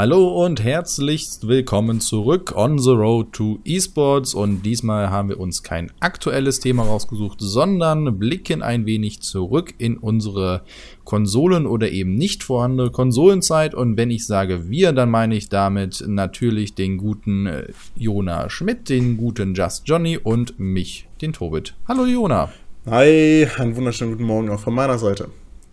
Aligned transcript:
Hallo 0.00 0.46
und 0.46 0.64
herzlichst 0.64 1.46
willkommen 1.46 2.00
zurück 2.00 2.54
on 2.56 2.78
the 2.78 2.92
road 2.92 3.34
to 3.34 3.58
esports 3.66 4.32
und 4.32 4.62
diesmal 4.62 5.10
haben 5.10 5.28
wir 5.28 5.38
uns 5.38 5.62
kein 5.62 5.92
aktuelles 6.00 6.58
Thema 6.58 6.84
rausgesucht, 6.84 7.36
sondern 7.42 8.18
blicken 8.18 8.62
ein 8.62 8.86
wenig 8.86 9.20
zurück 9.20 9.74
in 9.76 9.98
unsere 9.98 10.62
Konsolen 11.04 11.66
oder 11.66 11.90
eben 11.90 12.14
nicht 12.14 12.42
vorhandene 12.42 12.90
Konsolenzeit 12.90 13.74
und 13.74 13.98
wenn 13.98 14.10
ich 14.10 14.26
sage 14.26 14.70
wir, 14.70 14.94
dann 14.94 15.10
meine 15.10 15.36
ich 15.36 15.50
damit 15.50 16.02
natürlich 16.06 16.74
den 16.74 16.96
guten 16.96 17.44
äh, 17.44 17.66
Jona 17.94 18.48
Schmidt, 18.48 18.88
den 18.88 19.18
guten 19.18 19.52
Just 19.52 19.86
Johnny 19.86 20.16
und 20.16 20.58
mich, 20.58 21.08
den 21.20 21.34
Tobit. 21.34 21.74
Hallo 21.86 22.06
Jona. 22.06 22.48
Hi, 22.86 23.46
einen 23.58 23.76
wunderschönen 23.76 24.12
guten 24.12 24.24
Morgen 24.24 24.48
auch 24.48 24.60
von 24.60 24.72
meiner 24.74 24.96
Seite. 24.96 25.28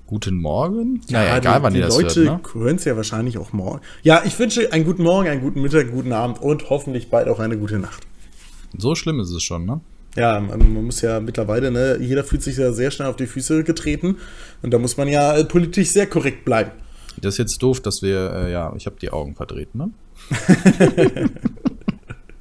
Guten 0.07 0.37
Morgen? 0.37 1.01
Ja, 1.09 1.19
naja, 1.19 1.37
egal, 1.37 1.59
die, 1.59 1.63
wann 1.63 1.73
die 1.73 1.81
das 1.81 2.01
Leute 2.01 2.23
hört, 2.23 2.55
ne? 2.55 2.61
hören 2.61 2.75
es 2.77 2.85
ja 2.85 2.95
wahrscheinlich 2.95 3.37
auch 3.37 3.51
morgen. 3.51 3.81
Ja, 4.03 4.23
ich 4.23 4.39
wünsche 4.39 4.71
einen 4.71 4.85
guten 4.85 5.03
Morgen, 5.03 5.27
einen 5.27 5.41
guten 5.41 5.61
Mittag, 5.61 5.81
einen 5.81 5.91
guten 5.91 6.13
Abend 6.13 6.41
und 6.41 6.69
hoffentlich 6.69 7.09
bald 7.09 7.27
auch 7.27 7.39
eine 7.39 7.57
gute 7.57 7.77
Nacht. 7.77 8.07
So 8.77 8.95
schlimm 8.95 9.19
ist 9.19 9.31
es 9.31 9.43
schon, 9.43 9.65
ne? 9.65 9.81
Ja, 10.15 10.39
man 10.39 10.85
muss 10.85 11.01
ja 11.01 11.19
mittlerweile, 11.19 11.71
ne, 11.71 11.97
jeder 11.99 12.23
fühlt 12.23 12.41
sich 12.41 12.55
ja 12.55 12.71
sehr 12.71 12.89
schnell 12.89 13.09
auf 13.09 13.17
die 13.17 13.27
Füße 13.27 13.65
getreten 13.65 14.15
und 14.63 14.73
da 14.73 14.79
muss 14.79 14.95
man 14.95 15.09
ja 15.09 15.35
äh, 15.35 15.43
politisch 15.43 15.89
sehr 15.89 16.07
korrekt 16.07 16.45
bleiben. 16.45 16.71
Das 17.19 17.33
ist 17.33 17.39
jetzt 17.39 17.61
doof, 17.61 17.81
dass 17.81 18.01
wir, 18.01 18.31
äh, 18.31 18.51
ja, 18.51 18.73
ich 18.77 18.85
habe 18.85 18.95
die 19.01 19.11
Augen 19.11 19.35
verdreht, 19.35 19.75
ne? 19.75 19.91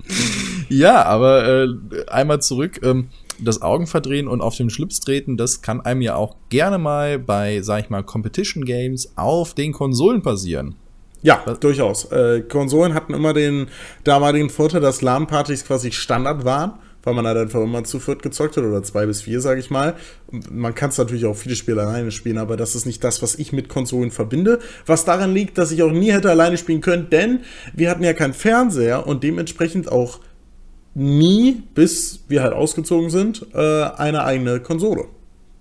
ja, 0.68 1.04
aber 1.04 1.48
äh, 1.48 1.68
einmal 2.06 2.40
zurück. 2.40 2.80
Ähm, 2.82 3.08
das 3.38 3.62
Augenverdrehen 3.62 4.28
und 4.28 4.40
auf 4.40 4.56
den 4.56 4.70
Schlips 4.70 5.00
treten, 5.00 5.36
das 5.36 5.62
kann 5.62 5.80
einem 5.80 6.02
ja 6.02 6.14
auch 6.14 6.36
gerne 6.48 6.78
mal 6.78 7.18
bei, 7.18 7.60
sag 7.62 7.84
ich 7.84 7.90
mal, 7.90 8.02
Competition 8.02 8.64
Games 8.64 9.12
auf 9.16 9.54
den 9.54 9.72
Konsolen 9.72 10.22
passieren. 10.22 10.76
Ja, 11.22 11.42
Was? 11.44 11.60
durchaus. 11.60 12.04
Äh, 12.12 12.42
Konsolen 12.42 12.94
hatten 12.94 13.14
immer 13.14 13.32
den 13.32 13.68
damaligen 14.04 14.50
Vorteil, 14.50 14.80
dass 14.80 15.02
LAN-Partys 15.02 15.64
quasi 15.64 15.90
Standard 15.90 16.44
waren, 16.44 16.74
weil 17.02 17.14
man 17.14 17.26
halt 17.26 17.38
einfach 17.38 17.62
immer 17.62 17.84
zu 17.84 18.00
viert 18.00 18.22
gezockt 18.22 18.56
hat 18.56 18.64
oder 18.64 18.82
zwei 18.82 19.06
bis 19.06 19.22
vier, 19.22 19.40
sage 19.40 19.60
ich 19.60 19.70
mal. 19.70 19.94
Man 20.50 20.74
kann 20.74 20.90
es 20.90 20.98
natürlich 20.98 21.24
auch 21.24 21.36
viele 21.36 21.56
Spiele 21.56 21.82
alleine 21.82 22.10
spielen, 22.10 22.38
aber 22.38 22.56
das 22.56 22.74
ist 22.74 22.86
nicht 22.86 23.02
das, 23.02 23.22
was 23.22 23.36
ich 23.36 23.52
mit 23.52 23.68
Konsolen 23.68 24.10
verbinde. 24.10 24.58
Was 24.86 25.04
daran 25.04 25.32
liegt, 25.32 25.58
dass 25.58 25.72
ich 25.72 25.82
auch 25.82 25.90
nie 25.90 26.12
hätte 26.12 26.30
alleine 26.30 26.58
spielen 26.58 26.80
können, 26.80 27.08
denn 27.10 27.40
wir 27.74 27.90
hatten 27.90 28.04
ja 28.04 28.12
keinen 28.12 28.34
Fernseher 28.34 29.06
und 29.06 29.24
dementsprechend 29.24 29.90
auch 29.90 30.20
nie, 30.96 31.62
bis 31.74 32.24
wir 32.28 32.42
halt 32.42 32.54
ausgezogen 32.54 33.10
sind, 33.10 33.46
äh, 33.52 33.82
eine 33.82 34.24
eigene 34.24 34.60
Konsole. 34.60 35.04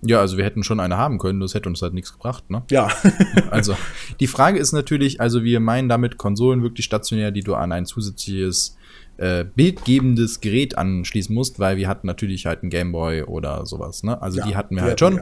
Ja, 0.01 0.21
also 0.21 0.37
wir 0.37 0.45
hätten 0.45 0.63
schon 0.63 0.79
eine 0.79 0.97
haben 0.97 1.17
können, 1.17 1.41
das 1.41 1.53
hätte 1.53 1.67
uns 1.67 1.81
halt 1.81 1.93
nichts 1.93 2.13
gebracht, 2.13 2.49
ne? 2.49 2.63
Ja. 2.71 2.89
also, 3.51 3.75
die 4.19 4.27
Frage 4.27 4.59
ist 4.59 4.71
natürlich, 4.71 5.19
also 5.19 5.43
wir 5.43 5.59
meinen 5.59 5.89
damit 5.89 6.17
Konsolen 6.17 6.63
wirklich 6.63 6.85
stationär, 6.85 7.31
die 7.31 7.41
du 7.41 7.55
an 7.55 7.73
ein 7.73 7.85
zusätzliches 7.85 8.77
äh, 9.17 9.43
bildgebendes 9.43 10.39
Gerät 10.39 10.77
anschließen 10.77 11.35
musst, 11.35 11.59
weil 11.59 11.75
wir 11.75 11.89
hatten 11.89 12.07
natürlich 12.07 12.45
halt 12.45 12.61
einen 12.61 12.69
Gameboy 12.69 13.23
oder 13.23 13.65
sowas, 13.65 14.03
ne? 14.03 14.21
Also 14.21 14.39
ja, 14.39 14.47
die 14.47 14.55
hatten 14.55 14.75
wir 14.75 14.83
halt 14.83 14.99
schon. 14.99 15.15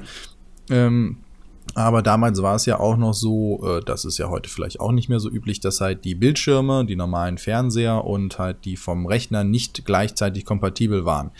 Ja. 0.70 0.76
Ähm, 0.88 1.18
aber 1.76 2.02
damals 2.02 2.42
war 2.42 2.56
es 2.56 2.66
ja 2.66 2.80
auch 2.80 2.98
noch 2.98 3.14
so, 3.14 3.62
äh, 3.66 3.82
das 3.84 4.06
ist 4.06 4.18
ja 4.18 4.30
heute 4.30 4.50
vielleicht 4.50 4.80
auch 4.80 4.92
nicht 4.92 5.10
mehr 5.10 5.20
so 5.20 5.30
üblich, 5.30 5.60
dass 5.60 5.82
halt 5.82 6.06
die 6.06 6.16
Bildschirme, 6.16 6.86
die 6.86 6.96
normalen 6.96 7.38
Fernseher 7.38 8.06
und 8.06 8.38
halt 8.38 8.66
die 8.66 8.76
vom 8.76 9.06
Rechner 9.06 9.44
nicht 9.44 9.86
gleichzeitig 9.86 10.46
kompatibel 10.46 11.06
waren. 11.06 11.32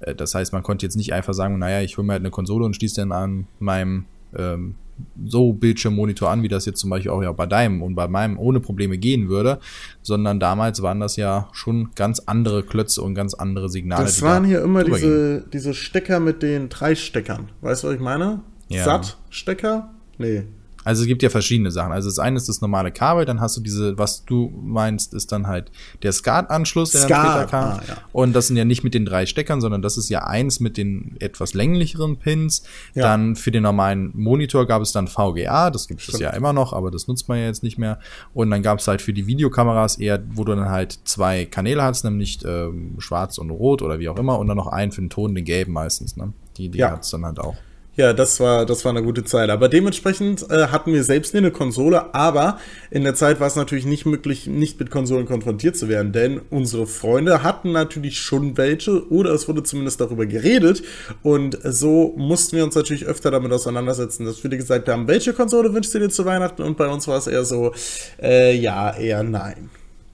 Äh, 0.00 0.14
das 0.14 0.34
heißt, 0.34 0.52
man 0.52 0.62
konnte 0.62 0.86
jetzt 0.86 0.96
nicht 0.96 1.12
einfach 1.12 1.34
sagen, 1.34 1.58
naja, 1.58 1.82
ich 1.82 1.96
hole 1.96 2.06
mir 2.06 2.12
halt 2.12 2.22
eine 2.22 2.30
Konsole 2.30 2.64
und 2.64 2.76
schließe 2.76 3.00
dann 3.00 3.12
an 3.12 3.46
meinem 3.58 4.04
ähm, 4.36 4.76
so 5.24 5.54
Bildschirmmonitor 5.54 6.30
an, 6.30 6.42
wie 6.42 6.48
das 6.48 6.66
jetzt 6.66 6.78
zum 6.78 6.90
Beispiel 6.90 7.10
auch 7.10 7.22
ja 7.22 7.32
bei 7.32 7.46
deinem 7.46 7.82
und 7.82 7.94
bei 7.94 8.06
meinem 8.06 8.38
ohne 8.38 8.60
Probleme 8.60 8.98
gehen 8.98 9.28
würde, 9.28 9.58
sondern 10.02 10.38
damals 10.40 10.82
waren 10.82 11.00
das 11.00 11.16
ja 11.16 11.48
schon 11.52 11.90
ganz 11.94 12.20
andere 12.20 12.62
Klötze 12.62 13.02
und 13.02 13.14
ganz 13.14 13.34
andere 13.34 13.70
Signale. 13.70 14.04
Das 14.04 14.22
waren 14.22 14.42
da 14.42 14.48
hier 14.48 14.62
immer 14.62 14.84
diese, 14.84 15.44
diese 15.52 15.74
Stecker 15.74 16.20
mit 16.20 16.42
den 16.42 16.68
drei 16.68 16.94
Steckern. 16.94 17.48
Weißt 17.62 17.82
du, 17.82 17.88
was 17.88 17.94
ich 17.94 18.00
meine? 18.00 18.40
Ja. 18.70 18.84
SAT-Stecker? 18.84 19.90
Nee. 20.18 20.44
Also 20.82 21.02
es 21.02 21.08
gibt 21.08 21.22
ja 21.22 21.28
verschiedene 21.28 21.70
Sachen. 21.70 21.92
Also 21.92 22.08
das 22.08 22.18
eine 22.18 22.36
ist 22.36 22.48
das 22.48 22.60
normale 22.62 22.90
Kabel, 22.90 23.26
dann 23.26 23.40
hast 23.40 23.56
du 23.56 23.60
diese, 23.60 23.98
was 23.98 24.24
du 24.24 24.50
meinst, 24.62 25.12
ist 25.12 25.30
dann 25.30 25.46
halt 25.46 25.70
der 26.02 26.12
SCART-Anschluss, 26.12 26.92
der 26.92 27.02
Skat, 27.02 27.10
dann 27.10 27.32
später 27.32 27.46
kam. 27.46 27.64
Ah, 27.64 27.82
ja. 27.86 27.96
Und 28.12 28.32
das 28.32 28.46
sind 28.46 28.56
ja 28.56 28.64
nicht 28.64 28.82
mit 28.82 28.94
den 28.94 29.04
drei 29.04 29.26
Steckern, 29.26 29.60
sondern 29.60 29.82
das 29.82 29.98
ist 29.98 30.08
ja 30.08 30.24
eins 30.24 30.58
mit 30.58 30.78
den 30.78 31.16
etwas 31.20 31.52
länglicheren 31.52 32.16
Pins. 32.16 32.62
Ja. 32.94 33.02
Dann 33.02 33.36
für 33.36 33.50
den 33.50 33.62
normalen 33.62 34.10
Monitor 34.14 34.66
gab 34.66 34.80
es 34.80 34.92
dann 34.92 35.06
VGA, 35.06 35.70
das 35.70 35.86
gibt 35.86 36.00
Stimmt. 36.00 36.14
es 36.14 36.20
ja 36.20 36.30
immer 36.30 36.54
noch, 36.54 36.72
aber 36.72 36.90
das 36.90 37.08
nutzt 37.08 37.28
man 37.28 37.38
ja 37.38 37.44
jetzt 37.44 37.62
nicht 37.62 37.76
mehr. 37.76 37.98
Und 38.32 38.50
dann 38.50 38.62
gab 38.62 38.78
es 38.78 38.88
halt 38.88 39.02
für 39.02 39.12
die 39.12 39.26
Videokameras 39.26 39.98
eher, 39.98 40.22
wo 40.32 40.44
du 40.44 40.54
dann 40.54 40.70
halt 40.70 40.98
zwei 41.04 41.44
Kanäle 41.44 41.82
hast, 41.82 42.04
nämlich 42.04 42.38
ähm, 42.46 42.94
schwarz 42.98 43.36
und 43.36 43.50
rot 43.50 43.82
oder 43.82 43.98
wie 43.98 44.08
auch 44.08 44.18
immer, 44.18 44.38
und 44.38 44.48
dann 44.48 44.56
noch 44.56 44.68
einen 44.68 44.92
für 44.92 45.02
den 45.02 45.10
Ton, 45.10 45.34
den 45.34 45.44
gelben 45.44 45.72
meistens. 45.72 46.16
Ne? 46.16 46.32
Die, 46.56 46.70
die 46.70 46.78
ja. 46.78 46.92
hat 46.92 47.04
es 47.04 47.10
dann 47.10 47.26
halt 47.26 47.38
auch. 47.38 47.56
Ja, 48.00 48.14
das 48.14 48.40
war, 48.40 48.64
das 48.64 48.86
war 48.86 48.92
eine 48.92 49.02
gute 49.02 49.24
Zeit. 49.24 49.50
Aber 49.50 49.68
dementsprechend 49.68 50.50
äh, 50.50 50.68
hatten 50.68 50.90
wir 50.94 51.04
selbst 51.04 51.36
eine 51.36 51.50
Konsole, 51.50 52.14
aber 52.14 52.58
in 52.90 53.04
der 53.04 53.14
Zeit 53.14 53.40
war 53.40 53.46
es 53.46 53.56
natürlich 53.56 53.84
nicht 53.84 54.06
möglich, 54.06 54.46
nicht 54.46 54.80
mit 54.80 54.90
Konsolen 54.90 55.26
konfrontiert 55.26 55.76
zu 55.76 55.86
werden, 55.86 56.10
denn 56.10 56.40
unsere 56.48 56.86
Freunde 56.86 57.42
hatten 57.42 57.72
natürlich 57.72 58.18
schon 58.18 58.56
welche 58.56 59.06
oder 59.10 59.32
es 59.32 59.48
wurde 59.48 59.64
zumindest 59.64 60.00
darüber 60.00 60.24
geredet 60.24 60.82
und 61.22 61.58
so 61.62 62.14
mussten 62.16 62.56
wir 62.56 62.64
uns 62.64 62.74
natürlich 62.74 63.04
öfter 63.04 63.30
damit 63.30 63.52
auseinandersetzen, 63.52 64.24
dass 64.24 64.42
wir 64.42 64.48
gesagt 64.48 64.88
haben, 64.88 65.06
welche 65.06 65.34
Konsole 65.34 65.74
wünschst 65.74 65.94
du 65.94 65.98
dir 65.98 66.08
zu 66.08 66.24
Weihnachten? 66.24 66.62
Und 66.62 66.78
bei 66.78 66.88
uns 66.88 67.06
war 67.06 67.18
es 67.18 67.26
eher 67.26 67.44
so, 67.44 67.74
äh, 68.22 68.56
ja, 68.56 68.96
eher 68.96 69.22
nein. 69.22 69.68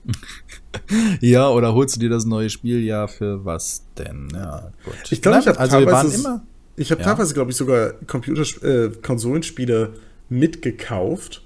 ja, 1.21 1.49
oder 1.49 1.73
holst 1.73 1.95
du 1.95 2.01
dir 2.01 2.09
das 2.09 2.25
neue 2.25 2.49
Spiel 2.49 2.83
ja 2.83 3.07
für 3.07 3.45
was 3.45 3.83
denn? 3.97 4.27
Ja, 4.33 4.73
gut. 4.83 5.09
Ich 5.09 5.21
glaube, 5.21 5.39
ich 5.39 5.47
habe 5.47 5.57
also 5.57 5.79
wir 5.79 5.85
waren 5.85 6.11
immer 6.11 6.41
ich 6.77 6.91
habe 6.91 7.01
ja. 7.01 7.07
teilweise, 7.07 7.33
glaube 7.33 7.51
ich, 7.51 7.57
sogar 7.57 7.93
Computer 8.05 8.43
äh, 8.63 8.91
Konsolenspiele 9.01 9.93
mitgekauft, 10.29 11.41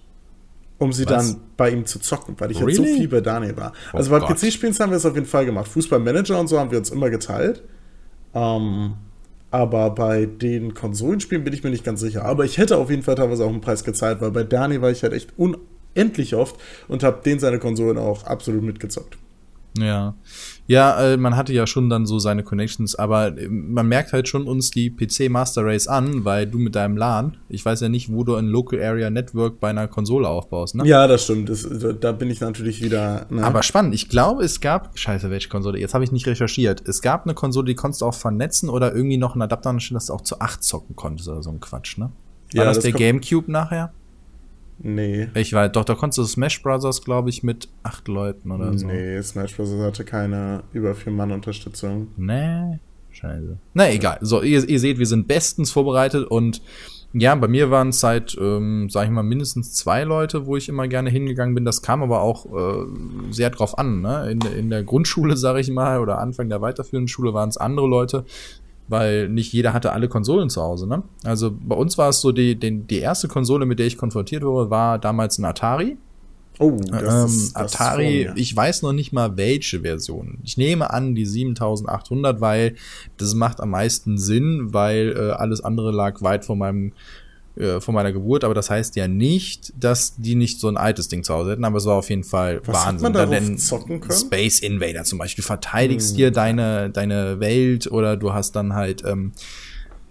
um 0.78 0.92
sie 0.92 1.06
Was? 1.06 1.32
dann 1.32 1.42
bei 1.56 1.72
ihm 1.72 1.86
zu 1.86 2.00
zocken, 2.00 2.36
weil 2.38 2.52
ich 2.52 2.60
really? 2.60 2.78
halt 2.78 2.90
so 2.90 2.96
viel 2.96 3.08
bei 3.08 3.22
Daniel 3.22 3.56
war. 3.56 3.72
Oh 3.94 3.98
also 3.98 4.12
bei 4.12 4.20
PC-Spielen 4.20 4.78
haben 4.78 4.90
wir 4.92 4.98
es 4.98 5.06
auf 5.06 5.16
jeden 5.16 5.28
Fall 5.28 5.46
gemacht. 5.46 5.70
Fußballmanager 5.70 6.38
und 6.38 6.48
so 6.48 6.60
haben 6.60 6.70
wir 6.70 6.78
uns 6.78 6.90
immer 6.90 7.10
geteilt. 7.10 7.64
Ähm, 8.34 8.96
aber 9.52 9.92
bei 9.92 10.26
den 10.26 10.74
Konsolenspielen 10.74 11.44
bin 11.44 11.54
ich 11.54 11.64
mir 11.64 11.70
nicht 11.70 11.86
ganz 11.86 12.02
sicher. 12.02 12.26
Aber 12.26 12.44
ich 12.44 12.58
hätte 12.58 12.78
auf 12.78 12.90
jeden 12.90 13.04
Fall 13.04 13.16
teilweise 13.16 13.46
auch 13.46 13.50
einen 13.50 13.62
Preis 13.62 13.84
gezahlt, 13.86 14.20
weil 14.20 14.32
bei 14.32 14.44
Daniel 14.44 14.82
war 14.82 14.92
ich 14.92 15.04
halt 15.04 15.14
echt 15.14 15.34
unendlich 15.38 16.36
oft 16.36 16.58
und 16.90 17.04
habe 17.04 17.22
den 17.24 17.40
seine 17.40 17.60
Konsolen 17.60 17.98
auch 17.98 18.24
absolut 18.26 18.64
mitgezockt. 18.64 19.18
Ja. 19.78 20.16
Ja, 20.68 21.02
äh, 21.02 21.18
man 21.18 21.36
hatte 21.36 21.54
ja 21.54 21.68
schon 21.68 21.90
dann 21.90 22.06
so 22.06 22.20
seine 22.20 22.44
Connections, 22.44 22.96
aber 22.96 23.38
äh, 23.38 23.48
man 23.48 23.88
merkt 23.88 24.14
halt 24.14 24.28
schon 24.28 24.48
uns 24.48 24.72
die 24.72 24.90
PC 24.90 25.30
Master 25.30 25.66
Race 25.66 25.88
an, 25.88 26.26
weil 26.26 26.48
du 26.48 26.60
mit 26.60 26.76
deinem 26.76 26.98
LAN, 26.98 27.38
ich 27.50 27.66
weiß 27.66 27.82
ja 27.82 27.90
nicht, 27.90 28.12
wo 28.12 28.24
du 28.24 28.36
ein 28.36 28.48
Local 28.48 28.82
Area 28.82 29.10
Network 29.10 29.60
bei 29.60 29.70
einer 29.70 29.88
Konsole 29.88 30.28
aufbaust, 30.28 30.76
ne? 30.76 30.86
Ja, 30.86 31.08
das 31.08 31.24
stimmt. 31.24 31.50
Das, 31.50 31.68
da 32.00 32.12
bin 32.12 32.30
ich 32.30 32.42
natürlich 32.42 32.82
wieder. 32.82 33.26
Ne? 33.30 33.44
Aber 33.44 33.64
spannend. 33.64 33.94
Ich 33.96 34.10
glaube, 34.10 34.44
es 34.44 34.62
gab, 34.62 34.98
scheiße, 34.98 35.30
welche 35.30 35.50
Konsole? 35.50 35.80
Jetzt 35.80 35.94
habe 35.94 36.04
ich 36.04 36.12
nicht 36.12 36.28
recherchiert. 36.28 36.88
Es 36.88 37.02
gab 37.02 37.26
eine 37.26 37.34
Konsole, 37.34 37.66
die 37.66 37.76
konntest 37.76 38.02
du 38.02 38.06
auch 38.06 38.14
vernetzen 38.14 38.70
oder 38.70 38.94
irgendwie 38.94 39.18
noch 39.18 39.34
einen 39.34 39.42
Adapter 39.42 39.70
anstellen, 39.70 39.96
dass 39.96 40.08
du 40.08 40.14
auch 40.14 40.22
zu 40.22 40.40
8 40.40 40.64
zocken 40.64 40.96
konntest 40.96 41.30
oder 41.30 41.44
so 41.44 41.50
ein 41.50 41.60
Quatsch, 41.60 41.98
ne? 41.98 42.12
War 42.54 42.64
ja, 42.64 42.66
das, 42.66 42.78
das 42.78 42.84
der 42.84 42.94
Gamecube 42.94 43.50
nachher? 43.50 43.94
Nee. 44.84 45.30
Ich 45.36 45.54
weiß, 45.54 45.72
doch, 45.72 45.86
da 45.86 45.96
konntest 45.96 46.18
du 46.18 46.24
Smash 46.26 46.62
Brothers, 46.64 47.04
glaube 47.04 47.30
ich, 47.30 47.44
mit 47.44 47.70
acht 47.84 48.08
Leuten 48.08 48.52
oder 48.52 48.78
so. 48.78 48.88
Nee, 48.88 49.22
Smash 49.22 49.56
Brothers 49.56 49.82
hatte 49.82 50.04
keine 50.04 50.64
über 50.74 50.96
vier 50.96 51.14
Mann 51.14 51.32
Unterstützung. 51.32 52.08
Nee. 52.18 52.80
Scheiße. 53.12 53.58
Na 53.74 53.92
egal. 53.92 54.18
So, 54.22 54.42
ihr, 54.42 54.68
ihr 54.68 54.80
seht, 54.80 54.98
wir 54.98 55.06
sind 55.06 55.28
bestens 55.28 55.72
vorbereitet 55.72 56.26
und 56.26 56.62
ja, 57.14 57.36
bei 57.36 57.50
mir 57.50 57.70
waren 57.70 57.90
es 57.90 58.00
seit, 58.00 58.38
ähm, 58.40 58.88
sag 58.90 59.04
ich 59.04 59.12
mal, 59.12 59.24
mindestens 59.24 59.74
zwei 59.74 60.04
Leute, 60.04 60.46
wo 60.46 60.56
ich 60.56 60.70
immer 60.70 60.88
gerne 60.88 61.10
hingegangen 61.10 61.54
bin. 61.54 61.66
Das 61.66 61.82
kam 61.82 62.02
aber 62.02 62.22
auch 62.22 62.46
äh, 62.46 62.86
sehr 63.32 63.50
drauf 63.50 63.78
an. 63.78 64.02
Ne? 64.02 64.32
In, 64.32 64.42
in 64.58 64.70
der 64.70 64.84
Grundschule, 64.84 65.36
sag 65.38 65.58
ich 65.58 65.70
mal, 65.70 66.00
oder 66.00 66.20
Anfang 66.20 66.48
der 66.48 66.62
weiterführenden 66.62 67.10
Schule 67.10 67.34
waren 67.34 67.50
es 67.50 67.58
andere 67.58 67.88
Leute 67.88 68.24
weil 68.92 69.30
nicht 69.30 69.54
jeder 69.54 69.74
hatte 69.74 69.94
alle 69.94 70.10
Konsolen 70.10 70.50
zu 70.50 70.62
Hause. 70.62 70.88
Ne? 70.88 71.04
Also 71.24 71.52
bei 71.52 71.76
uns 71.76 71.98
war 71.98 72.10
es 72.10 72.22
so, 72.22 72.32
die, 72.32 72.56
die, 72.56 72.82
die 72.82 73.00
erste 73.00 73.28
Konsole, 73.28 73.66
mit 73.66 73.80
der 73.80 73.88
ich 73.88 73.98
konfrontiert 73.98 74.44
wurde, 74.44 74.70
war 74.70 75.00
damals 75.00 75.38
ein 75.38 75.46
Atari. 75.46 75.98
Oh, 76.60 76.78
das 76.86 77.02
ähm, 77.02 77.26
ist, 77.26 77.56
das 77.56 77.76
Atari, 77.76 78.24
ist 78.24 78.34
ich 78.36 78.56
weiß 78.56 78.82
noch 78.84 78.94
nicht 78.94 79.14
mal 79.14 79.38
welche 79.38 79.80
Version. 79.80 80.38
Ich 80.44 80.58
nehme 80.58 80.92
an 80.92 81.16
die 81.16 81.26
7800, 81.26 82.42
weil 82.42 82.76
das 83.18 83.34
macht 83.34 83.62
am 83.62 83.72
meisten 83.72 84.18
Sinn, 84.18 84.74
weil 84.74 85.16
äh, 85.18 85.32
alles 85.32 85.64
andere 85.64 85.92
lag 85.92 86.22
weit 86.22 86.46
vor 86.46 86.56
meinem 86.56 86.92
äh, 87.62 87.80
von 87.80 87.94
meiner 87.94 88.12
Geburt, 88.12 88.44
aber 88.44 88.54
das 88.54 88.70
heißt 88.70 88.96
ja 88.96 89.08
nicht, 89.08 89.72
dass 89.80 90.16
die 90.16 90.36
nicht 90.36 90.60
so 90.60 90.68
ein 90.68 90.78
altes 90.78 91.08
Ding 91.08 91.24
zu 91.24 91.34
Hause 91.34 91.52
hätten, 91.52 91.64
aber 91.64 91.78
es 91.78 91.86
war 91.86 91.96
auf 91.96 92.10
jeden 92.10 92.24
Fall 92.24 92.62
Was 92.66 92.86
Wahnsinn. 92.86 93.16
Hat 93.16 93.30
man 93.30 93.58
zocken 93.58 94.02
können? 94.02 94.20
Space 94.20 94.60
Invader 94.60 95.04
zum 95.04 95.20
Beispiel. 95.20 95.44
Du 95.44 95.48
verteidigst 95.48 96.10
hm. 96.12 96.18
dir 96.18 96.32
deine, 96.32 96.90
deine 96.90 97.40
Welt 97.40 97.92
oder 97.92 98.18
du 98.18 98.34
hast 98.34 98.56
dann 98.56 98.74
halt, 98.74 99.04
ähm, 99.06 99.34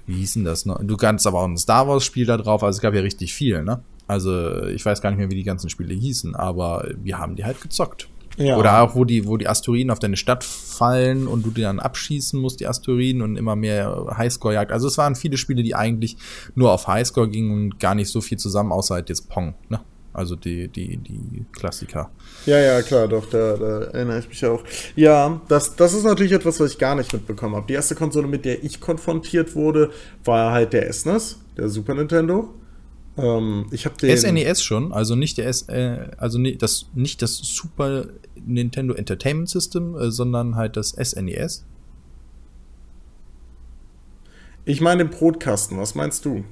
wie 0.06 0.14
hieß 0.14 0.34
denn 0.34 0.44
das 0.44 0.64
noch? 0.64 0.82
Du 0.82 0.96
kannst 0.96 1.26
aber 1.26 1.40
auch 1.40 1.48
ein 1.48 1.58
Star 1.58 1.88
Wars 1.88 2.04
Spiel 2.04 2.26
da 2.26 2.36
drauf, 2.36 2.62
also 2.62 2.76
es 2.76 2.80
gab 2.80 2.94
ja 2.94 3.00
richtig 3.00 3.34
viel, 3.34 3.62
ne? 3.62 3.82
Also 4.06 4.64
ich 4.66 4.84
weiß 4.84 5.02
gar 5.02 5.10
nicht 5.10 5.18
mehr, 5.18 5.30
wie 5.30 5.36
die 5.36 5.44
ganzen 5.44 5.70
Spiele 5.70 5.94
hießen, 5.94 6.34
aber 6.34 6.88
wir 7.02 7.18
haben 7.18 7.36
die 7.36 7.44
halt 7.44 7.60
gezockt. 7.60 8.08
Ja. 8.36 8.56
Oder 8.56 8.82
auch, 8.82 8.94
wo 8.94 9.04
die, 9.04 9.26
wo 9.26 9.36
die 9.36 9.48
Asteroiden 9.48 9.90
auf 9.90 9.98
deine 9.98 10.16
Stadt 10.16 10.44
fallen 10.44 11.26
und 11.26 11.44
du 11.44 11.50
die 11.50 11.62
dann 11.62 11.78
abschießen 11.78 12.40
musst, 12.40 12.60
die 12.60 12.66
Asteroiden 12.66 13.22
und 13.22 13.36
immer 13.36 13.56
mehr 13.56 14.14
Highscore-Jagd. 14.16 14.72
Also 14.72 14.88
es 14.88 14.96
waren 14.98 15.14
viele 15.14 15.36
Spiele, 15.36 15.62
die 15.62 15.74
eigentlich 15.74 16.16
nur 16.54 16.72
auf 16.72 16.86
Highscore 16.86 17.28
gingen 17.28 17.52
und 17.52 17.80
gar 17.80 17.94
nicht 17.94 18.08
so 18.08 18.20
viel 18.20 18.38
zusammen, 18.38 18.72
außer 18.72 18.94
halt 18.94 19.08
jetzt 19.08 19.28
Pong, 19.28 19.54
ne? 19.68 19.80
Also 20.12 20.34
die, 20.34 20.66
die, 20.66 20.96
die 20.96 21.44
Klassiker. 21.52 22.10
Ja, 22.44 22.58
ja, 22.58 22.82
klar, 22.82 23.06
doch, 23.06 23.30
da, 23.30 23.56
da 23.56 23.82
erinnere 23.84 24.18
ich 24.18 24.28
mich 24.28 24.44
auch. 24.44 24.64
Ja, 24.96 25.40
das, 25.46 25.76
das 25.76 25.94
ist 25.94 26.02
natürlich 26.02 26.32
etwas, 26.32 26.58
was 26.58 26.72
ich 26.72 26.78
gar 26.78 26.96
nicht 26.96 27.12
mitbekommen 27.12 27.54
habe. 27.54 27.66
Die 27.68 27.74
erste 27.74 27.94
Konsole, 27.94 28.26
mit 28.26 28.44
der 28.44 28.64
ich 28.64 28.80
konfrontiert 28.80 29.54
wurde, 29.54 29.90
war 30.24 30.50
halt 30.50 30.72
der 30.72 30.92
SNES, 30.92 31.38
der 31.56 31.68
Super 31.68 31.94
Nintendo. 31.94 32.52
Ähm, 33.22 33.66
ich 33.70 33.84
habe 33.84 33.96
den 33.96 34.16
SNES 34.16 34.60
e 34.60 34.62
schon, 34.62 34.92
also 34.92 35.16
nicht 35.16 35.38
der 35.38 35.46
S, 35.46 35.62
äh, 35.68 36.08
also 36.16 36.38
nicht 36.38 36.62
das, 36.62 36.86
nicht 36.94 37.22
das 37.22 37.36
Super 37.36 38.06
Nintendo 38.46 38.94
Entertainment 38.94 39.48
System, 39.48 39.96
äh, 39.96 40.10
sondern 40.10 40.56
halt 40.56 40.76
das 40.76 40.90
SNES. 40.90 41.64
E 44.66 44.70
ich 44.70 44.80
meine 44.80 45.04
den 45.04 45.10
Brotkasten, 45.10 45.78
was 45.78 45.94
meinst 45.94 46.24
du? 46.24 46.44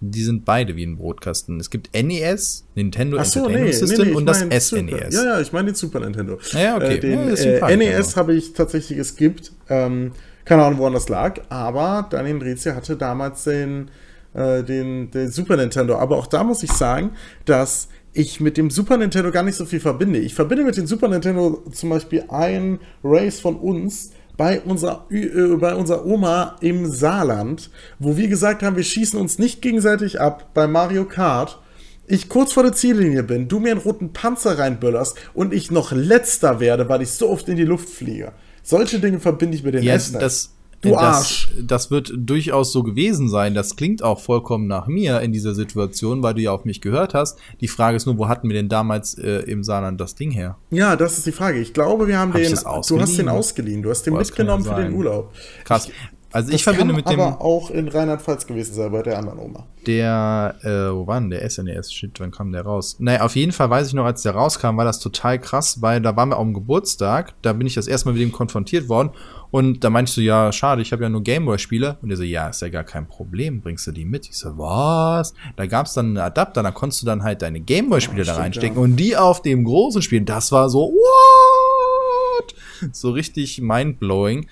Die 0.00 0.22
sind 0.22 0.44
beide 0.44 0.76
wie 0.76 0.84
ein 0.84 0.96
Brotkasten. 0.96 1.58
Es 1.58 1.70
gibt 1.70 1.92
NES, 1.92 2.64
Nintendo 2.76 3.16
so, 3.24 3.40
Entertainment 3.40 3.64
nee, 3.64 3.72
System 3.72 4.04
nee, 4.04 4.10
nee, 4.10 4.16
und 4.16 4.26
das 4.26 4.38
SNES. 4.38 5.14
E 5.14 5.16
ja, 5.16 5.24
ja, 5.24 5.40
ich 5.40 5.52
meine 5.52 5.66
den 5.66 5.74
Super 5.74 6.00
Nintendo. 6.00 6.38
Ja, 6.52 6.76
okay. 6.76 6.96
Äh, 6.96 7.00
den 7.00 7.36
ja, 7.36 7.68
äh, 7.68 7.76
NES 7.76 8.16
habe 8.16 8.34
ich 8.34 8.52
tatsächlich 8.52 8.96
geskippt. 8.96 9.52
Ähm, 9.68 10.12
keine 10.44 10.64
Ahnung, 10.64 10.78
woran 10.78 10.94
das 10.94 11.08
lag, 11.08 11.42
aber 11.50 12.06
Daniel 12.08 12.38
Drezia 12.38 12.74
hatte 12.74 12.96
damals 12.96 13.44
den 13.44 13.90
äh, 14.38 14.62
den, 14.62 15.10
den 15.10 15.30
Super 15.30 15.56
Nintendo. 15.56 15.96
Aber 15.96 16.16
auch 16.16 16.26
da 16.26 16.44
muss 16.44 16.62
ich 16.62 16.72
sagen, 16.72 17.12
dass 17.44 17.88
ich 18.12 18.40
mit 18.40 18.56
dem 18.56 18.70
Super 18.70 18.96
Nintendo 18.96 19.30
gar 19.30 19.42
nicht 19.42 19.56
so 19.56 19.64
viel 19.64 19.80
verbinde. 19.80 20.18
Ich 20.18 20.34
verbinde 20.34 20.64
mit 20.64 20.76
dem 20.76 20.86
Super 20.86 21.08
Nintendo 21.08 21.62
zum 21.72 21.90
Beispiel 21.90 22.24
ein 22.28 22.78
Race 23.02 23.40
von 23.40 23.56
uns 23.56 24.12
bei 24.36 24.60
unserer, 24.60 25.06
äh, 25.10 25.56
bei 25.56 25.74
unserer 25.74 26.06
Oma 26.06 26.56
im 26.60 26.86
Saarland, 26.86 27.70
wo 27.98 28.16
wir 28.16 28.28
gesagt 28.28 28.62
haben, 28.62 28.76
wir 28.76 28.84
schießen 28.84 29.20
uns 29.20 29.38
nicht 29.38 29.60
gegenseitig 29.60 30.20
ab 30.20 30.50
bei 30.54 30.66
Mario 30.66 31.04
Kart. 31.04 31.60
Ich 32.06 32.28
kurz 32.28 32.52
vor 32.52 32.62
der 32.62 32.72
Ziellinie 32.72 33.24
bin, 33.24 33.48
du 33.48 33.58
mir 33.58 33.72
einen 33.72 33.80
roten 33.80 34.12
Panzer 34.12 34.58
reinböllerst 34.58 35.16
und 35.34 35.52
ich 35.52 35.70
noch 35.70 35.92
letzter 35.92 36.60
werde, 36.60 36.88
weil 36.88 37.02
ich 37.02 37.10
so 37.10 37.28
oft 37.28 37.48
in 37.48 37.56
die 37.56 37.64
Luft 37.64 37.88
fliege. 37.88 38.32
Solche 38.62 39.00
Dinge 39.00 39.20
verbinde 39.20 39.56
ich 39.56 39.64
mit 39.64 39.74
den 39.74 39.82
ja, 39.82 39.94
Das, 40.20 40.54
Du 40.80 40.96
Arsch. 40.96 41.48
Das, 41.56 41.66
das 41.66 41.90
wird 41.90 42.12
durchaus 42.14 42.72
so 42.72 42.82
gewesen 42.82 43.28
sein. 43.28 43.54
Das 43.54 43.76
klingt 43.76 44.02
auch 44.02 44.20
vollkommen 44.20 44.66
nach 44.66 44.86
mir 44.86 45.20
in 45.20 45.32
dieser 45.32 45.54
Situation, 45.54 46.22
weil 46.22 46.34
du 46.34 46.42
ja 46.42 46.52
auf 46.52 46.64
mich 46.64 46.80
gehört 46.80 47.14
hast. 47.14 47.38
Die 47.60 47.68
Frage 47.68 47.96
ist 47.96 48.06
nur, 48.06 48.18
wo 48.18 48.28
hatten 48.28 48.48
wir 48.48 48.54
denn 48.54 48.68
damals 48.68 49.18
äh, 49.18 49.40
im 49.40 49.64
Saarland 49.64 50.00
das 50.00 50.14
Ding 50.14 50.30
her? 50.30 50.56
Ja, 50.70 50.96
das 50.96 51.18
ist 51.18 51.26
die 51.26 51.32
Frage. 51.32 51.58
Ich 51.58 51.74
glaube, 51.74 52.06
wir 52.06 52.18
haben 52.18 52.32
Hab 52.32 52.40
den. 52.40 52.54
Du 52.54 53.00
hast 53.00 53.18
den 53.18 53.28
ausgeliehen. 53.28 53.82
Du 53.82 53.90
hast 53.90 54.04
den 54.04 54.14
Boah, 54.14 54.20
mitgenommen 54.20 54.64
für 54.64 54.76
den 54.76 54.94
Urlaub. 54.94 55.32
Krass. 55.64 55.88
Also 56.30 56.52
ich 56.52 56.62
verbinde 56.62 56.92
mit 56.92 57.08
dem. 57.08 57.18
aber 57.18 57.40
auch 57.40 57.70
in 57.70 57.88
Rheinland-Pfalz 57.88 58.46
gewesen 58.46 58.74
sein 58.74 58.92
bei 58.92 59.02
der 59.02 59.18
anderen 59.18 59.38
Oma. 59.38 59.66
Der, 59.86 60.56
äh, 60.62 60.94
wo 60.94 61.06
war 61.06 61.18
denn 61.20 61.30
der 61.30 61.48
SNES? 61.48 61.90
Shit, 61.90 62.20
wann 62.20 62.30
kam 62.30 62.52
der 62.52 62.62
raus? 62.62 62.96
Naja, 62.98 63.22
auf 63.22 63.34
jeden 63.34 63.52
Fall 63.52 63.70
weiß 63.70 63.88
ich 63.88 63.94
noch, 63.94 64.04
als 64.04 64.22
der 64.22 64.32
rauskam, 64.32 64.76
war 64.76 64.84
das 64.84 64.98
total 64.98 65.38
krass, 65.38 65.80
weil 65.80 66.02
da 66.02 66.16
waren 66.16 66.28
wir 66.28 66.36
am 66.36 66.52
Geburtstag, 66.52 67.32
da 67.40 67.54
bin 67.54 67.66
ich 67.66 67.74
das 67.74 67.86
erste 67.86 68.08
Mal 68.08 68.12
mit 68.12 68.22
ihm 68.22 68.32
konfrontiert 68.32 68.90
worden 68.90 69.10
und 69.50 69.82
da 69.82 69.90
meinte 69.90 70.10
ich 70.10 70.14
so, 70.14 70.20
ja, 70.20 70.52
schade, 70.52 70.82
ich 70.82 70.92
habe 70.92 71.02
ja 71.02 71.08
nur 71.08 71.22
Gameboy-Spiele. 71.22 71.96
Und 72.02 72.10
er 72.10 72.16
so, 72.16 72.22
ja, 72.22 72.48
ist 72.48 72.60
ja 72.60 72.68
gar 72.68 72.84
kein 72.84 73.08
Problem, 73.08 73.60
bringst 73.60 73.86
du 73.86 73.92
die 73.92 74.04
mit? 74.04 74.28
Ich 74.28 74.36
so, 74.36 74.58
was? 74.58 75.32
Da 75.56 75.66
gab's 75.66 75.94
dann 75.94 76.06
einen 76.06 76.18
Adapter, 76.18 76.62
da 76.62 76.70
konntest 76.70 77.02
du 77.02 77.06
dann 77.06 77.22
halt 77.22 77.40
deine 77.40 77.60
Gameboy-Spiele 77.60 78.22
oh, 78.22 78.26
da 78.26 78.36
reinstecken 78.36 78.76
ja. 78.76 78.82
und 78.82 78.96
die 78.96 79.16
auf 79.16 79.40
dem 79.40 79.64
großen 79.64 80.02
spielen. 80.02 80.26
Das 80.26 80.52
war 80.52 80.68
so, 80.68 80.92
what? 80.92 82.54
So 82.92 83.10
richtig 83.10 83.60
mindblowing. 83.60 84.46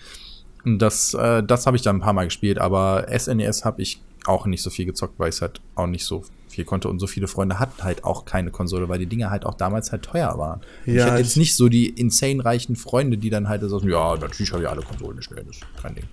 Und 0.64 0.80
das, 0.80 1.14
äh, 1.14 1.42
das 1.42 1.66
habe 1.66 1.76
ich 1.76 1.82
dann 1.82 1.96
ein 1.96 2.00
paar 2.00 2.12
Mal 2.14 2.24
gespielt, 2.24 2.58
aber 2.58 3.06
SNES 3.16 3.64
habe 3.64 3.82
ich 3.82 4.00
auch 4.24 4.46
nicht 4.46 4.62
so 4.62 4.70
viel 4.70 4.86
gezockt, 4.86 5.18
weil 5.18 5.28
ich 5.28 5.40
halt 5.40 5.60
auch 5.76 5.86
nicht 5.86 6.04
so 6.04 6.24
viel 6.56 6.64
konnte 6.64 6.88
und 6.88 6.98
so 6.98 7.06
viele 7.06 7.28
Freunde 7.28 7.60
hatten 7.60 7.84
halt 7.84 8.04
auch 8.04 8.24
keine 8.24 8.50
Konsole, 8.50 8.88
weil 8.88 8.98
die 8.98 9.06
Dinger 9.06 9.30
halt 9.30 9.46
auch 9.46 9.54
damals 9.54 9.92
halt 9.92 10.02
teuer 10.02 10.36
waren. 10.36 10.60
Ja, 10.84 10.94
ich 10.94 11.02
hatte 11.04 11.22
jetzt 11.22 11.36
nicht 11.36 11.54
so 11.54 11.68
die 11.68 11.88
insane 11.88 12.44
reichen 12.44 12.74
Freunde, 12.74 13.18
die 13.18 13.30
dann 13.30 13.48
halt 13.48 13.62
so, 13.62 13.80
ja, 13.80 14.16
natürlich 14.16 14.52
habe 14.52 14.62
ich 14.62 14.68
alle 14.68 14.82
Konsolen 14.82 15.16
nicht 15.16 15.30
mehr, 15.30 15.44
das 15.44 15.56
ist 15.56 15.64
kein 15.80 15.94
Ding. 15.94 16.04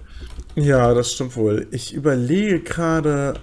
Ja, 0.55 0.93
das 0.93 1.13
stimmt 1.13 1.35
wohl. 1.35 1.67
Ich 1.71 1.93
überlege 1.93 2.59
gerade, 2.59 3.33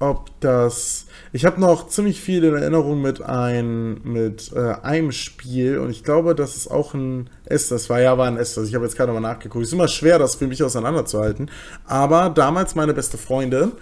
ob 0.00 0.30
das. 0.40 1.06
Ich 1.32 1.44
habe 1.44 1.60
noch 1.60 1.86
ziemlich 1.88 2.20
viel 2.20 2.42
in 2.42 2.54
Erinnerung 2.54 3.00
mit, 3.02 3.22
ein, 3.22 4.00
mit 4.02 4.50
äh, 4.52 4.74
einem 4.82 5.12
Spiel 5.12 5.78
und 5.78 5.90
ich 5.90 6.02
glaube, 6.02 6.34
das 6.34 6.56
ist 6.56 6.68
auch 6.68 6.94
ein 6.94 7.30
S. 7.44 7.68
Das 7.68 7.88
war 7.88 8.00
ja 8.00 8.18
war 8.18 8.26
ein 8.26 8.36
S. 8.36 8.56
Ich 8.56 8.74
habe 8.74 8.84
jetzt 8.84 8.96
gerade 8.96 9.12
mal 9.12 9.20
nachgeguckt. 9.20 9.64
Ist 9.64 9.72
immer 9.72 9.88
schwer, 9.88 10.18
das 10.18 10.34
für 10.34 10.48
mich 10.48 10.64
auseinanderzuhalten. 10.64 11.50
Aber 11.86 12.30
damals 12.30 12.74
meine 12.74 12.94
beste 12.94 13.18
Freundin, 13.18 13.72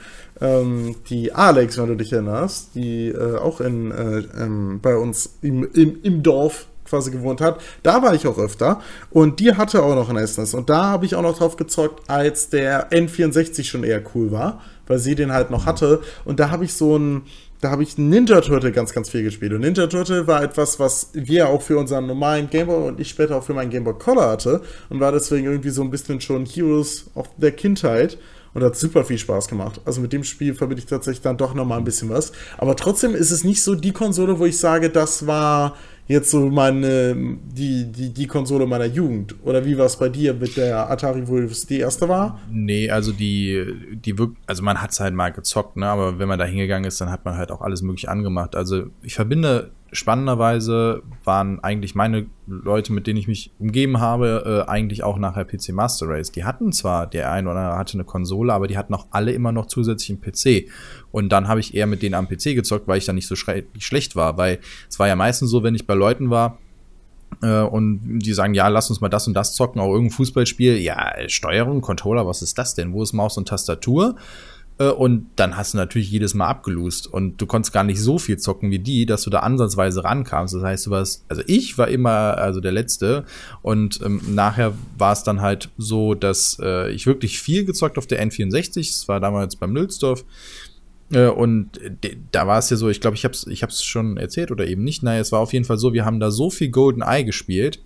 ähm, 0.41 0.97
die 1.09 1.33
Alex, 1.33 1.79
wenn 1.79 1.87
du 1.87 1.95
dich 1.95 2.13
erinnerst, 2.13 2.75
die 2.75 3.09
äh, 3.09 3.37
auch 3.37 3.61
in, 3.61 3.93
äh, 3.93 4.19
ähm, 4.43 4.81
bei 4.83 4.97
uns 4.97 5.39
im, 5.41 5.71
im, 5.73 6.03
im 6.03 6.23
Dorf 6.23 6.67
quasi 6.85 7.11
gewohnt 7.11 7.41
hat. 7.41 7.61
Da 7.83 8.03
war 8.03 8.15
ich 8.15 8.27
auch 8.27 8.39
öfter 8.39 8.81
und 9.11 9.41
die 9.41 9.55
hatte 9.55 9.83
auch 9.83 9.95
noch 9.95 10.09
ein 10.09 10.27
SNES 10.27 10.55
und 10.55 10.71
da 10.71 10.85
habe 10.85 11.07
ich 11.07 11.15
auch 11.15 11.23
noch 11.23 11.37
drauf 11.37 11.57
gezockt, 11.57 12.09
als 12.09 12.49
der 12.49 12.91
N64 12.91 13.65
schon 13.65 13.85
eher 13.85 14.03
cool 14.15 14.33
war 14.33 14.63
weil 14.89 14.99
sie 14.99 15.15
den 15.15 15.33
halt 15.33 15.51
noch 15.51 15.67
hatte. 15.67 16.01
Und 16.25 16.41
da 16.41 16.51
habe 16.51 16.65
ich 16.65 16.75
so 16.75 16.99
ein, 16.99 17.23
da 17.61 17.71
habe 17.71 17.83
ich 17.83 17.99
Ninja 17.99 18.41
Turtle 18.41 18.73
ganz, 18.73 18.93
ganz 18.93 19.11
viel 19.11 19.23
gespielt. 19.23 19.53
Und 19.53 19.61
Ninja 19.61 19.87
Turtle 19.87 20.27
war 20.27 20.43
etwas, 20.43 20.81
was 20.81 21.11
wir 21.13 21.49
auch 21.49 21.63
für 21.63 21.79
unseren 21.79 22.07
normalen 22.07 22.51
Gameboy 22.51 22.89
und 22.89 23.01
ich 23.01 23.09
später 23.09 23.37
auch 23.37 23.45
für 23.45 23.55
meinen 23.55 23.71
Gameboy 23.71 23.95
Color 23.95 24.31
hatte 24.31 24.63
und 24.89 25.01
war 25.01 25.13
deswegen 25.13 25.47
irgendwie 25.47 25.71
so 25.71 25.83
ein 25.83 25.91
bisschen 25.91 26.21
schon 26.21 26.47
Heroes 26.47 27.07
of 27.15 27.29
der 27.37 27.53
Kindheit 27.53 28.19
und 28.55 28.63
hat 28.63 28.77
super 28.77 29.05
viel 29.05 29.19
Spaß 29.19 29.49
gemacht. 29.49 29.81
Also 29.85 30.01
mit 30.01 30.13
dem 30.13 30.25
Spiel 30.25 30.55
verbinde 30.55 30.81
ich 30.81 30.89
tatsächlich 30.89 31.23
dann 31.23 31.37
doch 31.37 31.55
nochmal 31.55 31.79
ein 31.79 31.85
bisschen 31.85 32.09
was. 32.09 32.33
Aber 32.57 32.77
trotzdem 32.77 33.15
ist 33.15 33.31
es 33.31 33.45
nicht 33.45 33.63
so 33.63 33.75
die 33.75 33.93
Konsole, 33.93 34.39
wo 34.39 34.47
ich 34.47 34.59
sage, 34.59 34.91
das 34.91 35.27
war 35.27 35.77
jetzt 36.09 36.31
so 36.31 36.49
meine, 36.49 37.15
die, 37.15 37.93
die, 37.93 38.13
die 38.13 38.27
Konsole 38.27 38.67
meiner 38.67 38.87
Jugend? 38.87 39.37
Oder 39.45 39.65
wie 39.65 39.77
war 39.77 39.87
es 39.87 39.97
bei 39.97 40.09
dir 40.09 40.35
mit 40.35 40.57
der 40.57 40.91
Atari, 40.91 41.29
wo 41.29 41.37
es 41.39 41.67
die 41.67 41.79
erste 41.79 42.09
war? 42.09 42.41
Nee, 42.51 42.91
also 42.91 43.13
die, 43.13 43.65
die 43.93 44.17
also 44.47 44.63
man 44.63 44.81
hat 44.81 44.91
es 44.91 45.01
halt 45.01 45.15
mal 45.15 45.31
gezockt, 45.31 45.77
ne? 45.77 45.87
Aber 45.87 46.19
wenn 46.19 46.29
man 46.29 46.39
da 46.39 46.47
hingegangen 46.47 46.89
ist, 46.89 47.01
dann 47.01 47.11
hat 47.11 47.25
man 47.25 47.37
halt 47.37 47.51
auch 47.53 47.61
alles 47.61 47.83
mögliche 47.83 48.09
angemacht. 48.09 48.57
Also 48.57 48.87
ich 49.03 49.15
verbinde 49.15 49.71
spannenderweise 49.93 51.03
waren 51.25 51.63
eigentlich 51.63 51.95
meine 51.95 52.27
Leute, 52.47 52.93
mit 52.93 53.07
denen 53.07 53.19
ich 53.19 53.29
mich 53.29 53.53
umgeben 53.59 54.01
habe, 54.01 54.65
äh, 54.67 54.71
eigentlich 54.71 55.03
auch 55.03 55.19
nachher 55.19 55.45
PC 55.45 55.71
Master 55.73 56.09
Race. 56.09 56.31
Die 56.31 56.45
hatten 56.45 56.73
zwar, 56.73 57.07
der 57.07 57.31
eine 57.33 57.51
oder 57.51 57.61
andere 57.61 57.79
hatte 57.79 57.95
eine 57.95 58.05
Konsole, 58.05 58.53
aber 58.53 58.67
die 58.67 58.77
hatten 58.77 58.95
auch 58.95 59.07
alle 59.11 59.33
immer 59.33 59.53
noch 59.53 59.67
zusätzlich 59.67 60.11
einen 60.11 60.21
PC. 60.21 60.71
Und 61.11 61.31
dann 61.31 61.49
habe 61.49 61.61
ich 61.61 61.75
eher 61.75 61.87
mit 61.87 62.03
denen 62.03 62.15
am 62.15 62.29
PC 62.29 62.55
gezockt, 62.55 62.89
weil 62.89 62.99
ich 62.99 63.07
dann 63.07 63.17
nicht 63.17 63.29
so 63.29 63.37
schlecht 63.37 64.17
war. 64.17 64.37
Weil 64.37 64.61
es 64.89 64.99
war 64.99 65.09
ja 65.09 65.17
meistens 65.17 65.51
so, 65.51 65.63
wenn 65.63 65.75
ich 65.75 65.87
bei 65.87 65.95
Leuten 65.95 66.31
war, 66.31 66.59
äh, 67.43 67.63
und 67.63 68.21
die 68.21 68.33
sagen, 68.33 68.55
ja, 68.55 68.69
lass 68.69 68.91
uns 68.91 69.01
mal 69.01 69.09
das 69.09 69.27
und 69.27 69.35
das 69.35 69.55
zocken, 69.55 69.81
auch 69.81 69.93
irgendein 69.93 70.17
Fußballspiel. 70.17 70.79
Ja, 70.79 71.13
Steuerung, 71.29 71.81
Controller, 71.81 72.27
was 72.27 72.43
ist 72.43 72.59
das 72.59 72.75
denn? 72.75 72.93
Wo 72.93 73.03
ist 73.03 73.13
Maus 73.13 73.37
und 73.37 73.49
Tastatur? 73.49 74.17
Äh, 74.79 74.89
und 74.89 75.27
dann 75.37 75.57
hast 75.57 75.75
du 75.75 75.79
natürlich 75.79 76.11
jedes 76.11 76.35
Mal 76.35 76.47
abgelust 76.47 77.07
und 77.07 77.41
du 77.41 77.47
konntest 77.47 77.73
gar 77.73 77.85
nicht 77.85 78.01
so 78.01 78.19
viel 78.19 78.39
zocken 78.39 78.71
wie 78.71 78.79
die, 78.79 79.07
dass 79.07 79.23
du 79.23 79.31
da 79.31 79.41
ansatzweise 79.41 80.05
rankamst. 80.05 80.55
Das 80.55 80.63
heißt, 80.63 80.87
du 80.87 80.91
warst, 80.91 81.25
also 81.29 81.43
ich 81.47 81.77
war 81.79 81.89
immer 81.89 82.39
also 82.39 82.61
der 82.61 82.73
Letzte 82.73 83.25
und 83.63 84.01
ähm, 84.05 84.21
nachher 84.29 84.75
war 84.97 85.13
es 85.13 85.23
dann 85.23 85.41
halt 85.41 85.71
so, 85.77 86.15
dass 86.15 86.59
äh, 86.63 86.91
ich 86.93 87.07
wirklich 87.07 87.41
viel 87.41 87.65
gezockt 87.65 87.99
auf 87.99 88.07
der 88.07 88.25
N64. 88.25 88.77
Das 88.77 89.09
war 89.09 89.21
damals 89.21 89.57
beim 89.57 89.73
Nülsdorf. 89.73 90.25
Äh, 91.11 91.29
und 91.29 91.81
da 92.33 92.47
war 92.47 92.59
es 92.59 92.71
ja 92.71 92.77
so, 92.77 92.89
ich 92.89 93.01
glaube, 93.01 93.17
ich 93.17 93.25
habe 93.25 93.35
es 93.35 93.47
ich 93.47 93.63
hab's 93.63 93.83
schon 93.85 94.17
erzählt 94.17 94.51
oder 94.51 94.67
eben 94.67 94.85
nicht. 94.85 95.03
Naja, 95.03 95.21
es 95.21 95.33
war 95.33 95.41
auf 95.41 95.53
jeden 95.53 95.65
Fall 95.65 95.79
so, 95.79 95.93
wir 95.93 96.05
haben 96.05 96.21
da 96.21 96.31
so 96.31 96.51
viel 96.51 96.71
Golden 96.71 97.03
Eye 97.03 97.25
gespielt. 97.25 97.83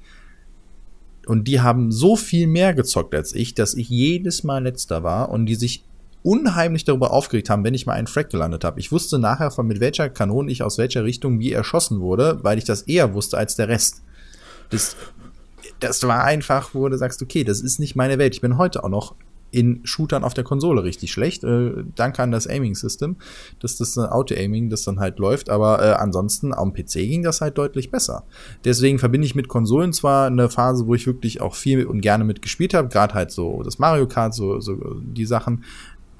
Und 1.27 1.47
die 1.47 1.61
haben 1.61 1.93
so 1.93 2.17
viel 2.17 2.49
mehr 2.49 2.75
gezockt 2.75 3.15
als 3.15 3.33
ich, 3.33 3.55
dass 3.55 3.75
ich 3.75 3.89
jedes 3.89 4.43
Mal 4.43 4.65
letzter 4.65 5.05
war 5.05 5.31
und 5.31 5.47
die 5.47 5.55
sich 5.55 5.85
unheimlich 6.23 6.85
darüber 6.85 7.13
aufgeregt 7.13 7.51
haben, 7.51 7.65
wenn 7.65 7.75
ich 7.75 7.87
mal 7.87 7.95
einen 7.95 8.07
Frack 8.07 8.31
gelandet 8.31 8.65
habe. 8.65 8.81
Ich 8.81 8.93
wusste 8.93 9.19
nachher, 9.19 9.51
von 9.51 9.67
mit 9.67 9.81
welcher 9.81 10.09
Kanone 10.09 10.51
ich 10.51 10.63
aus 10.63 10.79
welcher 10.79 11.05
Richtung 11.05 11.39
wie 11.41 11.53
erschossen 11.53 12.01
wurde, 12.01 12.39
weil 12.43 12.59
ich 12.59 12.65
das 12.65 12.83
eher 12.83 13.15
wusste 13.15 13.39
als 13.39 13.57
der 13.57 13.69
Rest. 13.69 14.03
Das, 14.71 14.97
das 15.81 16.03
war 16.05 16.25
einfach, 16.25 16.75
wo 16.75 16.89
du 16.89 16.97
sagst, 16.97 17.23
okay, 17.23 17.45
das 17.45 17.61
ist 17.61 17.79
nicht 17.79 17.97
meine 17.97 18.19
Welt. 18.19 18.35
Ich 18.35 18.41
bin 18.41 18.57
heute 18.57 18.85
auch 18.85 18.89
noch 18.89 19.15
in 19.53 19.81
Shootern 19.85 20.25
auf 20.25 20.35
der 20.35 20.45
Konsole 20.45 20.83
richtig 20.83 21.13
schlecht. 21.13 21.45
Äh, 21.45 21.85
danke 21.95 22.23
an 22.23 22.33
das 22.33 22.47
Aiming-System, 22.47 23.17
dass 23.61 23.77
das 23.77 23.97
äh, 23.97 24.01
Auto-Aiming, 24.01 24.71
das 24.71 24.83
dann 24.83 24.99
halt 24.99 25.19
läuft. 25.19 25.51
Aber 25.51 25.83
äh, 25.83 25.93
ansonsten 25.93 26.53
am 26.53 26.73
PC 26.73 26.95
ging 26.95 27.23
das 27.23 27.41
halt 27.41 27.59
deutlich 27.59 27.91
besser. 27.91 28.25
Deswegen 28.65 28.99
verbinde 28.99 29.27
ich 29.27 29.35
mit 29.35 29.49
Konsolen 29.49 29.93
zwar 29.93 30.27
eine 30.27 30.49
Phase, 30.49 30.87
wo 30.87 30.95
ich 30.95 31.07
wirklich 31.07 31.41
auch 31.41 31.55
viel 31.55 31.85
und 31.85 32.01
gerne 32.01 32.25
mitgespielt 32.25 32.75
habe, 32.75 32.89
gerade 32.89 33.15
halt 33.15 33.31
so 33.31 33.63
das 33.63 33.79
Mario 33.79 34.09
Kart, 34.09 34.35
so, 34.35 34.59
so 34.61 34.77
die 35.01 35.27
Sachen. 35.27 35.65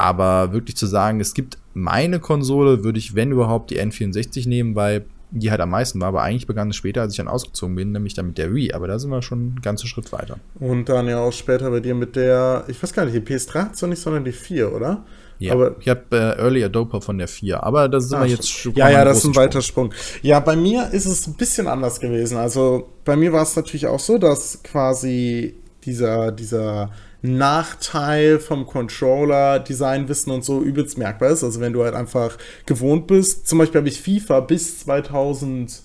Aber 0.03 0.53
wirklich 0.53 0.77
zu 0.77 0.87
sagen, 0.87 1.21
es 1.21 1.33
gibt 1.33 1.59
meine 1.75 2.19
Konsole 2.19 2.83
würde 2.83 2.99
ich, 2.99 3.15
wenn 3.15 3.31
überhaupt, 3.31 3.71
die 3.71 3.81
N64 3.81 4.49
nehmen, 4.49 4.75
weil 4.75 5.05
die 5.31 5.53
halt 5.53 5.61
am 5.61 5.71
meisten 5.71 6.01
war, 6.01 6.09
aber 6.09 6.23
eigentlich 6.23 6.49
begann 6.49 6.71
es 6.71 6.77
später, 6.77 7.03
als 7.03 7.13
ich 7.13 7.19
dann 7.19 7.29
ausgezogen 7.29 7.77
bin, 7.77 7.93
nämlich 7.93 8.13
dann 8.15 8.27
mit 8.27 8.37
der 8.37 8.53
Wii, 8.53 8.73
aber 8.73 8.89
da 8.89 8.99
sind 8.99 9.11
wir 9.11 9.23
schon 9.23 9.39
einen 9.39 9.63
ganzen 9.63 9.87
Schritt 9.87 10.13
weiter. 10.13 10.39
Und 10.59 10.89
dann 10.89 11.07
ja 11.07 11.21
auch 11.21 11.33
später 11.33 11.71
bei 11.71 11.79
dir 11.79 11.95
mit 11.95 12.17
der, 12.17 12.65
ich 12.67 12.83
weiß 12.83 12.93
gar 12.93 13.05
nicht, 13.05 13.15
die 13.15 13.21
PS3 13.21 13.55
hat 13.55 13.75
es 13.75 13.83
nicht, 13.83 14.03
sondern 14.03 14.25
die 14.25 14.33
4, 14.33 14.75
oder? 14.75 15.05
Ja, 15.39 15.53
aber 15.53 15.77
ich 15.79 15.89
habe 15.89 16.03
äh, 16.11 16.39
Early 16.41 16.65
Adopter 16.65 17.01
von 17.01 17.17
der 17.17 17.29
4, 17.29 17.63
aber 17.63 17.89
das 17.89 18.09
sind 18.09 18.19
ah, 18.19 18.25
wir 18.25 18.31
jetzt 18.31 18.51
schon. 18.51 18.75
Ja, 18.75 18.91
ja, 18.91 19.05
das 19.05 19.19
ist 19.19 19.27
ein 19.27 19.37
weiter 19.37 19.63
Sprung. 19.63 19.95
Ja, 20.21 20.41
bei 20.41 20.57
mir 20.57 20.91
ist 20.91 21.07
es 21.07 21.29
ein 21.29 21.35
bisschen 21.35 21.69
anders 21.69 22.01
gewesen. 22.01 22.37
Also 22.37 22.91
bei 23.05 23.17
mir 23.17 23.33
war 23.33 23.43
es 23.43 23.55
natürlich 23.55 23.87
auch 23.87 24.01
so, 24.01 24.19
dass 24.19 24.63
quasi 24.65 25.55
dieser, 25.85 26.33
dieser 26.33 26.91
Nachteil 27.23 28.41
vom 28.41 28.67
Controller, 28.67 29.61
Designwissen 29.61 30.33
und 30.33 30.45
so 30.45 30.61
übelst 30.61 30.99
merkbar 30.99 31.31
ist. 31.31 31.45
Also 31.45 31.61
wenn 31.61 31.73
du 31.73 31.85
halt 31.85 31.95
einfach 31.95 32.37
gewohnt 32.67 33.07
bist. 33.07 33.47
Zum 33.47 33.59
Beispiel 33.59 33.79
habe 33.79 33.89
ich 33.89 34.01
FIFA 34.01 34.41
bis 34.41 34.81
2006 34.81 35.85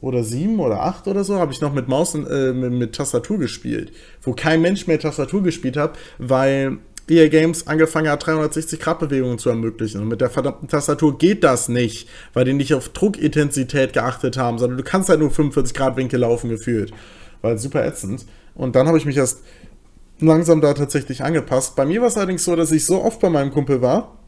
oder 0.00 0.24
7 0.24 0.58
oder 0.58 0.82
8 0.82 1.06
oder 1.06 1.22
so, 1.22 1.36
habe 1.36 1.52
ich 1.52 1.60
noch 1.60 1.72
mit 1.72 1.86
Maus 1.86 2.16
und 2.16 2.26
äh, 2.26 2.52
mit, 2.52 2.72
mit, 2.72 2.94
Tastatur 2.96 3.38
gespielt. 3.38 3.92
Wo 4.20 4.32
kein 4.32 4.60
Mensch 4.60 4.88
mehr 4.88 4.98
Tastatur 4.98 5.44
gespielt 5.44 5.76
hat, 5.76 5.96
weil 6.18 6.78
EA 7.08 7.28
Games 7.28 7.68
angefangen 7.68 8.08
hat, 8.08 8.26
360 8.26 8.80
Grad 8.80 8.98
Bewegungen 8.98 9.38
zu 9.38 9.48
ermöglichen. 9.48 10.00
Und 10.00 10.08
mit 10.08 10.22
der 10.22 10.30
verdammten 10.30 10.66
Tastatur 10.66 11.18
geht 11.18 11.44
das 11.44 11.68
nicht, 11.68 12.08
weil 12.32 12.46
die 12.46 12.54
nicht 12.54 12.74
auf 12.74 12.88
Druckintensität 12.88 13.92
geachtet 13.92 14.38
haben, 14.38 14.58
sondern 14.58 14.78
du 14.78 14.82
kannst 14.82 15.08
halt 15.08 15.20
nur 15.20 15.30
45 15.30 15.72
Grad 15.74 15.96
Winkel 15.96 16.20
laufen 16.20 16.50
gefühlt. 16.50 16.92
Weil 17.42 17.58
super 17.58 17.84
ätzend. 17.84 18.24
Und 18.54 18.76
dann 18.76 18.86
habe 18.86 18.98
ich 18.98 19.06
mich 19.06 19.16
erst 19.16 19.40
langsam 20.20 20.60
da 20.60 20.74
tatsächlich 20.74 21.22
angepasst. 21.22 21.76
Bei 21.76 21.84
mir 21.84 22.00
war 22.00 22.08
es 22.08 22.16
allerdings 22.16 22.44
so, 22.44 22.54
dass 22.56 22.72
ich 22.72 22.86
so 22.86 23.02
oft 23.02 23.20
bei 23.20 23.30
meinem 23.30 23.50
Kumpel 23.50 23.82
war, 23.82 24.18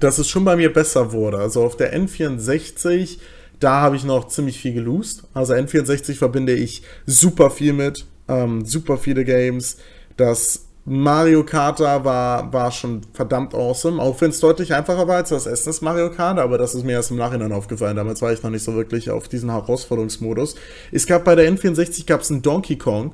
dass 0.00 0.18
es 0.18 0.28
schon 0.28 0.44
bei 0.44 0.56
mir 0.56 0.72
besser 0.72 1.12
wurde. 1.12 1.38
Also 1.38 1.62
auf 1.64 1.76
der 1.76 1.96
N64, 1.96 3.18
da 3.58 3.80
habe 3.80 3.96
ich 3.96 4.04
noch 4.04 4.28
ziemlich 4.28 4.60
viel 4.60 4.74
gelost. 4.74 5.24
Also 5.34 5.54
N64 5.54 6.16
verbinde 6.16 6.52
ich 6.54 6.82
super 7.06 7.50
viel 7.50 7.72
mit, 7.72 8.06
ähm, 8.28 8.64
super 8.64 8.98
viele 8.98 9.24
Games. 9.24 9.78
Das 10.16 10.66
Mario 10.84 11.44
Kart 11.44 11.80
war, 11.80 12.50
war 12.50 12.72
schon 12.72 13.02
verdammt 13.12 13.54
awesome, 13.54 14.00
auch 14.00 14.18
wenn 14.22 14.30
es 14.30 14.40
deutlich 14.40 14.72
einfacher 14.72 15.06
war 15.06 15.16
als 15.16 15.28
das 15.28 15.44
SNES 15.44 15.82
Mario 15.82 16.10
Kart, 16.10 16.38
aber 16.38 16.56
das 16.56 16.74
ist 16.74 16.84
mir 16.84 16.92
erst 16.92 17.10
im 17.10 17.18
Nachhinein 17.18 17.52
aufgefallen. 17.52 17.96
Damals 17.96 18.22
war 18.22 18.32
ich 18.32 18.42
noch 18.42 18.50
nicht 18.50 18.64
so 18.64 18.74
wirklich 18.74 19.10
auf 19.10 19.28
diesen 19.28 19.50
Herausforderungsmodus. 19.50 20.54
Es 20.90 21.06
gab 21.06 21.24
bei 21.24 21.34
der 21.34 21.52
N64 21.52 22.06
gab 22.06 22.22
es 22.22 22.30
einen 22.30 22.40
Donkey 22.40 22.76
Kong, 22.76 23.12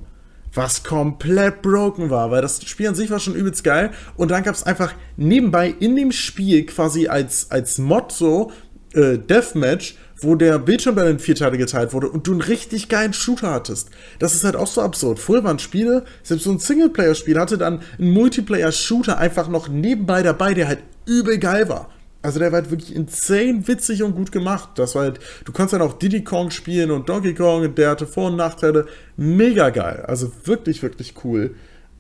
was 0.54 0.84
komplett 0.84 1.62
broken 1.62 2.10
war, 2.10 2.30
weil 2.30 2.42
das 2.42 2.64
Spiel 2.64 2.88
an 2.88 2.94
sich 2.94 3.10
war 3.10 3.18
schon 3.18 3.34
übelst 3.34 3.64
geil. 3.64 3.90
Und 4.16 4.30
dann 4.30 4.42
gab 4.42 4.54
es 4.54 4.62
einfach 4.62 4.94
nebenbei 5.16 5.74
in 5.78 5.96
dem 5.96 6.12
Spiel 6.12 6.64
quasi 6.66 7.08
als, 7.08 7.50
als 7.50 7.78
Mod 7.78 8.12
so 8.12 8.52
äh, 8.94 9.18
Deathmatch, 9.18 9.96
wo 10.20 10.36
der 10.36 10.58
Bildschirm 10.58 10.96
dann 10.96 11.08
in 11.08 11.18
vier 11.18 11.34
Teile 11.34 11.58
geteilt 11.58 11.92
wurde 11.92 12.08
und 12.08 12.26
du 12.26 12.32
einen 12.32 12.40
richtig 12.40 12.88
geilen 12.88 13.12
Shooter 13.12 13.50
hattest. 13.50 13.90
Das 14.18 14.34
ist 14.34 14.44
halt 14.44 14.56
auch 14.56 14.66
so 14.66 14.80
absurd. 14.80 15.18
Früher 15.18 15.44
waren 15.44 15.58
Spiele, 15.58 16.04
selbst 16.22 16.44
so 16.44 16.52
ein 16.52 16.58
Singleplayer-Spiel 16.58 17.38
hatte 17.38 17.58
dann 17.58 17.80
einen 17.98 18.12
Multiplayer-Shooter 18.12 19.18
einfach 19.18 19.48
noch 19.48 19.68
nebenbei 19.68 20.22
dabei, 20.22 20.54
der 20.54 20.68
halt 20.68 20.80
übel 21.06 21.38
geil 21.38 21.68
war. 21.68 21.90
Also 22.24 22.38
der 22.38 22.52
war 22.52 22.62
halt 22.62 22.70
wirklich 22.70 22.96
insane 22.96 23.68
witzig 23.68 24.02
und 24.02 24.14
gut 24.14 24.32
gemacht. 24.32 24.70
Das 24.76 24.94
war 24.94 25.02
halt, 25.02 25.20
du 25.44 25.52
konntest 25.52 25.74
dann 25.74 25.82
auch 25.82 25.92
Diddy 25.92 26.24
Kong 26.24 26.50
spielen 26.50 26.90
und 26.90 27.06
Donkey 27.06 27.34
Kong 27.34 27.64
und 27.64 27.76
der 27.76 27.90
hatte 27.90 28.06
Vor- 28.06 28.28
und 28.28 28.36
Nachteile. 28.36 28.86
Mega 29.18 29.68
geil. 29.68 30.02
Also 30.06 30.32
wirklich, 30.44 30.82
wirklich 30.82 31.12
cool. 31.22 31.54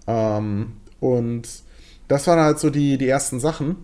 Ähm, 0.06 0.72
und 0.98 1.46
das 2.08 2.26
waren 2.26 2.40
halt 2.40 2.58
so 2.58 2.70
die, 2.70 2.96
die 2.96 3.06
ersten 3.06 3.38
Sachen. 3.38 3.76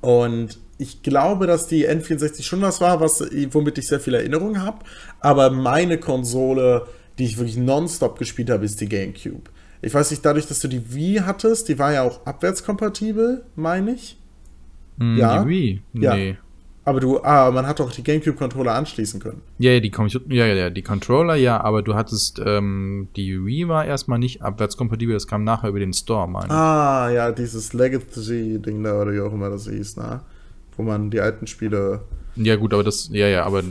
Und 0.00 0.60
ich 0.78 1.02
glaube, 1.02 1.48
dass 1.48 1.66
die 1.66 1.88
N64 1.88 2.44
schon 2.44 2.60
das 2.60 2.80
war, 2.80 3.00
was, 3.00 3.20
womit 3.50 3.76
ich 3.78 3.88
sehr 3.88 3.98
viel 3.98 4.14
Erinnerung 4.14 4.62
habe. 4.62 4.84
Aber 5.18 5.50
meine 5.50 5.98
Konsole, 5.98 6.86
die 7.18 7.24
ich 7.24 7.38
wirklich 7.38 7.56
nonstop 7.56 8.20
gespielt 8.20 8.50
habe, 8.50 8.64
ist 8.64 8.80
die 8.80 8.88
GameCube. 8.88 9.50
Ich 9.82 9.92
weiß 9.92 10.12
nicht, 10.12 10.24
dadurch, 10.24 10.46
dass 10.46 10.60
du 10.60 10.68
die 10.68 10.94
Wii 10.94 11.22
hattest, 11.26 11.68
die 11.68 11.80
war 11.80 11.92
ja 11.92 12.02
auch 12.02 12.24
abwärtskompatibel, 12.24 13.44
meine 13.56 13.94
ich. 13.94 14.16
Mm, 14.96 15.16
ja. 15.16 15.42
Die 15.42 15.48
Wii? 15.48 15.82
Nee. 15.92 16.36
Aber 16.86 17.00
du, 17.00 17.20
ah, 17.20 17.50
man 17.50 17.66
hat 17.66 17.80
doch 17.80 17.90
die 17.90 18.04
GameCube-Controller 18.04 18.72
anschließen 18.72 19.18
können. 19.18 19.42
Ja, 19.58 19.72
ja, 19.72 19.80
die, 19.80 19.90
ja, 20.28 20.46
ja, 20.46 20.70
die 20.70 20.82
Controller, 20.82 21.34
ja, 21.34 21.60
aber 21.60 21.82
du 21.82 21.96
hattest, 21.96 22.40
ähm, 22.46 23.08
die 23.16 23.44
Wii 23.44 23.66
war 23.66 23.84
erstmal 23.84 24.20
nicht 24.20 24.42
abwärtskompatibel, 24.42 25.12
das 25.12 25.26
kam 25.26 25.42
nachher 25.42 25.70
über 25.70 25.80
den 25.80 25.92
Store, 25.92 26.28
meine. 26.28 26.48
Ah, 26.48 27.10
ja, 27.10 27.32
dieses 27.32 27.72
Legacy-Ding 27.72 28.84
da, 28.84 29.02
oder 29.02 29.12
wie 29.12 29.20
auch 29.20 29.32
immer 29.32 29.50
das 29.50 29.68
hieß, 29.68 29.96
ne? 29.96 30.20
Wo 30.76 30.84
man 30.84 31.10
die 31.10 31.20
alten 31.20 31.48
Spiele. 31.48 32.02
Ja, 32.36 32.54
gut, 32.54 32.72
aber 32.72 32.84
das, 32.84 33.08
ja, 33.10 33.26
ja, 33.26 33.44
aber, 33.44 33.60
äh, 33.60 33.64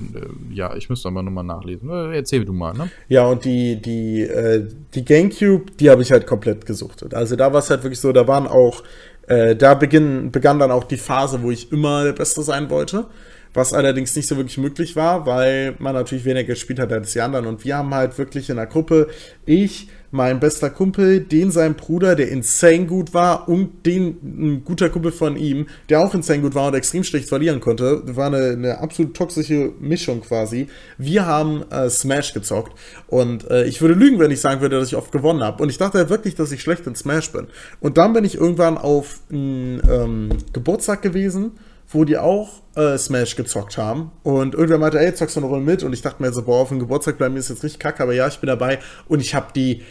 ja, 0.51 0.75
ich 0.75 0.89
müsste 0.89 1.08
aber 1.08 1.24
nochmal 1.24 1.46
nachlesen. 1.46 1.89
Äh, 1.89 2.17
erzähl 2.17 2.44
du 2.44 2.51
mal, 2.51 2.74
ne? 2.74 2.89
Ja, 3.08 3.27
und 3.27 3.46
die, 3.46 3.82
die, 3.82 4.24
äh, 4.24 4.67
die 4.94 5.05
GameCube, 5.05 5.72
die 5.79 5.89
habe 5.89 6.01
ich 6.01 6.12
halt 6.12 6.27
komplett 6.27 6.65
gesuchtet. 6.65 7.13
Also 7.13 7.38
da 7.38 7.53
war 7.53 7.60
es 7.60 7.70
halt 7.70 7.84
wirklich 7.84 8.01
so, 8.01 8.12
da 8.12 8.27
waren 8.27 8.46
auch 8.46 8.84
äh, 9.27 9.55
da 9.55 9.74
beginn, 9.74 10.32
begann 10.32 10.60
dann 10.60 10.72
auch 10.72 10.84
die 10.84 10.98
Phase, 10.98 11.41
wo 11.41 11.51
ich 11.51 11.72
immer 11.72 12.03
der 12.03 12.13
Beste 12.13 12.41
sein 12.44 12.70
wollte. 12.70 13.05
Was 13.53 13.72
allerdings 13.72 14.13
nicht 14.17 14.27
so 14.27 14.36
wirklich 14.36 14.58
möglich 14.58 14.98
war, 14.98 15.25
weil 15.25 15.75
man 15.79 15.94
natürlich 15.94 16.25
weniger 16.25 16.48
gespielt 16.48 16.77
hat 16.77 16.91
als 16.91 17.13
die 17.13 17.22
anderen. 17.22 17.46
Und 17.46 17.63
wir 17.63 17.77
haben 17.77 17.94
halt 17.94 18.17
wirklich 18.17 18.50
in 18.50 18.58
der 18.58 18.65
Gruppe, 18.65 19.08
ich, 19.46 19.88
mein 20.16 20.40
bester 20.40 20.70
Kumpel, 20.70 21.20
den 21.20 21.52
sein 21.52 21.76
Bruder, 21.76 22.16
der 22.16 22.30
insane 22.30 22.86
gut 22.86 23.14
war, 23.14 23.50
und 23.50 23.86
den 23.86 24.18
ein 24.24 24.64
guter 24.64 24.90
Kumpel 24.90 25.12
von 25.12 25.36
ihm, 25.36 25.68
der 25.90 26.00
auch 26.00 26.14
insane 26.16 26.42
gut 26.42 26.56
war 26.56 26.68
und 26.68 26.74
extrem 26.74 27.04
schlecht 27.04 27.28
verlieren 27.28 27.60
konnte. 27.60 28.02
War 28.16 28.28
eine, 28.28 28.52
eine 28.52 28.80
absolut 28.80 29.14
toxische 29.14 29.74
Mischung 29.80 30.22
quasi. 30.22 30.68
Wir 30.98 31.26
haben 31.26 31.70
äh, 31.70 31.90
Smash 31.90 32.34
gezockt 32.34 32.74
und 33.08 33.50
äh, 33.50 33.66
ich 33.66 33.82
würde 33.82 33.94
lügen, 33.94 34.20
wenn 34.20 34.32
ich 34.32 34.40
sagen 34.40 34.62
würde, 34.62 34.80
dass 34.80 34.88
ich 34.88 34.96
oft 34.96 35.12
gewonnen 35.12 35.44
habe. 35.44 35.62
Und 35.62 35.70
ich 35.70 35.78
dachte 35.78 35.98
halt 35.98 36.10
wirklich, 36.10 36.36
dass 36.36 36.52
ich 36.52 36.62
schlecht 36.62 36.88
in 36.88 36.96
Smash 36.96 37.32
bin. 37.32 37.48
Und 37.82 37.98
dann 37.98 38.14
bin 38.14 38.24
ich 38.24 38.36
irgendwann 38.36 38.78
auf 38.78 39.20
einen 39.30 39.82
ähm, 39.90 40.30
Geburtstag 40.54 41.02
gewesen 41.02 41.52
wo 41.88 42.04
die 42.04 42.18
auch 42.18 42.62
äh, 42.76 42.98
Smash 42.98 43.36
gezockt 43.36 43.78
haben. 43.78 44.12
Und 44.24 44.54
irgendwer 44.54 44.78
meinte, 44.78 45.00
ey, 45.00 45.14
zockst 45.14 45.36
du 45.36 45.42
eine 45.42 45.50
Runde 45.50 45.66
mit? 45.66 45.84
Und 45.84 45.94
ich 45.94 46.02
dachte 46.02 46.22
mir 46.22 46.32
so, 46.34 46.44
boah, 46.44 46.62
auf 46.62 46.70
dem 46.70 46.80
Geburtstag 46.80 47.18
bleiben 47.18 47.34
mir 47.36 47.40
ist 47.40 47.50
jetzt 47.50 47.64
richtig 47.64 47.80
kacke, 47.80 48.04
aber 48.04 48.14
ja, 48.14 48.28
ich 48.28 48.40
bin 48.40 48.48
dabei. 48.48 48.80
Und 49.08 49.22
ich 49.22 49.36
habe 49.36 49.48
die, 49.56 49.84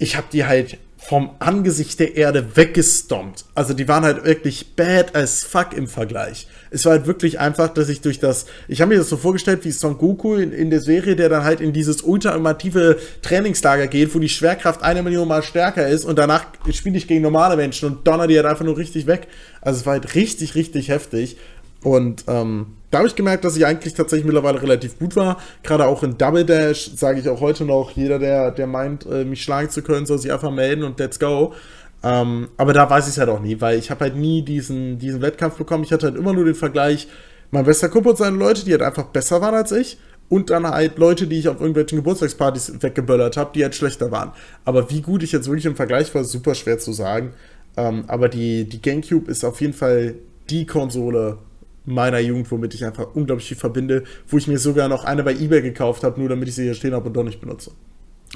ich 0.00 0.16
habe 0.16 0.26
die 0.32 0.44
halt 0.44 0.78
vom 0.96 1.30
Angesicht 1.38 1.98
der 1.98 2.16
Erde 2.16 2.56
weggestompt. 2.56 3.44
Also 3.54 3.72
die 3.74 3.88
waren 3.88 4.04
halt 4.04 4.24
wirklich 4.24 4.76
bad 4.76 5.16
as 5.16 5.44
fuck 5.44 5.72
im 5.72 5.88
Vergleich. 5.88 6.46
Es 6.70 6.84
war 6.84 6.92
halt 6.92 7.06
wirklich 7.06 7.40
einfach, 7.40 7.68
dass 7.68 7.88
ich 7.88 8.00
durch 8.00 8.18
das, 8.18 8.46
ich 8.68 8.80
habe 8.80 8.90
mir 8.90 8.98
das 8.98 9.08
so 9.08 9.16
vorgestellt 9.16 9.64
wie 9.64 9.72
Son 9.72 9.98
Goku 9.98 10.34
in, 10.34 10.52
in, 10.52 10.70
der 10.70 10.80
Serie, 10.80 11.16
der 11.16 11.28
dann 11.28 11.42
halt 11.42 11.60
in 11.60 11.72
dieses 11.72 12.02
ultimative 12.02 12.98
Trainingslager 13.22 13.88
geht, 13.88 14.14
wo 14.14 14.18
die 14.18 14.28
Schwerkraft 14.28 14.82
eine 14.82 15.02
Million 15.02 15.26
mal 15.26 15.42
stärker 15.42 15.88
ist 15.88 16.04
und 16.04 16.18
danach 16.18 16.44
spiele 16.70 16.98
ich 16.98 17.08
gegen 17.08 17.22
normale 17.22 17.56
Menschen 17.56 17.88
und 17.88 18.06
donner 18.06 18.26
die 18.26 18.36
halt 18.36 18.46
einfach 18.46 18.64
nur 18.64 18.76
richtig 18.76 19.06
weg. 19.06 19.26
Also 19.62 19.80
es 19.80 19.86
war 19.86 19.94
halt 19.94 20.14
richtig, 20.14 20.54
richtig 20.54 20.88
heftig. 20.88 21.36
Und 21.82 22.24
ähm, 22.28 22.66
da 22.90 22.98
habe 22.98 23.08
ich 23.08 23.14
gemerkt, 23.14 23.44
dass 23.44 23.56
ich 23.56 23.64
eigentlich 23.64 23.94
tatsächlich 23.94 24.26
mittlerweile 24.26 24.60
relativ 24.60 24.98
gut 24.98 25.16
war. 25.16 25.38
Gerade 25.62 25.86
auch 25.86 26.02
in 26.02 26.18
Double 26.18 26.44
Dash 26.44 26.90
sage 26.94 27.20
ich 27.20 27.28
auch 27.28 27.40
heute 27.40 27.64
noch, 27.64 27.92
jeder, 27.92 28.18
der, 28.18 28.50
der 28.50 28.66
meint, 28.66 29.06
äh, 29.06 29.24
mich 29.24 29.42
schlagen 29.42 29.70
zu 29.70 29.82
können, 29.82 30.06
soll 30.06 30.18
sich 30.18 30.32
einfach 30.32 30.50
melden 30.50 30.82
und 30.82 30.98
let's 30.98 31.18
go. 31.18 31.54
Ähm, 32.02 32.48
aber 32.56 32.72
da 32.72 32.88
weiß 32.88 33.06
ich 33.06 33.12
es 33.12 33.18
halt 33.18 33.28
auch 33.28 33.40
nie, 33.40 33.60
weil 33.60 33.78
ich 33.78 33.90
habe 33.90 34.00
halt 34.04 34.16
nie 34.16 34.42
diesen, 34.42 34.98
diesen 34.98 35.22
Wettkampf 35.22 35.56
bekommen. 35.56 35.84
Ich 35.84 35.92
hatte 35.92 36.06
halt 36.06 36.16
immer 36.16 36.32
nur 36.32 36.44
den 36.44 36.54
Vergleich, 36.54 37.08
mein 37.50 37.64
bester 37.64 37.88
Kumpel 37.88 38.10
und 38.10 38.18
seine 38.18 38.36
Leute, 38.36 38.64
die 38.64 38.72
halt 38.72 38.82
einfach 38.82 39.04
besser 39.04 39.40
waren 39.40 39.54
als 39.54 39.72
ich. 39.72 39.98
Und 40.28 40.50
dann 40.50 40.64
halt 40.64 40.98
Leute, 40.98 41.26
die 41.26 41.40
ich 41.40 41.48
auf 41.48 41.56
irgendwelchen 41.56 41.98
Geburtstagspartys 41.98 42.74
weggeböllert 42.80 43.36
habe, 43.36 43.50
die 43.52 43.64
halt 43.64 43.74
schlechter 43.74 44.12
waren. 44.12 44.30
Aber 44.64 44.88
wie 44.88 45.02
gut 45.02 45.24
ich 45.24 45.32
jetzt 45.32 45.48
wirklich 45.48 45.66
im 45.66 45.74
Vergleich 45.74 46.14
war, 46.14 46.22
ist 46.22 46.30
super 46.30 46.54
schwer 46.54 46.78
zu 46.78 46.92
sagen. 46.92 47.32
Ähm, 47.76 48.04
aber 48.06 48.28
die, 48.28 48.64
die 48.64 48.80
GameCube 48.80 49.28
ist 49.28 49.44
auf 49.44 49.60
jeden 49.60 49.72
Fall 49.72 50.14
die 50.48 50.66
Konsole, 50.66 51.38
meiner 51.86 52.18
Jugend, 52.18 52.50
womit 52.50 52.74
ich 52.74 52.84
einfach 52.84 53.14
unglaublich 53.14 53.48
viel 53.48 53.56
verbinde, 53.56 54.04
wo 54.28 54.38
ich 54.38 54.46
mir 54.46 54.58
sogar 54.58 54.88
noch 54.88 55.04
eine 55.04 55.22
bei 55.22 55.32
eBay 55.32 55.62
gekauft 55.62 56.04
habe, 56.04 56.20
nur 56.20 56.28
damit 56.28 56.48
ich 56.48 56.54
sie 56.54 56.64
hier 56.64 56.74
stehen 56.74 56.94
habe 56.94 57.06
und 57.06 57.14
doch 57.14 57.24
nicht 57.24 57.40
benutze. 57.40 57.72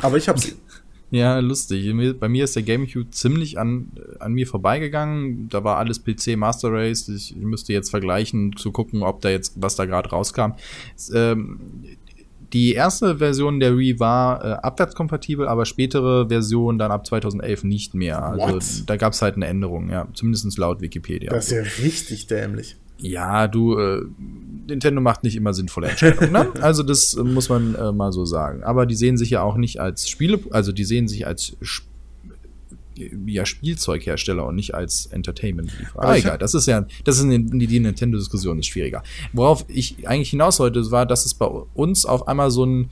Aber 0.00 0.16
ich 0.16 0.28
habe 0.28 0.38
sie. 0.38 0.54
Ja, 1.10 1.38
lustig. 1.38 1.94
Bei 2.18 2.28
mir 2.28 2.42
ist 2.42 2.56
der 2.56 2.64
GameCube 2.64 3.10
ziemlich 3.10 3.56
an, 3.56 3.92
an 4.18 4.32
mir 4.32 4.48
vorbeigegangen. 4.48 5.48
Da 5.48 5.62
war 5.62 5.76
alles 5.76 6.02
PC 6.02 6.36
Master 6.36 6.72
Race. 6.72 7.08
Ich 7.08 7.36
müsste 7.36 7.72
jetzt 7.72 7.90
vergleichen, 7.90 8.56
zu 8.56 8.72
gucken, 8.72 9.04
ob 9.04 9.20
da 9.20 9.30
jetzt, 9.30 9.52
was 9.54 9.76
da 9.76 9.84
gerade 9.84 10.08
rauskam. 10.08 10.54
Ähm, 11.14 11.60
die 12.52 12.72
erste 12.72 13.18
Version 13.18 13.60
der 13.60 13.78
Wii 13.78 14.00
war 14.00 14.44
äh, 14.44 14.48
abwärtskompatibel, 14.54 15.46
aber 15.46 15.66
spätere 15.66 16.28
Versionen 16.28 16.78
dann 16.78 16.90
ab 16.90 17.06
2011 17.06 17.62
nicht 17.62 17.94
mehr. 17.94 18.20
Also 18.20 18.54
What? 18.54 18.82
da 18.86 18.96
gab 18.96 19.12
es 19.12 19.22
halt 19.22 19.36
eine 19.36 19.46
Änderung, 19.46 19.90
ja. 19.90 20.08
Zumindest 20.14 20.58
laut 20.58 20.80
Wikipedia. 20.80 21.30
Das 21.30 21.46
ist 21.46 21.52
ja 21.52 21.84
richtig 21.84 22.26
dämlich. 22.26 22.76
Ja, 22.98 23.48
du, 23.48 23.76
äh, 23.78 24.02
Nintendo 24.66 25.00
macht 25.00 25.24
nicht 25.24 25.36
immer 25.36 25.52
sinnvolle 25.52 25.88
Entscheidungen, 25.88 26.32
ne? 26.32 26.50
Also 26.60 26.82
das 26.82 27.14
äh, 27.14 27.22
muss 27.22 27.48
man 27.48 27.74
äh, 27.74 27.92
mal 27.92 28.12
so 28.12 28.24
sagen. 28.24 28.62
Aber 28.62 28.86
die 28.86 28.94
sehen 28.94 29.16
sich 29.16 29.30
ja 29.30 29.42
auch 29.42 29.56
nicht 29.56 29.80
als 29.80 30.08
Spiele, 30.08 30.40
also 30.50 30.72
die 30.72 30.84
sehen 30.84 31.08
sich 31.08 31.26
als 31.26 31.56
ja 33.26 33.44
Spielzeughersteller 33.44 34.46
und 34.46 34.54
nicht 34.54 34.74
als 34.74 35.06
Entertainment. 35.06 35.72
Aber 35.94 36.10
ah, 36.10 36.16
egal, 36.16 36.38
das 36.38 36.54
ist 36.54 36.66
ja, 36.66 36.86
das 37.04 37.18
ist 37.18 37.28
die, 37.28 37.66
die 37.66 37.80
Nintendo-Diskussion 37.80 38.58
ist 38.60 38.66
schwieriger. 38.66 39.02
Worauf 39.32 39.64
ich 39.68 40.06
eigentlich 40.06 40.30
hinaus 40.30 40.60
wollte, 40.60 40.90
war, 40.92 41.04
dass 41.04 41.26
es 41.26 41.34
bei 41.34 41.46
uns 41.46 42.06
auf 42.06 42.28
einmal 42.28 42.52
so 42.52 42.64
ein 42.64 42.90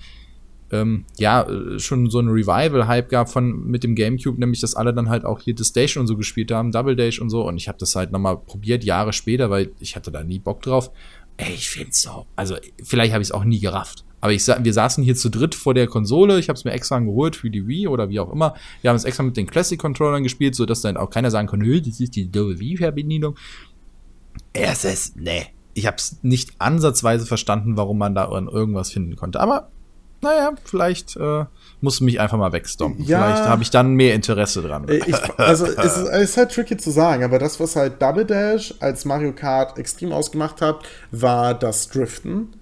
ähm, 0.73 1.05
ja, 1.19 1.47
schon 1.79 2.09
so 2.09 2.19
ein 2.19 2.29
Revival-Hype 2.29 3.11
gab 3.11 3.29
von 3.29 3.67
mit 3.67 3.85
dem 3.85 3.95
GameCube, 3.95 4.41
nämlich 4.41 4.61
dass 4.61 4.75
alle 4.75 4.95
dann 4.95 5.11
halt 5.11 5.25
auch 5.25 5.41
hier 5.41 5.55
The 5.57 5.65
Station 5.65 6.01
und 6.01 6.07
so 6.07 6.17
gespielt 6.17 6.51
haben, 6.51 6.73
Double 6.73 6.97
Dash 6.97 7.21
und 7.21 7.29
so. 7.29 7.47
Und 7.47 7.59
ich 7.59 7.69
habe 7.69 7.79
das 7.79 7.95
halt 7.95 8.11
nochmal 8.11 8.39
probiert, 8.39 8.83
Jahre 8.83 9.13
später, 9.13 9.51
weil 9.51 9.73
ich 9.79 9.95
hatte 9.95 10.11
da 10.11 10.25
nie 10.25 10.39
Bock 10.39 10.63
drauf. 10.63 10.91
Ey, 11.37 11.53
ich 11.55 11.69
find's 11.69 12.03
so. 12.03 12.27
Also, 12.37 12.57
vielleicht 12.83 13.13
habe 13.13 13.23
ich 13.23 13.29
es 13.29 13.33
auch 13.33 13.45
nie 13.45 13.61
gerafft. 13.61 14.05
Aber 14.23 14.33
ich, 14.33 14.47
wir 14.47 14.73
saßen 14.73 15.03
hier 15.03 15.17
zu 15.17 15.31
dritt 15.31 15.55
vor 15.55 15.75
der 15.75 15.89
Konsole. 15.89 16.39
Ich 16.39 16.49
habe 16.49 16.57
es 16.57 16.65
mir 16.65 16.71
extra 16.71 16.99
geholt 17.01 17.37
für 17.37 17.51
die 17.51 17.67
Wii 17.67 17.89
oder 17.89 18.09
wie 18.09 18.21
auch 18.21 18.33
immer. 18.33 18.55
Wir 18.81 18.91
haben 18.91 18.97
es 18.97 19.05
extra 19.05 19.25
mit 19.25 19.37
den 19.37 19.47
Classic-Controllern 19.49 20.23
gespielt, 20.23 20.55
sodass 20.55 20.81
dann 20.81 20.97
auch 20.97 21.11
keiner 21.11 21.31
sagen 21.31 21.49
konnte, 21.49 21.81
das 21.83 22.01
ist 22.01 22.15
die 22.15 22.31
doofe 22.31 22.61
Wii-Verbindung. 22.61 23.37
Es 24.53 24.85
ist, 24.85 25.17
nee. 25.17 25.47
Ich 25.75 25.87
habe 25.87 25.97
es 25.97 26.19
nicht 26.23 26.53
ansatzweise 26.59 27.27
verstanden, 27.27 27.77
warum 27.77 27.99
man 27.99 28.15
da 28.15 28.31
irgendwas 28.31 28.93
finden 28.93 29.17
konnte. 29.17 29.41
Aber 29.41 29.71
naja, 30.23 30.53
vielleicht 30.65 31.17
äh, 31.17 31.45
muss 31.81 32.01
mich 32.01 32.21
einfach 32.21 32.39
mal 32.39 32.53
wegstompen. 32.53 33.05
Ja, 33.05 33.25
vielleicht 33.25 33.49
habe 33.49 33.63
ich 33.63 33.71
dann 33.71 33.95
mehr 33.95 34.15
Interesse 34.15 34.63
dran. 34.63 34.89
Äh, 34.89 34.99
ich, 35.05 35.17
also 35.39 35.67
es 35.67 35.73
ist, 35.73 35.97
es 35.97 36.31
ist, 36.31 36.37
halt 36.37 36.53
tricky 36.53 36.77
zu 36.77 36.91
sagen, 36.91 37.25
aber 37.25 37.41
das, 37.41 37.59
was 37.59 37.75
halt 37.75 38.01
Double 38.01 38.25
Dash 38.25 38.73
als 38.79 39.05
Mario 39.05 39.33
Kart 39.33 39.79
extrem 39.79 40.13
ausgemacht 40.13 40.61
hat, 40.61 40.85
war 41.11 41.55
das 41.55 41.89
Driften. 41.89 42.53